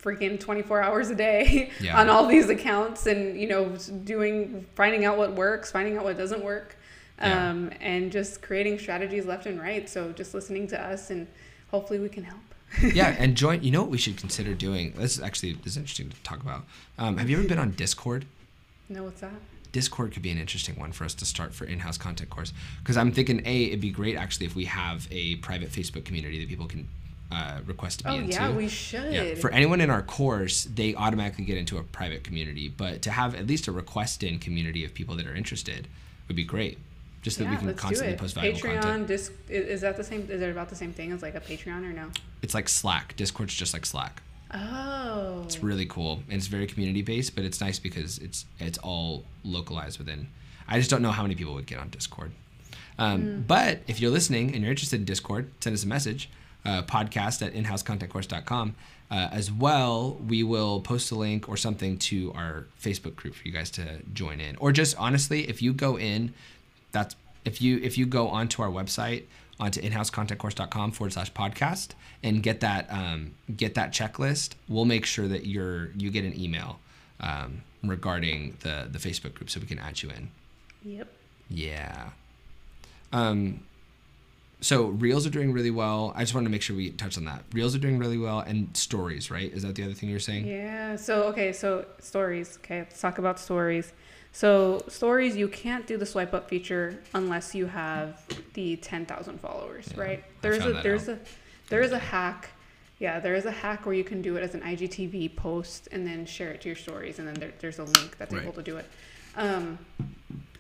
freaking 0.02 0.40
twenty 0.40 0.64
four 0.64 0.82
hours 0.82 1.10
a 1.12 1.16
day 1.16 1.70
Yeah. 1.80 2.00
on 2.02 2.10
all 2.10 2.26
these 2.26 2.50
accounts 2.50 3.06
and 3.06 3.40
you 3.40 3.48
know 3.48 3.70
doing 4.04 4.66
finding 4.76 5.06
out 5.06 5.18
what 5.18 5.34
works, 5.34 5.72
finding 5.72 5.98
out 5.98 6.04
what 6.04 6.18
doesn't 6.18 6.44
work, 6.44 6.76
Yeah. 7.22 7.50
um, 7.50 7.72
and 7.80 8.12
just 8.12 8.42
creating 8.42 8.80
strategies 8.80 9.26
left 9.26 9.46
and 9.46 9.60
right. 9.60 9.88
So 9.90 10.12
just 10.12 10.34
listening 10.34 10.68
to 10.68 10.82
us 10.82 11.10
and 11.10 11.28
hopefully 11.70 12.00
we 12.00 12.10
can 12.10 12.24
help. 12.24 12.40
yeah, 12.94 13.16
and 13.20 13.36
join. 13.36 13.62
You 13.64 13.72
know 13.72 13.82
what 13.82 13.92
we 13.92 13.98
should 13.98 14.16
consider 14.18 14.54
doing? 14.54 14.94
This 14.98 15.18
is 15.18 15.22
actually 15.22 15.54
this 15.54 15.74
is 15.74 15.78
interesting 15.78 16.10
to 16.10 16.16
talk 16.24 16.42
about. 16.42 16.64
Um, 16.98 17.18
have 17.18 17.30
you 17.30 17.38
ever 17.38 17.48
been 17.48 17.60
on 17.60 17.72
Discord? 17.72 18.26
know 18.88 19.04
what's 19.04 19.22
that? 19.22 19.32
Discord 19.74 20.12
could 20.14 20.22
be 20.22 20.32
an 20.32 20.38
interesting 20.38 20.76
one 20.78 20.92
for 20.92 21.06
us 21.06 21.14
to 21.16 21.26
start 21.26 21.54
for 21.54 21.64
in-house 21.64 21.98
content 21.98 22.30
course 22.30 22.52
because 22.80 22.98
I'm 22.98 23.12
thinking 23.14 23.42
a 23.46 23.66
it'd 23.68 23.80
be 23.82 23.90
great 23.90 24.18
actually 24.18 24.46
if 24.46 24.56
we 24.56 24.66
have 24.66 25.08
a 25.12 25.36
private 25.38 25.70
Facebook 25.70 26.04
community 26.04 26.40
that 26.42 26.50
people 26.50 26.66
can 26.66 26.88
uh, 27.32 27.60
request 27.66 28.00
to 28.00 28.04
be 28.06 28.10
Oh 28.10 28.16
into. 28.16 28.34
yeah, 28.34 28.52
we 28.52 28.68
should. 28.68 29.14
Yeah. 29.14 29.36
For 29.36 29.50
anyone 29.52 29.80
in 29.80 29.90
our 29.90 30.02
course, 30.02 30.66
they 30.66 30.94
automatically 30.96 31.46
get 31.46 31.58
into 31.58 31.78
a 31.78 31.84
private 31.84 32.24
community, 32.26 32.68
but 32.68 33.02
to 33.04 33.12
have 33.12 33.34
at 33.36 33.48
least 33.48 33.68
a 33.68 33.72
request 33.72 34.24
in 34.24 34.40
community 34.40 34.84
of 34.84 34.94
people 34.94 35.16
that 35.16 35.26
are 35.26 35.36
interested 35.36 35.88
would 36.28 36.36
be 36.36 36.44
great. 36.44 36.78
Just 37.22 37.38
so 37.38 37.44
that 37.44 37.52
we 37.52 37.58
can 37.58 37.74
constantly 37.76 38.16
post 38.18 38.34
valuable 38.36 38.60
Patreon, 38.60 38.82
content. 38.82 39.08
Disc, 39.08 39.32
is, 39.48 39.66
is 39.68 39.82
that 39.82 39.96
the 39.98 40.04
same? 40.04 40.28
Is 40.30 40.42
it 40.42 40.50
about 40.50 40.70
the 40.70 40.76
same 40.76 40.92
thing 40.92 41.12
as 41.12 41.22
like 41.22 41.36
a 41.36 41.40
Patreon 41.40 41.84
or 41.88 41.94
no? 41.94 42.10
It's 42.42 42.54
like 42.54 42.68
Slack. 42.68 43.16
Discord's 43.16 43.54
just 43.54 43.74
like 43.74 43.86
Slack. 43.86 44.24
Oh, 44.54 45.44
It's 45.46 45.64
really 45.64 45.86
cool 45.86 46.24
and 46.28 46.34
it's 46.38 46.48
very 46.48 46.68
community 46.68 47.02
based, 47.02 47.36
but 47.36 47.46
it's 47.46 47.62
nice 47.62 47.80
because 47.80 48.18
it's 48.18 48.46
it's 48.60 48.78
all 48.80 49.24
localized 49.44 49.98
within. 50.00 50.28
I 50.68 50.78
just 50.78 50.90
don't 50.90 51.02
know 51.02 51.12
how 51.12 51.22
many 51.22 51.36
people 51.36 51.54
would 51.54 51.68
get 51.68 51.80
on 51.80 51.90
Discord. 51.90 52.32
Um, 52.98 53.22
Hmm. 53.22 53.42
But 53.42 53.80
if 53.88 54.00
you're 54.02 54.12
listening 54.12 54.54
and 54.54 54.62
you're 54.62 54.72
interested 54.72 55.00
in 55.00 55.06
Discord, 55.06 55.50
send 55.62 55.74
us 55.74 55.84
a 55.84 55.88
message. 55.88 56.30
uh, 56.64 56.84
podcast 56.84 57.42
at 57.46 57.54
inhousecontentcourse.com. 57.56 58.76
Uh, 59.10 59.28
as 59.32 59.52
well, 59.52 60.14
we 60.28 60.44
will 60.44 60.80
post 60.82 61.12
a 61.12 61.16
link 61.16 61.50
or 61.50 61.58
something 61.58 61.98
to 61.98 62.32
our 62.34 62.66
Facebook 62.82 63.16
group 63.16 63.34
for 63.36 63.48
you 63.48 63.52
guys 63.54 63.70
to 63.72 64.00
join 64.14 64.40
in. 64.40 64.56
Or 64.58 64.72
just 64.72 64.96
honestly, 64.98 65.50
if 65.50 65.62
you 65.62 65.74
go 65.74 65.98
in, 65.98 66.34
that's 66.92 67.16
if 67.46 67.62
you 67.62 67.80
if 67.82 67.98
you 67.98 68.06
go 68.06 68.28
onto 68.28 68.62
our 68.62 68.70
website 68.70 69.24
onto 69.60 69.80
inhousecontentcourse.com 69.82 70.92
forward 70.92 71.14
slash 71.14 71.32
podcast 71.34 71.90
and 72.24 72.42
get 72.42 72.60
that 72.62 72.92
um, 72.92 73.34
get 73.56 73.76
that 73.76 73.92
checklist, 73.92 74.54
we'll 74.68 74.86
make 74.86 75.06
sure 75.06 75.28
that 75.28 75.46
you're 75.46 75.92
you 75.98 76.10
get 76.10 76.26
an 76.26 76.40
email 76.40 76.80
um, 77.20 77.64
regarding 77.84 78.58
the 78.62 78.88
the 78.92 79.00
Facebook 79.00 79.34
group 79.34 79.50
so 79.50 79.60
we 79.60 79.68
can 79.68 79.80
add 79.80 80.02
you 80.02 80.10
in. 80.10 80.30
Yep. 80.84 81.08
Yeah. 81.50 82.10
Um, 83.14 83.64
so 84.62 84.86
reels 84.86 85.26
are 85.26 85.32
doing 85.32 85.52
really 85.52 85.72
well. 85.72 86.14
I 86.16 86.22
just 86.22 86.34
wanted 86.34 86.46
to 86.46 86.52
make 86.52 86.62
sure 86.62 86.76
we 86.76 86.92
touch 86.92 87.18
on 87.18 87.26
that. 87.26 87.44
Reels 87.52 87.76
are 87.76 87.80
doing 87.80 87.98
really 87.98 88.18
well, 88.18 88.40
and 88.40 88.76
stories, 88.78 89.30
right? 89.32 89.52
Is 89.52 89.64
that 89.64 89.76
the 89.76 89.84
other 89.84 89.94
thing 89.94 90.10
you're 90.10 90.20
saying? 90.20 90.48
Yeah. 90.48 90.96
So 90.96 91.24
okay. 91.24 91.52
So 91.52 91.86
stories. 92.00 92.58
Okay. 92.64 92.80
Let's 92.80 93.02
talk 93.02 93.18
about 93.18 93.40
stories. 93.40 93.92
So 94.34 94.82
stories, 94.88 95.36
you 95.36 95.48
can't 95.48 95.86
do 95.86 95.98
the 95.98 96.06
swipe 96.06 96.34
up 96.34 96.50
feature 96.50 97.00
unless 97.14 97.54
you 97.54 97.66
have 97.66 98.22
the 98.54 98.78
ten 98.78 99.06
thousand 99.06 99.40
followers, 99.42 99.90
Yeah, 99.96 100.02
right? 100.02 100.24
There's 100.42 100.66
a 100.66 100.74
there's 100.82 101.10
out. 101.10 101.18
a 101.18 101.70
there 101.70 101.82
is 101.82 101.92
a 101.92 102.00
hack. 102.00 102.50
Yeah, 103.00 103.20
there 103.20 103.36
is 103.36 103.46
a 103.46 103.52
hack 103.52 103.86
where 103.86 103.96
you 103.96 104.04
can 104.04 104.22
do 104.22 104.36
it 104.38 104.44
as 104.44 104.54
an 104.54 104.62
IGTV 104.62 105.36
post 105.36 105.88
and 105.92 106.06
then 106.06 106.26
share 106.26 106.52
it 106.52 106.62
to 106.62 106.70
your 106.70 106.76
stories, 106.76 107.18
and 107.20 107.28
then 107.28 107.34
there, 107.36 107.52
there's 107.60 107.80
a 107.80 107.84
link 107.84 108.16
that's 108.18 108.32
Right. 108.34 108.44
able 108.44 108.54
to 108.54 108.62
do 108.62 108.78
it. 108.78 108.86
Um, 109.36 109.80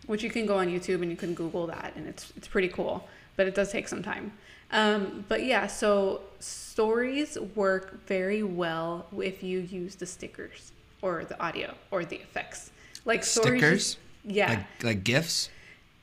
which 0.07 0.23
you 0.23 0.29
can 0.31 0.45
go 0.47 0.57
on 0.57 0.67
YouTube 0.67 1.01
and 1.03 1.11
you 1.11 1.15
can 1.17 1.33
Google 1.33 1.67
that, 1.67 1.93
and 1.95 2.07
it's 2.07 2.33
it's 2.35 2.47
pretty 2.47 2.67
cool, 2.67 3.07
but 3.37 3.47
it 3.47 3.55
does 3.55 3.71
take 3.71 3.87
some 3.87 4.03
time. 4.03 4.33
Um, 4.73 5.25
but 5.29 5.43
yeah, 5.45 5.67
so 5.67 6.21
stories 6.39 7.37
work 7.55 8.05
very 8.07 8.41
well 8.43 9.05
if 9.17 9.43
you 9.43 9.59
use 9.59 9.95
the 9.95 10.05
stickers 10.05 10.71
or 11.01 11.23
the 11.25 11.39
audio 11.41 11.73
or 11.91 12.03
the 12.05 12.15
effects. 12.17 12.71
Like 13.05 13.23
Stickers, 13.23 13.97
yeah, 14.23 14.49
like 14.49 14.83
like 14.83 15.03
gifs. 15.03 15.49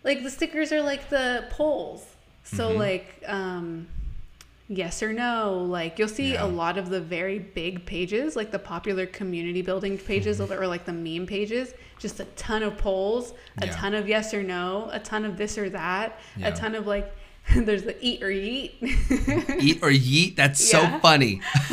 like 0.04 0.22
the 0.22 0.30
stickers 0.30 0.72
are 0.72 0.82
like 0.82 1.08
the 1.10 1.44
polls. 1.50 2.04
So 2.44 2.70
Mhm. 2.70 2.78
like 2.78 3.22
um 3.26 3.88
yes 4.68 5.02
or 5.02 5.12
no, 5.12 5.64
like 5.68 5.98
you'll 5.98 6.08
see 6.08 6.32
Yeah. 6.32 6.44
a 6.44 6.46
lot 6.46 6.76
of 6.76 6.90
the 6.90 7.00
very 7.00 7.38
big 7.38 7.86
pages, 7.86 8.36
like 8.36 8.50
the 8.50 8.58
popular 8.58 9.06
community 9.06 9.62
building 9.62 9.96
pages 9.96 10.40
Mm-hmm. 10.40 10.52
or 10.60 10.66
like 10.66 10.84
the 10.84 10.92
meme 10.92 11.26
pages, 11.26 11.72
just 11.98 12.20
a 12.20 12.24
ton 12.36 12.62
of 12.62 12.76
polls, 12.76 13.32
a 13.62 13.66
Yeah. 13.66 13.72
ton 13.72 13.94
of 13.94 14.08
yes 14.08 14.34
or 14.34 14.42
no, 14.42 14.88
a 14.92 14.98
ton 14.98 15.24
of 15.24 15.36
this 15.36 15.56
or 15.56 15.70
that, 15.70 16.18
Yeah. 16.36 16.48
a 16.48 16.52
ton 16.56 16.74
of 16.74 16.86
like 16.86 17.10
there's 17.56 17.84
the 17.84 17.96
eat 18.04 18.22
or 18.22 18.28
yeet. 18.28 18.72
Eat 19.60 19.78
or 19.82 19.88
yeet. 19.90 20.36
That's 20.36 20.62
so 20.62 20.86
funny. 21.00 21.40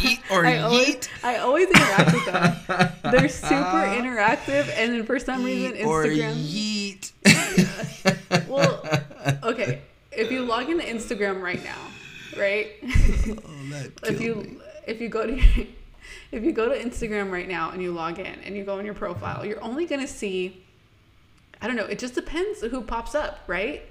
Eat 0.00 0.20
or 0.30 0.46
I 0.46 0.58
always, 0.58 0.96
yeet. 0.96 1.08
I 1.24 1.36
always 1.38 1.68
interact 1.68 2.12
with 2.14 2.24
them. 2.26 3.12
They're 3.12 3.28
super 3.28 3.50
interactive, 3.50 4.68
and 4.76 4.92
then 4.92 5.04
for 5.04 5.18
some 5.18 5.42
reason, 5.42 5.76
Eat 5.76 5.84
or 5.84 6.04
Instagram. 6.04 6.36
yeet. 6.36 8.48
Well, 8.48 8.82
okay. 9.42 9.82
If 10.12 10.30
you 10.30 10.42
log 10.42 10.68
into 10.68 10.84
Instagram 10.84 11.42
right 11.42 11.62
now, 11.64 11.78
right? 12.36 12.68
oh, 12.82 12.88
that 13.70 13.90
if 14.04 14.20
you 14.20 14.34
me. 14.36 14.56
if 14.86 15.00
you 15.00 15.08
go 15.08 15.26
to 15.26 15.66
if 16.30 16.44
you 16.44 16.52
go 16.52 16.68
to 16.68 16.78
Instagram 16.78 17.32
right 17.32 17.48
now 17.48 17.70
and 17.70 17.82
you 17.82 17.90
log 17.92 18.18
in 18.18 18.38
and 18.44 18.56
you 18.56 18.64
go 18.64 18.78
in 18.78 18.84
your 18.84 18.94
profile, 18.94 19.44
you're 19.44 19.62
only 19.62 19.86
gonna 19.86 20.06
see. 20.06 20.62
I 21.60 21.66
don't 21.66 21.74
know. 21.74 21.86
It 21.86 21.98
just 21.98 22.14
depends 22.14 22.60
who 22.60 22.82
pops 22.82 23.16
up, 23.16 23.40
right? 23.48 23.82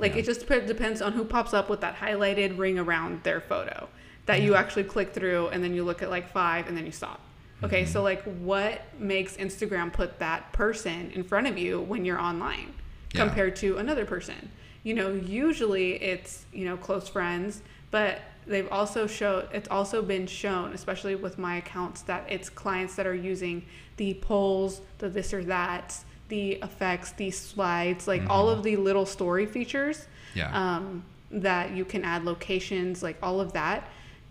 Like 0.00 0.12
Yeah. 0.14 0.20
it 0.20 0.24
just 0.24 0.46
depends 0.48 1.02
on 1.02 1.12
who 1.12 1.24
pops 1.24 1.52
up 1.52 1.68
with 1.68 1.80
that 1.82 1.96
highlighted 1.96 2.58
ring 2.58 2.78
around 2.78 3.22
their 3.22 3.40
photo 3.40 3.88
that 4.26 4.42
you 4.42 4.54
actually 4.54 4.84
click 4.84 5.12
through 5.12 5.48
and 5.48 5.62
then 5.62 5.74
you 5.74 5.84
look 5.84 6.02
at 6.02 6.10
like 6.10 6.30
five 6.30 6.66
and 6.68 6.76
then 6.76 6.86
you 6.86 6.92
stop. 6.92 7.20
Okay, 7.62 7.82
Mm-hmm. 7.82 7.92
so 7.92 8.02
like 8.02 8.22
what 8.40 8.80
makes 8.98 9.36
Instagram 9.36 9.92
put 9.92 10.18
that 10.18 10.52
person 10.52 11.10
in 11.14 11.22
front 11.22 11.46
of 11.46 11.58
you 11.58 11.80
when 11.80 12.04
you're 12.04 12.20
online 12.20 12.72
Yeah. 13.12 13.20
compared 13.26 13.56
to 13.56 13.76
another 13.76 14.06
person? 14.06 14.50
You 14.82 14.94
know, 14.94 15.12
usually 15.12 16.02
it's, 16.02 16.46
you 16.54 16.64
know, 16.64 16.78
close 16.78 17.06
friends, 17.08 17.60
but 17.90 18.20
they've 18.46 18.68
also 18.72 19.06
showed 19.06 19.48
it's 19.52 19.68
also 19.68 20.00
been 20.00 20.26
shown, 20.26 20.72
especially 20.72 21.14
with 21.16 21.36
my 21.38 21.56
accounts, 21.56 22.00
that 22.02 22.24
it's 22.30 22.48
clients 22.48 22.94
that 22.94 23.06
are 23.06 23.14
using 23.14 23.66
the 23.98 24.14
polls, 24.14 24.80
the 24.98 25.10
this 25.10 25.34
or 25.34 25.44
that, 25.44 25.98
the 26.30 26.52
effects, 26.62 27.12
the 27.12 27.30
slides, 27.30 28.08
like 28.08 28.22
all 28.30 28.48
of 28.48 28.62
the 28.62 28.76
little 28.76 29.04
story 29.04 29.44
features 29.46 30.06
Yeah. 30.34 30.50
um, 30.62 31.04
that 31.30 31.72
you 31.76 31.84
can 31.84 32.02
add 32.04 32.24
locations, 32.24 33.02
like 33.02 33.18
all 33.22 33.40
of 33.40 33.52
that, 33.52 33.88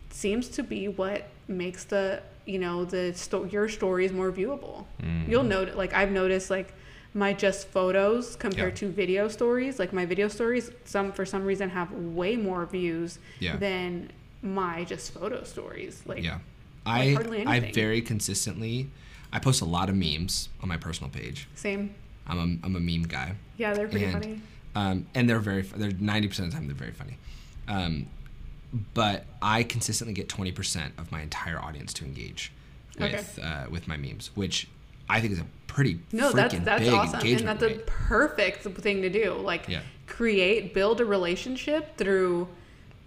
seems 0.10 0.48
to 0.50 0.64
be 0.64 0.88
what 0.88 1.28
makes 1.48 1.84
the 1.84 2.22
you 2.46 2.58
know 2.58 2.84
the 2.84 3.14
sto- 3.14 3.44
your 3.44 3.70
stories 3.70 4.12
more 4.12 4.32
viewable. 4.32 4.86
Mm-hmm. 5.04 5.30
You'll 5.30 5.44
note 5.44 5.76
like 5.76 5.94
I've 5.94 6.12
noticed 6.12 6.50
like 6.50 6.74
my 7.14 7.32
just 7.34 7.68
photos 7.68 8.36
compared 8.36 8.74
Yeah. 8.74 8.80
to 8.88 8.90
video 8.90 9.28
stories. 9.28 9.78
Like 9.78 9.94
my 9.94 10.06
video 10.06 10.28
stories, 10.30 10.72
some 10.86 11.12
for 11.12 11.26
some 11.26 11.44
reason 11.46 11.70
have 11.70 11.92
way 11.92 12.36
more 12.38 12.66
views 12.66 13.20
Yeah. 13.40 13.56
than 13.58 14.10
my 14.42 14.84
just 14.86 15.14
photo 15.14 15.44
stories. 15.44 16.02
Like 16.08 16.24
yeah. 16.24 16.40
like 16.86 17.10
I 17.10 17.14
hardly 17.14 17.46
I 17.46 17.72
very 17.72 18.02
consistently 18.02 18.90
I 19.32 19.40
post 19.40 19.62
a 19.62 19.66
lot 19.66 19.90
of 19.90 19.96
memes 19.96 20.50
on 20.62 20.70
my 20.70 20.78
personal 20.78 21.10
page. 21.12 21.48
same. 21.56 21.94
I'm 22.28 22.38
a 22.38 22.66
I'm 22.66 22.76
a 22.76 22.80
meme 22.80 23.04
guy. 23.04 23.36
Yeah, 23.58 23.74
they're 23.74 23.88
pretty 23.88 24.06
and, 24.06 24.14
funny. 24.14 24.42
Um, 24.76 25.08
and 25.16 25.30
they're 25.30 25.40
very 25.40 25.64
they're 25.64 25.92
90% 25.92 26.40
of 26.40 26.46
the 26.46 26.52
time 26.52 26.68
they're 26.68 26.76
very 26.76 26.92
funny. 26.92 27.18
Um, 27.68 28.08
but 28.94 29.26
I 29.42 29.64
consistently 29.64 30.14
get 30.14 30.30
20% 30.30 30.92
of 31.00 31.12
my 31.12 31.22
entire 31.22 31.60
audience 31.60 31.92
to 31.94 32.06
engage 32.06 32.52
Okay. 33.02 33.14
with 33.16 33.40
uh, 33.42 33.66
with 33.72 33.88
my 33.88 33.98
memes, 33.98 34.30
which 34.36 34.68
I 35.10 35.22
think 35.22 35.34
is 35.34 35.40
a 35.40 35.46
pretty 35.68 36.00
No, 36.12 36.32
freaking 36.32 36.36
that's 36.36 36.60
that's 36.66 36.84
big 36.84 36.94
awesome, 36.94 37.28
and 37.28 37.48
that's 37.48 37.64
a 37.64 37.68
rate. 37.68 37.88
perfect 37.88 38.64
thing 38.80 39.02
to 39.04 39.10
do. 39.10 39.34
Like, 39.36 39.68
Yeah. 39.68 39.82
create, 40.06 40.74
build 40.74 41.00
a 41.02 41.06
relationship 41.06 41.98
through 41.98 42.48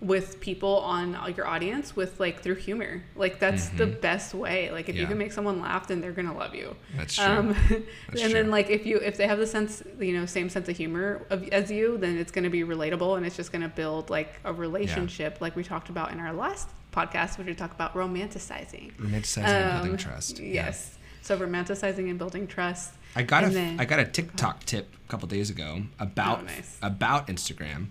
with 0.02 0.40
people 0.40 0.78
on 0.80 1.16
your 1.36 1.46
audience 1.46 1.94
with 1.94 2.18
like 2.18 2.42
through 2.42 2.56
humor. 2.56 3.02
Like 3.14 3.38
that's 3.38 3.68
the 3.68 3.86
best 3.86 4.34
way. 4.34 4.68
Like 4.72 4.88
if 4.88 4.96
you 4.96 5.02
Mm-hmm. 5.02 5.10
Can 5.12 5.18
make 5.18 5.32
someone 5.32 5.60
laugh, 5.60 5.86
then 5.86 6.00
they're 6.00 6.12
gonna 6.12 6.36
love 6.36 6.54
you. 6.56 6.74
That's 6.96 7.14
true. 7.14 7.24
Um, 7.24 7.48
That's 8.08 8.22
and 8.22 8.32
then 8.34 8.50
like 8.50 8.68
if 8.68 8.84
you 8.84 8.98
if 8.98 9.16
they 9.16 9.26
have 9.28 9.38
the 9.38 9.46
sense 9.46 9.82
you 10.00 10.12
know 10.12 10.26
same 10.26 10.48
sense 10.48 10.68
of 10.68 10.76
humor 10.76 11.24
of, 11.30 11.48
as 11.50 11.70
you, 11.70 11.98
then 11.98 12.18
it's 12.18 12.32
gonna 12.32 12.50
be 12.50 12.62
relatable 12.64 13.16
and 13.16 13.24
it's 13.24 13.36
just 13.36 13.52
gonna 13.52 13.68
build 13.68 14.10
like 14.10 14.40
a 14.44 14.52
relationship, 14.52 15.40
like 15.40 15.54
we 15.54 15.62
talked 15.62 15.88
about 15.88 16.10
in 16.12 16.18
our 16.18 16.32
last 16.32 16.68
podcast, 16.92 17.38
which 17.38 17.46
we 17.46 17.54
talked 17.54 17.74
about 17.74 17.94
romanticizing. 17.94 18.92
Romanticizing 18.96 19.44
and 19.44 19.72
building 19.74 19.92
Um, 19.92 19.96
trust. 19.98 20.38
Yeah. 20.40 20.52
Yes. 20.66 20.98
So 21.22 21.38
romanticizing 21.38 22.10
and 22.10 22.18
building 22.18 22.46
trust. 22.48 22.92
I 23.14 23.22
got 23.22 23.44
a 23.44 23.46
And 23.56 23.80
I 23.80 23.84
got 23.84 24.00
a 24.00 24.04
TikTok 24.04 24.64
tip 24.64 24.92
a 25.06 25.08
couple 25.10 25.28
days 25.28 25.48
ago 25.50 25.82
about 26.00 26.40
Oh, 26.40 26.42
nice. 26.44 26.78
about 26.82 27.28
Instagram. 27.28 27.86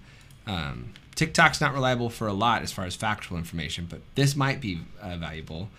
Um, 0.45 0.93
TikTok's 1.15 1.62
not 1.62 1.74
reliable 1.74 2.10
for 2.10 2.28
a 2.28 2.34
lot 2.34 2.62
as 2.62 2.71
far 2.71 2.86
as 2.86 2.95
factual 2.95 3.38
information, 3.38 3.88
but 3.89 4.02
this 4.15 4.36
might 4.36 4.62
be 4.62 4.82
uh, 5.02 5.17
valuable. 5.17 5.69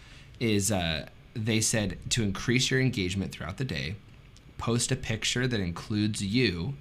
Is 0.40 0.72
uh, 0.72 1.06
they 1.34 1.60
said 1.60 1.98
to 2.10 2.22
increase 2.22 2.70
your 2.70 2.80
engagement 2.80 3.32
throughout 3.32 3.56
the 3.56 3.64
day, 3.64 3.96
post 4.58 4.92
a 4.92 4.96
picture 4.96 5.46
that 5.46 5.60
includes 5.60 6.22
you 6.22 6.74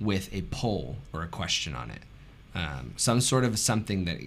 with 0.00 0.32
a 0.32 0.42
poll 0.42 0.96
or 1.12 1.22
a 1.22 1.28
question 1.28 1.74
on 1.74 1.90
it. 1.90 2.02
Um, 2.54 2.94
some 2.96 3.20
sort 3.20 3.44
of 3.44 3.58
something 3.58 4.04
that, 4.06 4.18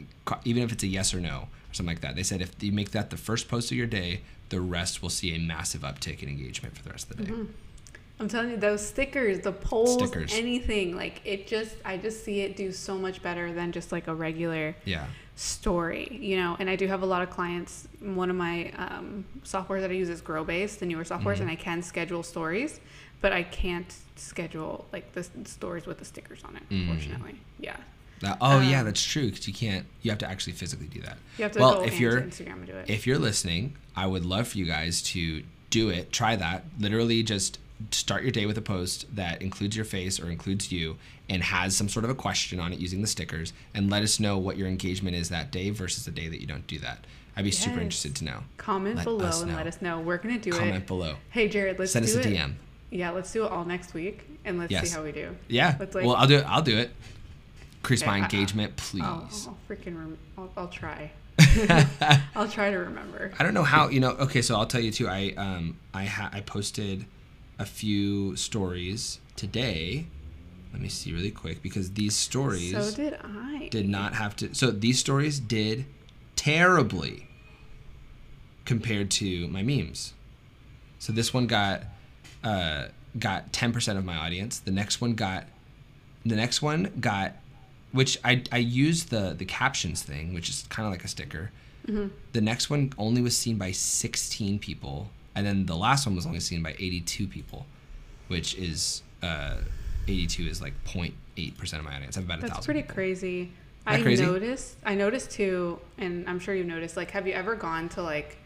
even 0.46 0.64
if 0.64 0.72
it's 0.72 0.84
a 0.84 0.88
yes 0.88 1.14
or 1.14 1.20
no 1.20 1.48
or 1.70 1.74
something 1.74 1.96
like 1.96 2.02
that. 2.02 2.16
They 2.16 2.24
said 2.24 2.42
if 2.42 2.52
you 2.62 2.72
make 2.72 2.92
that 2.92 3.10
the 3.10 3.18
first 3.18 3.48
post 3.48 3.72
of 3.72 3.78
your 3.78 3.88
day, 3.88 4.22
the 4.50 4.62
rest 4.62 5.02
will 5.02 5.10
see 5.10 5.34
a 5.36 5.40
massive 5.40 5.82
uptick 5.82 6.24
in 6.24 6.30
engagement 6.30 6.76
for 6.76 6.84
the 6.84 6.90
rest 6.90 7.10
of 7.10 7.18
the 7.18 7.24
day. 7.24 7.32
Mm-hmm. 7.32 7.52
I'm 8.20 8.28
telling 8.28 8.52
you, 8.52 8.58
those 8.58 8.86
stickers, 8.86 9.40
the 9.40 9.52
polls, 9.54 9.94
Stickers. 10.10 10.34
anything, 10.34 10.96
like 10.96 11.22
it 11.24 11.48
just, 11.48 11.76
I 11.86 11.98
just 11.98 12.24
see 12.26 12.42
it 12.42 12.56
do 12.58 12.72
so 12.72 12.98
much 12.98 13.22
better 13.24 13.54
than 13.54 13.72
just 13.72 13.92
like 13.92 14.08
a 14.08 14.14
regular 14.14 14.76
Yeah. 14.86 15.06
story, 15.36 16.18
you 16.22 16.36
know. 16.38 16.58
And 16.60 16.70
I 16.70 16.76
do 16.76 16.86
have 16.88 17.02
a 17.02 17.06
lot 17.06 17.22
of 17.22 17.30
clients. 17.30 17.88
One 18.02 18.30
of 18.30 18.36
my 18.36 18.72
um, 18.78 19.24
software 19.44 19.80
that 19.82 19.90
I 19.90 19.94
use 19.94 20.10
is 20.10 20.22
Growbase, 20.22 20.80
the 20.80 20.86
newer 20.86 21.04
softwares, 21.04 21.36
Mm-hmm. 21.36 21.42
and 21.44 21.52
I 21.52 21.56
can 21.56 21.82
schedule 21.82 22.24
stories, 22.24 22.80
but 23.22 23.32
I 23.32 23.44
can't 23.44 23.94
schedule 24.18 24.86
like 24.92 25.14
the 25.14 25.26
stories 25.46 25.86
with 25.86 26.00
the 26.00 26.06
stickers 26.06 26.44
on 26.44 26.58
it, 26.58 26.64
Mm. 26.70 26.90
unfortunately. 26.90 27.36
Yeah. 27.60 27.78
That, 28.20 28.38
oh 28.42 28.60
yeah, 28.60 28.80
Um, 28.82 28.86
that's 28.88 29.02
true. 29.02 29.28
Because 29.30 29.48
you 29.48 29.54
can't. 29.54 29.86
You 30.02 30.12
have 30.12 30.18
to 30.20 30.30
actually 30.30 30.52
physically 30.54 30.88
do 30.88 31.00
that. 31.04 31.18
You 31.38 31.44
have 31.44 31.54
to 31.54 31.60
well, 31.62 31.76
go 31.78 31.84
if 31.86 32.02
you're 32.02 32.20
Instagram 32.20 32.54
and 32.56 32.66
do 32.68 32.74
it. 32.74 32.90
if 32.90 33.08
you're 33.08 33.18
listening, 33.18 33.78
I 33.96 34.08
would 34.08 34.26
love 34.26 34.50
for 34.50 34.58
you 34.58 34.66
guys 34.66 35.02
to 35.14 35.42
do 35.70 35.90
it. 35.90 36.12
Try 36.12 36.36
that. 36.36 36.66
Literally, 36.78 37.24
just 37.24 37.60
start 37.92 38.24
your 38.24 38.32
day 38.32 38.46
with 38.46 38.58
a 38.58 38.62
post 38.62 39.06
that 39.16 39.42
includes 39.42 39.76
your 39.76 39.86
face 39.86 40.20
or 40.20 40.30
includes 40.30 40.72
you 40.72 40.98
and 41.30 41.44
has 41.44 41.76
some 41.76 41.88
sort 41.90 42.04
of 42.06 42.12
a 42.12 42.16
question 42.16 42.60
on 42.60 42.74
it 42.74 42.80
using 42.80 43.02
the 43.02 43.08
stickers, 43.08 43.54
and 43.74 43.90
let 43.90 44.02
us 44.04 44.20
know 44.20 44.38
what 44.38 44.58
your 44.58 44.68
engagement 44.68 45.16
is 45.16 45.30
that 45.30 45.52
day 45.52 45.70
versus 45.70 46.04
the 46.06 46.12
day 46.12 46.28
that 46.28 46.42
you 46.42 46.48
don't 46.48 46.66
do 46.68 46.80
that. 46.80 47.06
I'd 47.38 47.46
be 47.46 47.52
super 47.52 47.80
interested 47.80 48.16
to 48.18 48.26
know. 48.26 48.40
Comment 48.58 48.96
let 48.98 49.06
below 49.06 49.42
and 49.42 49.52
know. 49.52 49.56
let 49.58 49.68
us 49.68 49.82
know. 49.82 50.00
We're 50.00 50.18
gonna 50.18 50.40
do 50.40 50.52
Comment 50.52 50.68
it. 50.68 50.72
Comment 50.72 50.88
below. 50.88 51.16
Hey 51.30 51.48
Jared, 51.48 51.78
let's 51.80 51.92
Send 51.94 52.06
do 52.06 52.12
us 52.20 52.26
a 52.26 52.30
it. 52.30 52.36
DM. 52.36 52.54
Yeah, 52.92 53.12
let's 53.12 53.32
do 53.32 53.46
it 53.46 53.52
all 53.52 53.64
next 53.66 53.94
week 53.94 54.26
and 54.44 54.58
let's 54.58 54.72
Yes. 54.72 54.90
see 54.90 54.96
how 54.96 55.04
we 55.04 55.12
do. 55.12 55.36
Yeah. 55.48 55.76
Let's, 55.80 55.94
like- 55.96 56.06
well, 56.06 56.16
I'll 56.16 56.28
do 56.28 56.38
it. 56.40 56.46
I'll 56.50 56.62
do 56.64 56.78
it. 56.78 56.90
increase 57.78 58.02
my 58.06 58.14
Okay, 58.14 58.20
I- 58.20 58.24
engagement, 58.24 58.74
I'll, 59.02 59.20
please. 59.22 59.48
I'll 59.48 59.58
freaking 59.70 59.96
rem- 59.98 60.18
I'll, 60.38 60.52
I'll 60.58 60.68
try. 60.68 61.12
I'll 62.36 62.48
try 62.50 62.72
to 62.72 62.78
remember. 62.78 63.32
I 63.40 63.44
don't 63.44 63.54
know 63.54 63.64
how 63.64 63.88
you 63.90 64.00
know. 64.00 64.10
Okay, 64.12 64.42
so 64.42 64.56
I'll 64.56 64.66
tell 64.66 64.82
you 64.82 64.92
too. 64.92 65.08
I 65.08 65.34
um 65.38 65.78
I 65.94 66.06
ha- 66.06 66.30
I 66.34 66.42
posted 66.42 67.06
a 67.60 67.66
few 67.66 68.36
stories 68.36 69.20
today. 69.36 70.08
Let 70.74 70.82
me 70.82 70.90
see 70.90 71.12
really 71.14 71.32
quick 71.32 71.62
because 71.62 71.92
these 71.92 72.16
stories 72.16 72.72
So 72.72 72.92
did 72.96 73.18
I. 73.24 73.68
did 73.70 73.88
not 73.88 74.14
have 74.16 74.36
to. 74.38 74.54
So 74.56 74.72
these 74.72 74.98
stories 75.00 75.40
did 75.40 75.86
terribly 76.36 77.28
compared 78.66 79.10
to 79.12 79.48
my 79.50 79.62
memes. 79.64 80.14
So 81.00 81.12
this 81.14 81.34
one 81.34 81.48
got 81.48 81.84
uh, 82.44 82.86
got 83.18 83.52
ten 83.52 83.72
percent 83.74 83.98
of 83.98 84.06
my 84.06 84.16
audience. 84.16 84.60
The 84.60 84.72
next 84.72 85.02
one 85.02 85.14
got 85.16 85.46
the 86.26 86.36
next 86.36 86.62
one 86.62 86.92
got 87.00 87.34
which 87.92 88.18
I 88.24 88.44
I 88.52 88.58
used 88.58 89.10
the 89.10 89.34
the 89.38 89.46
captions 89.46 90.04
thing, 90.04 90.34
which 90.34 90.50
is 90.50 90.66
kind 90.70 90.86
of 90.86 90.92
like 90.92 91.04
a 91.04 91.08
sticker. 91.08 91.52
The 92.34 92.42
next 92.42 92.70
one 92.70 92.94
only 93.00 93.20
was 93.20 93.36
seen 93.36 93.58
by 93.58 93.72
16 93.72 94.60
people, 94.60 95.10
and 95.40 95.48
then 95.48 95.66
the 95.66 95.76
last 95.76 96.06
one 96.06 96.16
was 96.18 96.26
only 96.26 96.42
seen 96.42 96.62
by 96.62 96.72
82 96.72 97.28
people, 97.28 97.66
which 98.28 98.56
is 98.56 99.02
uh, 99.24 99.56
82 100.08 100.44
is 100.48 100.62
like 100.62 100.74
0.8 100.86 101.58
percent 101.58 101.80
of 101.80 101.86
my 101.90 101.96
audience. 101.96 102.18
I 102.18 102.20
have 102.20 102.28
about 102.28 102.40
a 102.40 102.42
That's 102.42 102.54
thousand. 102.54 102.66
pretty 102.66 102.82
people. 102.82 102.96
crazy. 102.96 103.52
I 103.88 104.02
crazy? 104.02 104.26
noticed. 104.26 104.76
I 104.86 104.96
noticed 104.96 105.32
too, 105.32 105.80
and 105.98 106.30
I'm 106.30 106.40
sure 106.40 106.54
you've 106.54 106.68
noticed. 106.68 106.98
Like, 106.98 107.12
have 107.12 107.26
you 107.26 107.34
ever 107.34 107.56
gone 107.56 107.88
to 107.90 108.04
like, 108.04 108.38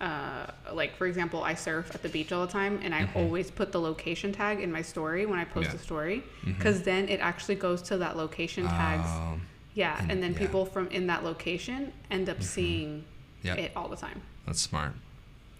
uh, 0.00 0.46
like 0.72 0.96
for 0.96 1.06
example, 1.06 1.44
I 1.44 1.52
surf 1.54 1.94
at 1.94 2.02
the 2.02 2.08
beach 2.08 2.32
all 2.32 2.46
the 2.46 2.52
time, 2.52 2.80
and 2.82 2.94
I 2.94 3.08
always 3.14 3.50
put 3.50 3.70
the 3.72 3.80
location 3.80 4.32
tag 4.32 4.60
in 4.60 4.72
my 4.72 4.80
story 4.82 5.26
when 5.26 5.38
I 5.38 5.44
post 5.44 5.68
Mm-hmm. 5.68 5.76
Yeah. 5.76 5.80
a 5.82 5.84
story, 5.84 6.24
because 6.46 6.82
then 6.82 7.08
it 7.10 7.20
actually 7.20 7.56
goes 7.56 7.82
to 7.82 7.98
that 7.98 8.16
location 8.16 8.64
tags. 8.66 9.06
Oh, 9.06 9.38
Yeah, 9.74 9.98
and- 10.00 10.10
and, 10.10 10.22
then 10.22 10.32
yeah. 10.32 10.38
people 10.38 10.64
from 10.64 10.88
in 10.88 11.06
that 11.08 11.22
location 11.24 11.92
end 12.10 12.28
up 12.30 12.42
seeing 12.42 13.04
Yep. 13.42 13.58
it 13.58 13.72
all 13.76 13.88
the 13.88 13.96
time. 13.96 14.22
that's 14.46 14.60
smart. 14.60 14.92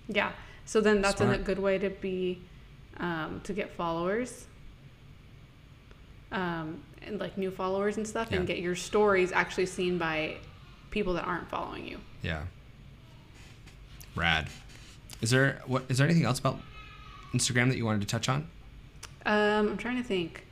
Yeah. 0.08 0.32
So 0.64 0.80
then 0.80 1.02
that's 1.02 1.20
a 1.20 1.38
good 1.38 1.58
way 1.58 1.78
to 1.78 1.90
be 1.90 2.40
um, 2.98 3.40
to 3.44 3.52
get 3.52 3.70
followers. 3.72 4.46
Um, 6.30 6.82
and 7.04 7.20
like 7.20 7.36
new 7.36 7.50
followers 7.50 7.96
and 7.96 8.06
stuff, 8.06 8.32
and 8.32 8.46
get 8.46 8.58
your 8.58 8.74
stories 8.74 9.32
actually 9.32 9.66
seen 9.66 9.98
by 9.98 10.36
people 10.90 11.14
that 11.14 11.24
aren't 11.24 11.48
following 11.50 11.86
you. 11.86 11.98
Yeah. 12.22 12.44
Rad. 14.14 14.48
Is 15.20 15.30
there 15.30 15.60
what? 15.66 15.84
Is 15.88 15.98
there 15.98 16.06
anything 16.06 16.24
else 16.24 16.38
about 16.38 16.58
Instagram 17.34 17.68
that 17.68 17.76
you 17.76 17.84
wanted 17.84 18.00
to 18.02 18.06
touch 18.06 18.28
on? 18.28 18.48
Um, 19.26 19.68
I'm 19.68 19.76
trying 19.76 19.96
to 19.96 20.02
think. 20.02 20.46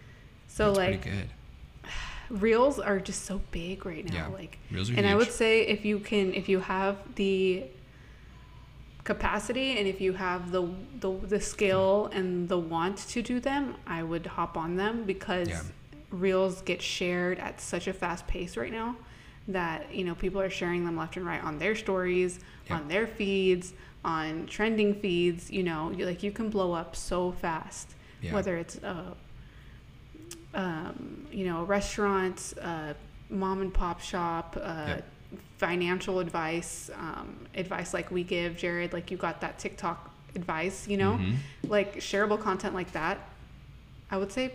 So 0.48 0.66
That's 0.66 0.78
like 0.78 1.02
pretty 1.02 1.18
good. 1.18 1.90
reels 2.40 2.78
are 2.78 2.98
just 2.98 3.24
so 3.24 3.40
big 3.50 3.86
right 3.86 4.04
now. 4.04 4.14
Yeah. 4.14 4.26
Like, 4.28 4.58
Reels 4.70 4.90
are 4.90 4.94
and 4.96 5.06
I 5.06 5.14
would 5.14 5.30
say 5.30 5.62
if 5.62 5.84
you 5.84 5.98
can, 6.00 6.34
if 6.34 6.48
you 6.48 6.60
have 6.60 6.96
the 7.14 7.64
capacity 9.04 9.78
and 9.78 9.86
if 9.88 10.00
you 10.00 10.12
have 10.12 10.50
the 10.52 10.68
the, 11.00 11.10
the 11.26 11.40
skill 11.40 12.10
and 12.12 12.48
the 12.48 12.58
want 12.58 12.98
to 12.98 13.22
do 13.22 13.40
them, 13.40 13.74
I 13.86 14.02
would 14.02 14.26
hop 14.26 14.56
on 14.56 14.76
them 14.76 15.04
because 15.04 15.48
Yeah. 15.48 15.62
reels 16.10 16.62
get 16.62 16.82
shared 16.82 17.38
at 17.38 17.60
such 17.60 17.86
a 17.86 17.92
fast 17.92 18.26
pace 18.26 18.56
right 18.56 18.72
now 18.72 18.96
that 19.48 19.92
you 19.94 20.04
know 20.04 20.14
people 20.14 20.40
are 20.40 20.50
sharing 20.50 20.84
them 20.84 20.96
left 20.96 21.16
and 21.16 21.24
right 21.26 21.42
on 21.42 21.58
their 21.58 21.74
stories, 21.74 22.40
Yeah. 22.66 22.76
on 22.76 22.88
their 22.88 23.06
feeds, 23.06 23.72
on 24.04 24.46
trending 24.46 24.94
feeds. 24.94 25.50
You 25.50 25.62
know, 25.62 25.90
you, 25.90 26.04
like 26.06 26.22
you 26.22 26.30
can 26.32 26.50
blow 26.50 26.72
up 26.72 26.94
so 26.96 27.32
fast, 27.32 27.94
Yeah. 28.22 28.34
whether 28.34 28.56
it's 28.58 28.76
a 28.76 29.16
um, 30.52 31.26
you 31.30 31.46
know, 31.46 31.60
a 31.60 31.64
restaurant, 31.64 32.54
uh, 32.60 32.94
mom 33.30 33.60
and 33.62 33.72
pop 33.72 34.00
shop, 34.00 34.56
uh. 34.60 34.96
Financial 35.58 36.18
advice, 36.20 36.90
um, 36.98 37.36
advice 37.54 37.92
like 37.94 38.10
we 38.10 38.22
give, 38.24 38.56
Jared, 38.56 38.92
like 38.92 39.10
you 39.10 39.16
got 39.16 39.40
that 39.42 39.58
TikTok 39.58 40.10
advice, 40.34 40.88
you 40.88 40.96
know, 40.96 41.12
Mhm. 41.18 41.34
like 41.68 41.96
shareable 41.96 42.40
content 42.40 42.74
like 42.74 42.92
that. 42.92 43.18
I 44.10 44.16
would 44.16 44.32
say 44.32 44.52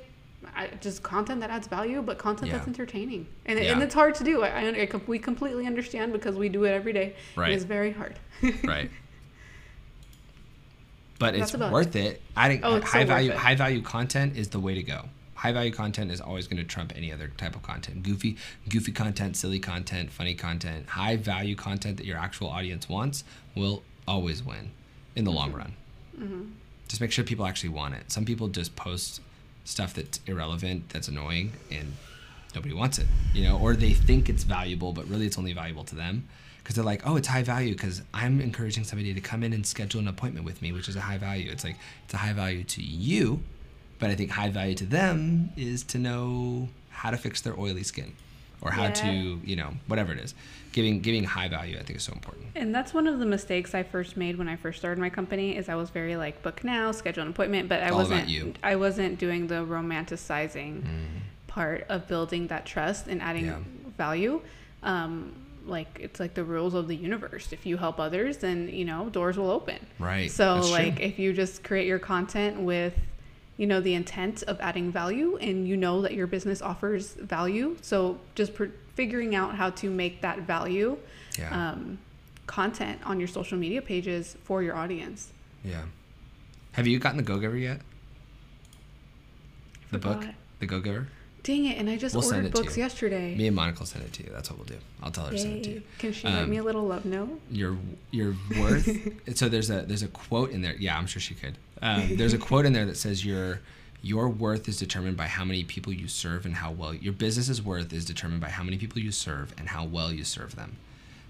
I, 0.55 0.67
just 0.79 1.01
content 1.01 1.41
that 1.41 1.49
adds 1.49 1.67
value, 1.67 2.03
but 2.03 2.19
content 2.19 2.49
Yeah. 2.51 2.57
that's 2.57 2.67
entertaining. 2.67 3.25
And, 3.47 3.57
Yeah. 3.57 3.71
and 3.71 3.81
it's 3.81 3.95
hard 3.95 4.13
to 4.15 4.23
do. 4.23 4.43
I, 4.43 4.49
I, 4.49 4.69
I 4.81 4.89
we 5.07 5.17
completely 5.17 5.65
understand 5.65 6.13
because 6.13 6.35
we 6.35 6.49
do 6.49 6.65
it 6.65 6.71
every 6.71 6.93
day. 6.93 7.15
Right. 7.35 7.51
It 7.51 7.55
is 7.55 7.63
very 7.63 7.91
hard. 7.91 8.19
right. 8.63 8.91
But 11.17 11.33
That's 11.35 11.53
it's 11.53 11.63
worth 11.71 11.95
it. 11.95 12.21
Adding 12.35 12.59
Oh, 12.63 12.75
it's 12.75 12.91
high 12.91 12.99
worth 12.99 13.07
value 13.07 13.31
it. 13.31 13.37
high 13.37 13.55
value 13.55 13.81
content 13.81 14.37
is 14.37 14.49
the 14.49 14.59
way 14.59 14.75
to 14.75 14.83
go. 14.83 15.05
High 15.45 15.51
value 15.51 15.71
content 15.71 16.09
is 16.09 16.19
always 16.19 16.47
going 16.47 16.57
to 16.57 16.63
trump 16.63 16.91
any 16.95 17.13
other 17.13 17.27
type 17.37 17.55
of 17.55 17.61
content. 17.61 18.01
Goofy 18.01 18.35
goofy 18.67 18.91
content, 18.91 19.37
silly 19.37 19.59
content, 19.59 20.09
funny 20.09 20.33
content, 20.33 20.89
high 20.89 21.17
value 21.17 21.55
content 21.55 21.97
that 21.97 22.05
your 22.07 22.17
actual 22.17 22.47
audience 22.47 22.89
wants 22.89 23.23
will 23.55 23.83
always 24.07 24.41
win 24.41 24.71
in 25.15 25.23
the 25.23 25.29
long 25.29 25.53
run. 25.53 25.73
Mm-hmm. 26.19 26.45
Just 26.87 26.99
make 26.99 27.11
sure 27.11 27.23
people 27.23 27.45
actually 27.45 27.69
want 27.69 27.93
it. 27.93 28.11
Some 28.11 28.25
people 28.25 28.47
just 28.47 28.75
post 28.75 29.21
stuff 29.65 29.93
that's 29.93 30.19
irrelevant, 30.25 30.89
that's 30.89 31.09
annoying, 31.09 31.51
and 31.69 31.93
nobody 32.55 32.73
wants 32.73 32.97
it, 32.97 33.05
you 33.35 33.43
know, 33.43 33.59
or 33.59 33.75
they 33.75 33.93
think 33.93 34.29
it's 34.29 34.45
valuable, 34.45 34.93
but 34.93 35.07
really 35.07 35.27
it's 35.27 35.37
only 35.37 35.53
valuable 35.53 35.83
to 35.83 35.93
them 35.93 36.27
because 36.63 36.75
they're 36.75 36.83
like, 36.83 37.05
oh, 37.05 37.17
it's 37.17 37.27
high 37.27 37.43
value 37.43 37.73
because 37.73 38.01
I'm 38.15 38.41
encouraging 38.41 38.83
somebody 38.83 39.13
to 39.13 39.21
come 39.21 39.43
in 39.43 39.53
and 39.53 39.63
schedule 39.63 40.01
an 40.01 40.07
appointment 40.07 40.43
with 40.43 40.63
me, 40.63 40.71
which 40.71 40.89
is 40.89 40.95
a 40.95 41.01
high 41.01 41.19
value. 41.19 41.51
It's 41.51 41.63
like 41.63 41.77
it's 42.05 42.15
a 42.15 42.17
high 42.17 42.33
value 42.33 42.63
to 42.63 42.81
you, 42.81 43.43
but 43.99 44.09
I 44.09 44.15
think 44.15 44.31
high 44.31 44.49
value 44.49 44.75
to 44.75 44.85
them 44.85 45.49
is 45.57 45.83
to 45.85 45.97
know 45.97 46.69
how 46.89 47.11
to 47.11 47.17
fix 47.17 47.41
their 47.41 47.57
oily 47.59 47.83
skin 47.83 48.13
or 48.61 48.71
how 48.71 48.85
Yeah. 48.85 48.91
to, 48.91 49.41
you 49.43 49.55
know, 49.55 49.73
whatever 49.87 50.11
it 50.13 50.19
is. 50.19 50.33
Giving 50.71 50.99
giving 50.99 51.23
high 51.23 51.47
value, 51.47 51.77
I 51.79 51.83
think, 51.83 51.97
is 51.99 52.03
so 52.03 52.11
important. 52.13 52.47
And 52.55 52.75
that's 52.75 52.93
one 52.93 53.07
of 53.07 53.19
the 53.19 53.25
mistakes 53.25 53.73
I 53.73 53.83
first 53.83 54.17
made 54.17 54.37
when 54.37 54.49
I 54.49 54.57
first 54.57 54.79
started 54.79 54.99
my 54.99 55.09
company 55.09 55.55
is 55.55 55.69
I 55.69 55.75
was 55.75 55.89
very 55.89 56.17
like 56.17 56.41
book 56.43 56.63
now, 56.65 56.91
schedule 56.91 57.23
an 57.23 57.29
appointment, 57.29 57.69
but 57.69 57.81
I 57.81 57.89
all 57.89 57.97
wasn't. 57.99 58.57
I 58.61 58.75
wasn't 58.75 59.17
doing 59.17 59.47
the 59.47 59.65
romanticizing 59.65 60.83
part 61.47 61.85
of 61.89 62.07
building 62.07 62.47
that 62.47 62.65
trust 62.65 63.07
and 63.07 63.21
adding 63.21 63.45
Yeah. 63.45 63.59
value. 63.97 64.41
Um, 64.83 65.31
like 65.65 65.97
it's 66.01 66.19
like 66.19 66.33
the 66.35 66.43
rules 66.43 66.73
of 66.73 66.87
the 66.87 66.95
universe. 66.95 67.51
If 67.53 67.65
you 67.65 67.77
help 67.77 67.99
others, 67.99 68.37
then 68.37 68.69
you 68.69 68.85
know 68.85 69.09
doors 69.09 69.37
will 69.37 69.49
open. 69.49 69.79
Right. 69.97 70.29
So 70.29 70.55
That's 70.55 70.67
true. 70.67 70.77
like 70.77 70.99
if 70.99 71.17
you 71.17 71.33
just 71.33 71.63
create 71.63 71.87
your 71.87 71.99
content 71.99 72.59
with 72.59 72.93
you 73.57 73.65
know 73.67 73.79
the 73.79 73.93
intent 73.93 74.43
of 74.43 74.59
adding 74.59 74.91
value 74.91 75.37
and 75.37 75.67
you 75.67 75.77
know 75.77 76.01
that 76.01 76.13
your 76.13 76.27
business 76.27 76.61
offers 76.61 77.13
value, 77.13 77.77
so 77.81 78.19
just 78.35 78.53
pr- 78.53 78.65
figuring 78.95 79.35
out 79.35 79.55
how 79.55 79.69
to 79.71 79.89
make 79.89 80.21
that 80.21 80.39
value 80.39 80.97
Yeah. 81.37 81.71
um, 81.71 81.97
content 82.47 82.99
on 83.05 83.19
your 83.19 83.27
social 83.27 83.57
media 83.57 83.81
pages 83.81 84.35
for 84.43 84.61
your 84.61 84.75
audience. 84.75 85.31
Yeah. 85.63 85.83
Have 86.73 86.85
you 86.87 86.99
gotten 86.99 87.17
the 87.17 87.23
Go 87.23 87.39
Giver 87.39 87.57
yet? 87.57 87.81
The 89.91 89.97
book, 89.99 90.25
The 90.59 90.65
Go 90.65 90.79
Giver. 90.79 91.07
Dang 91.45 91.65
it! 91.65 91.77
And 91.77 91.87
I 91.87 91.95
just 91.95 92.15
We'll 92.15 92.25
ordered 92.25 92.51
books 92.51 92.75
yesterday. 92.75 93.35
Me 93.35 93.45
and 93.45 93.55
Monica 93.55 93.79
will 93.79 93.85
send 93.85 94.03
it 94.03 94.11
to 94.13 94.23
you. 94.23 94.31
That's 94.33 94.49
what 94.49 94.57
we'll 94.57 94.65
do. 94.67 94.77
I'll 95.03 95.11
tell 95.11 95.25
her 95.25 95.31
to 95.31 95.37
send 95.37 95.57
it 95.57 95.63
to 95.65 95.69
you. 95.69 95.81
Can 95.99 96.11
she 96.11 96.25
write 96.25 96.41
Um, 96.41 96.49
me 96.49 96.57
a 96.57 96.63
little 96.63 96.87
love 96.87 97.05
note? 97.05 97.39
Your 97.51 97.77
your 98.09 98.35
worth. 98.59 98.89
so 99.37 99.47
there's 99.47 99.69
a 99.69 99.83
there's 99.83 100.01
a 100.01 100.07
quote 100.07 100.49
in 100.49 100.61
there. 100.61 100.75
Yeah, 100.77 100.97
I'm 100.97 101.05
sure 101.05 101.21
she 101.21 101.35
could. 101.35 101.57
Um, 101.83 102.17
there's 102.17 102.33
a 102.33 102.39
quote 102.39 102.65
in 102.65 102.73
there 102.73 102.85
that 102.87 102.97
says 102.97 103.23
your 103.23 103.59
your 104.01 104.27
worth 104.27 104.67
is 104.67 104.77
determined 104.79 105.17
by 105.17 105.27
how 105.27 105.45
many 105.45 105.63
people 105.63 105.93
you 105.93 106.07
serve 106.07 106.45
and 106.47 106.55
how 106.55 106.71
well 106.71 106.95
your 106.95 107.13
business's 107.13 107.61
worth 107.61 107.93
is 107.93 108.05
determined 108.05 108.41
by 108.41 108.49
how 108.49 108.63
many 108.63 108.77
people 108.77 108.99
you 108.99 109.11
serve 109.11 109.53
and 109.57 109.69
how 109.69 109.85
well 109.85 110.11
you 110.11 110.23
serve 110.23 110.55
them. 110.55 110.77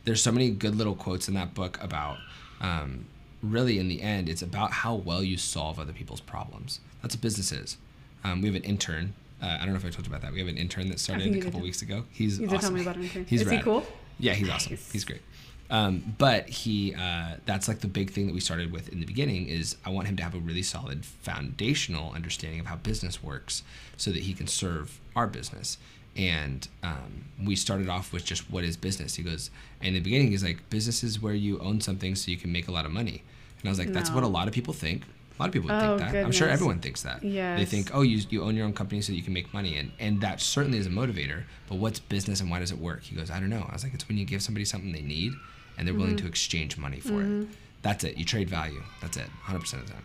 There's 0.05 0.21
so 0.21 0.31
many 0.31 0.49
good 0.49 0.75
little 0.75 0.95
quotes 0.95 1.27
in 1.27 1.33
that 1.33 1.53
book 1.53 1.77
about 1.81 2.19
um, 2.61 3.05
really 3.43 3.79
in 3.79 3.89
the 3.89 4.01
end 4.01 4.29
it's 4.29 4.41
about 4.41 4.71
how 4.71 4.95
well 4.95 5.23
you 5.23 5.35
solve 5.35 5.77
other 5.77 5.93
people's 5.93 6.21
problems. 6.21 6.79
That's 7.01 7.15
what 7.15 7.21
business 7.21 7.51
is. 7.51 7.77
Um, 8.23 8.41
we 8.41 8.47
have 8.47 8.55
an 8.55 8.63
intern. 8.63 9.13
Uh, 9.41 9.45
I 9.47 9.59
don't 9.59 9.69
know 9.69 9.75
if 9.75 9.85
I 9.85 9.89
told 9.89 10.05
you 10.07 10.11
about 10.11 10.21
that. 10.21 10.31
We 10.31 10.39
have 10.39 10.47
an 10.47 10.57
intern 10.57 10.89
that 10.89 10.99
started 10.99 11.35
a 11.35 11.41
couple 11.41 11.59
weeks 11.59 11.81
ago. 11.81 12.05
He's 12.09 12.39
You 12.39 12.47
did 12.47 12.49
tell 12.51 12.59
awesome. 12.59 12.73
me 12.75 12.81
about 12.81 12.95
an 12.95 13.03
intern. 13.03 13.25
He's 13.27 13.41
Is 13.41 13.51
he 13.51 13.59
cool? 13.59 13.85
Yeah, 14.19 14.33
he's 14.33 14.49
awesome. 14.49 14.73
Nice. 14.73 14.91
He's 14.91 15.03
great. 15.03 15.21
Um, 15.69 16.15
but 16.17 16.47
he, 16.47 16.93
uh, 16.93 17.37
that's 17.45 17.67
like 17.67 17.79
the 17.79 17.87
big 17.87 18.11
thing 18.11 18.27
that 18.27 18.33
we 18.33 18.39
started 18.39 18.71
with 18.71 18.89
in 18.89 18.99
the 18.99 19.05
beginning 19.05 19.47
is 19.47 19.77
I 19.83 19.89
want 19.89 20.07
him 20.07 20.15
to 20.17 20.23
have 20.23 20.35
a 20.35 20.39
really 20.39 20.61
solid 20.61 21.05
foundational 21.05 22.13
understanding 22.13 22.59
of 22.59 22.67
how 22.67 22.75
business 22.75 23.23
works 23.23 23.63
so 23.97 24.11
that 24.11 24.21
he 24.23 24.33
can 24.33 24.47
serve 24.47 24.99
our 25.15 25.27
business. 25.27 25.77
And 26.15 26.67
um, 26.83 27.25
we 27.43 27.55
started 27.55 27.89
off 27.89 28.13
with 28.13 28.23
just 28.23 28.49
what 28.49 28.63
is 28.63 28.77
business. 28.77 29.15
He 29.15 29.23
goes, 29.23 29.49
and 29.81 29.89
in 29.89 29.93
the 29.95 29.99
beginning, 29.99 30.29
he's 30.29 30.43
like, 30.43 30.69
business 30.69 31.03
is 31.03 31.21
where 31.21 31.33
you 31.33 31.59
own 31.59 31.81
something 31.81 32.15
so 32.15 32.31
you 32.31 32.37
can 32.37 32.51
make 32.51 32.67
a 32.67 32.71
lot 32.71 32.85
of 32.85 32.91
money. 32.91 33.23
And 33.59 33.67
I 33.67 33.69
was 33.69 33.79
like, 33.79 33.91
that's 33.91 34.11
what 34.11 34.23
a 34.23 34.27
lot 34.27 34.47
of 34.47 34.53
people 34.53 34.73
think. 34.73 35.01
A 35.37 35.41
lot 35.41 35.47
of 35.47 35.53
people 35.53 35.67
would 35.69 35.75
Oh, 35.83 35.97
think 35.97 36.11
that. 36.11 36.23
I'm 36.25 36.31
sure 36.31 36.47
everyone 36.47 36.79
thinks 36.79 37.01
that. 37.03 37.21
Yeah. 37.23 37.57
They 37.57 37.65
think, 37.65 37.91
oh, 37.93 38.01
you, 38.03 38.21
you 38.29 38.41
own 38.43 38.55
your 38.55 38.65
own 38.65 38.73
company 38.73 39.01
so 39.01 39.11
you 39.11 39.21
can 39.21 39.33
make 39.33 39.53
money. 39.53 39.75
And, 39.77 39.91
and 39.99 40.21
that 40.21 40.39
certainly 40.39 40.77
is 40.77 40.87
a 40.87 40.89
motivator. 40.89 41.43
But 41.67 41.75
what's 41.75 41.99
business 41.99 42.39
and 42.39 42.49
why 42.49 42.59
does 42.59 42.71
it 42.71 42.77
work? 42.77 43.03
He 43.03 43.15
goes, 43.17 43.29
I 43.29 43.39
don't 43.41 43.49
know. 43.49 43.65
I 43.69 43.73
was 43.73 43.83
like, 43.83 43.93
it's 43.93 44.07
when 44.07 44.17
you 44.17 44.23
give 44.25 44.41
somebody 44.41 44.63
something 44.63 44.93
they 44.93 45.01
need 45.01 45.33
and 45.77 45.85
they're 45.85 45.93
willing 45.95 46.15
to 46.17 46.25
exchange 46.27 46.77
money 46.77 47.01
for 47.01 47.21
it. 47.21 47.47
That's 47.81 48.03
it. 48.05 48.17
You 48.17 48.23
trade 48.23 48.49
value. 48.49 48.81
That's 49.01 49.17
it. 49.17 49.27
100% 49.45 49.55
of 49.73 49.87
the 49.87 49.93
time. 49.93 50.03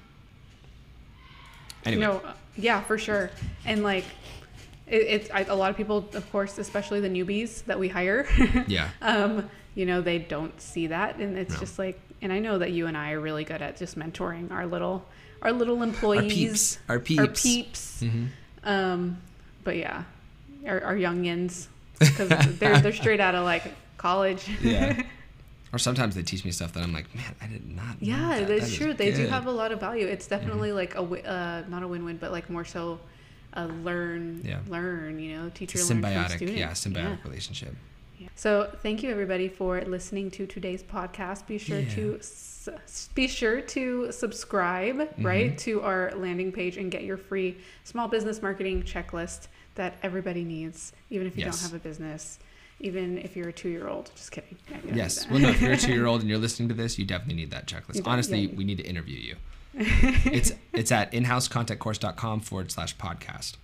Anyway. 1.85 2.03
No, 2.03 2.19
uh, 2.19 2.33
yeah, 2.57 2.81
for 2.83 2.99
sure. 2.99 3.31
And 3.65 3.83
like, 3.83 4.05
it, 4.87 4.97
it's 4.97 5.31
I, 5.31 5.43
a 5.45 5.55
lot 5.55 5.71
of 5.71 5.77
people, 5.77 6.09
of 6.13 6.31
course, 6.33 6.59
especially 6.59 7.01
the 7.01 7.09
newbies 7.09 7.65
that 7.67 7.79
we 7.79 7.89
hire. 7.89 8.27
Yeah. 8.67 8.89
um, 9.01 9.49
you 9.75 9.87
know, 9.87 10.01
they 10.03 10.19
don't 10.19 10.61
see 10.61 10.89
that, 10.89 11.17
and 11.17 11.39
it's 11.39 11.55
No. 11.55 11.61
just 11.61 11.79
like, 11.79 11.99
and 12.21 12.33
I 12.33 12.39
know 12.41 12.59
that 12.59 12.73
you 12.73 12.87
and 12.89 12.97
I 12.97 13.13
are 13.13 13.21
really 13.21 13.45
good 13.45 13.63
at 13.63 13.77
just 13.77 13.97
mentoring 13.99 14.51
our 14.51 14.67
little, 14.67 15.07
our 15.43 15.53
little 15.53 15.79
Our 15.79 15.85
employees, 15.85 16.33
peeps. 16.35 16.79
Our 16.89 16.99
peeps. 17.01 17.21
our 17.21 17.27
peeps. 17.29 18.03
Mhm. 18.03 18.27
Um, 18.65 19.19
but 19.65 19.77
yeah, 19.77 20.05
our, 20.67 20.83
our 20.83 20.95
youngins, 20.95 21.67
because 21.99 22.29
they're 22.59 22.81
they're 22.81 22.93
straight 22.93 23.21
out 23.21 23.35
of 23.35 23.45
like 23.45 23.65
college. 23.97 24.49
Yeah. 24.63 25.03
Or 25.73 25.79
sometimes 25.79 26.17
they 26.17 26.25
teach 26.25 26.45
me 26.45 26.51
stuff 26.51 26.73
that 26.73 26.83
I'm 26.83 26.93
like, 26.93 27.15
man, 27.15 27.33
I 27.41 27.47
did 27.47 27.65
not. 27.77 28.03
know 28.03 28.09
Yeah, 28.09 28.41
that. 28.41 28.49
that's 28.49 28.71
That 28.71 28.77
true. 28.77 28.93
They 28.93 29.13
do 29.13 29.19
good." 29.19 29.21
Mm-hmm. 29.27 29.33
have 29.35 29.47
a 29.47 29.53
lot 29.53 29.71
of 29.71 29.79
value. 29.79 30.05
It's 30.05 30.27
definitely 30.27 30.73
like 30.73 30.97
a 30.97 31.01
uh, 31.03 31.63
not 31.69 31.85
a 31.85 31.87
win-win, 31.87 32.17
but 32.17 32.33
like 32.33 32.51
more 32.51 32.65
so 32.65 32.99
a 33.53 33.69
learn, 33.69 34.43
Yeah. 34.45 34.59
learn. 34.67 35.21
You 35.21 35.37
know, 35.37 35.49
teacher 35.51 35.79
learn 35.79 36.03
from 36.03 36.29
student. 36.31 36.59
yeah, 36.59 36.71
symbiotic 36.73 37.23
relationship. 37.23 37.77
Yeah. 38.21 38.29
So 38.35 38.71
thank 38.83 39.03
you 39.03 39.11
everybody 39.11 39.49
for 39.49 39.81
listening 39.81 40.31
to 40.33 40.47
today's 40.47 40.83
podcast. 40.83 41.47
Be 41.47 41.57
sure 41.57 41.79
Yeah. 41.81 41.95
to 41.95 42.17
s- 42.21 43.09
be 43.15 43.27
sure 43.27 43.63
to 43.63 44.13
subscribe 44.13 44.97
Mm-hmm. 44.99 45.27
right 45.27 45.59
to 45.59 45.81
our 45.81 46.13
landing 46.15 46.53
page 46.53 46.77
and 46.77 46.91
get 46.91 47.03
your 47.05 47.17
free 47.17 47.57
small 47.85 48.09
business 48.09 48.43
marketing 48.43 48.83
checklist 48.83 49.49
that 49.77 49.97
everybody 50.03 50.45
needs, 50.45 50.93
even 51.09 51.27
if 51.27 51.35
you 51.37 51.45
Yes. 51.47 51.63
don't 51.63 51.71
have 51.73 51.81
a 51.81 51.83
business, 51.83 52.39
even 52.81 53.17
if 53.17 53.37
you're 53.37 53.49
a 53.49 53.53
two 53.55 53.71
year 53.71 53.89
old. 53.89 54.11
Just 54.15 54.33
kidding. 54.33 54.57
Yeah, 54.69 54.77
you 54.77 54.83
don't 54.83 54.91
need 54.93 54.97
Yes. 54.99 55.31
Well, 55.31 55.39
no, 55.39 55.49
if 55.49 55.63
you're 55.63 55.73
a 55.73 55.77
two 55.89 55.93
year 55.95 56.05
old 56.07 56.21
and 56.21 56.29
you're 56.29 56.39
listening 56.39 56.69
to 56.69 56.75
this, 56.75 56.99
you 56.99 57.07
definitely 57.07 57.37
need 57.37 57.51
that 57.53 57.67
checklist. 57.67 58.07
Honestly, 58.07 58.41
yeah. 58.41 58.55
we 58.55 58.65
need 58.65 58.77
to 58.79 58.85
interview 58.87 59.17
you. 59.19 59.37
it's 59.75 60.53
it's 60.75 60.93
at 60.93 61.11
inhousecontentcourse.com 61.13 62.41
forward 62.41 62.71
slash 62.71 62.95
podcast. 62.99 63.55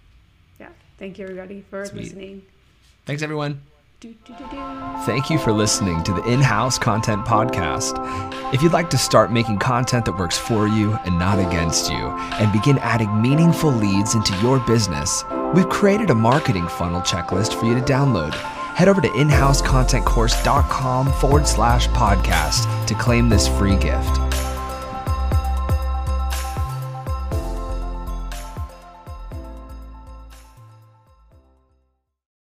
yeah. 0.59 0.69
Thank 0.99 1.19
you 1.19 1.25
everybody 1.25 1.63
for 1.69 1.85
Sweet. 1.85 2.05
listening. 2.05 2.43
Thanks, 3.05 3.23
everyone. 3.23 3.61
Thank 4.03 5.30
you 5.30 5.38
for 5.38 5.53
listening 5.53 6.03
to 6.05 6.12
the 6.12 6.22
In 6.24 6.40
House 6.40 6.78
Content 6.78 7.24
Podcast. 7.24 7.94
If 8.53 8.62
you'd 8.62 8.74
like 8.74 8.90
to 8.90 8.99
start 8.99 9.32
making 9.32 9.59
content 9.59 10.05
that 10.05 10.18
works 10.18 10.36
for 10.36 10.68
you 10.68 10.92
and 11.07 11.18
not 11.18 11.38
against 11.38 11.90
you, 11.90 11.97
and 11.97 12.53
begin 12.53 12.76
adding 12.80 13.22
meaningful 13.22 13.72
leads 13.72 14.14
into 14.14 14.36
your 14.42 14.59
business, 14.61 15.24
we've 15.55 15.70
created 15.70 16.11
a 16.11 16.14
marketing 16.14 16.68
funnel 16.68 17.01
checklist 17.01 17.59
for 17.59 17.64
you 17.64 17.74
to 17.74 17.80
download. 17.80 18.34
Head 18.74 18.88
over 18.88 19.01
to 19.01 19.09
inhousecontentcourse.com 19.09 21.12
forward 21.14 21.47
slash 21.47 21.88
podcast 21.88 22.86
to 22.86 22.94
claim 22.97 23.30
this 23.30 23.49
free 23.49 23.76
gift. 23.76 24.26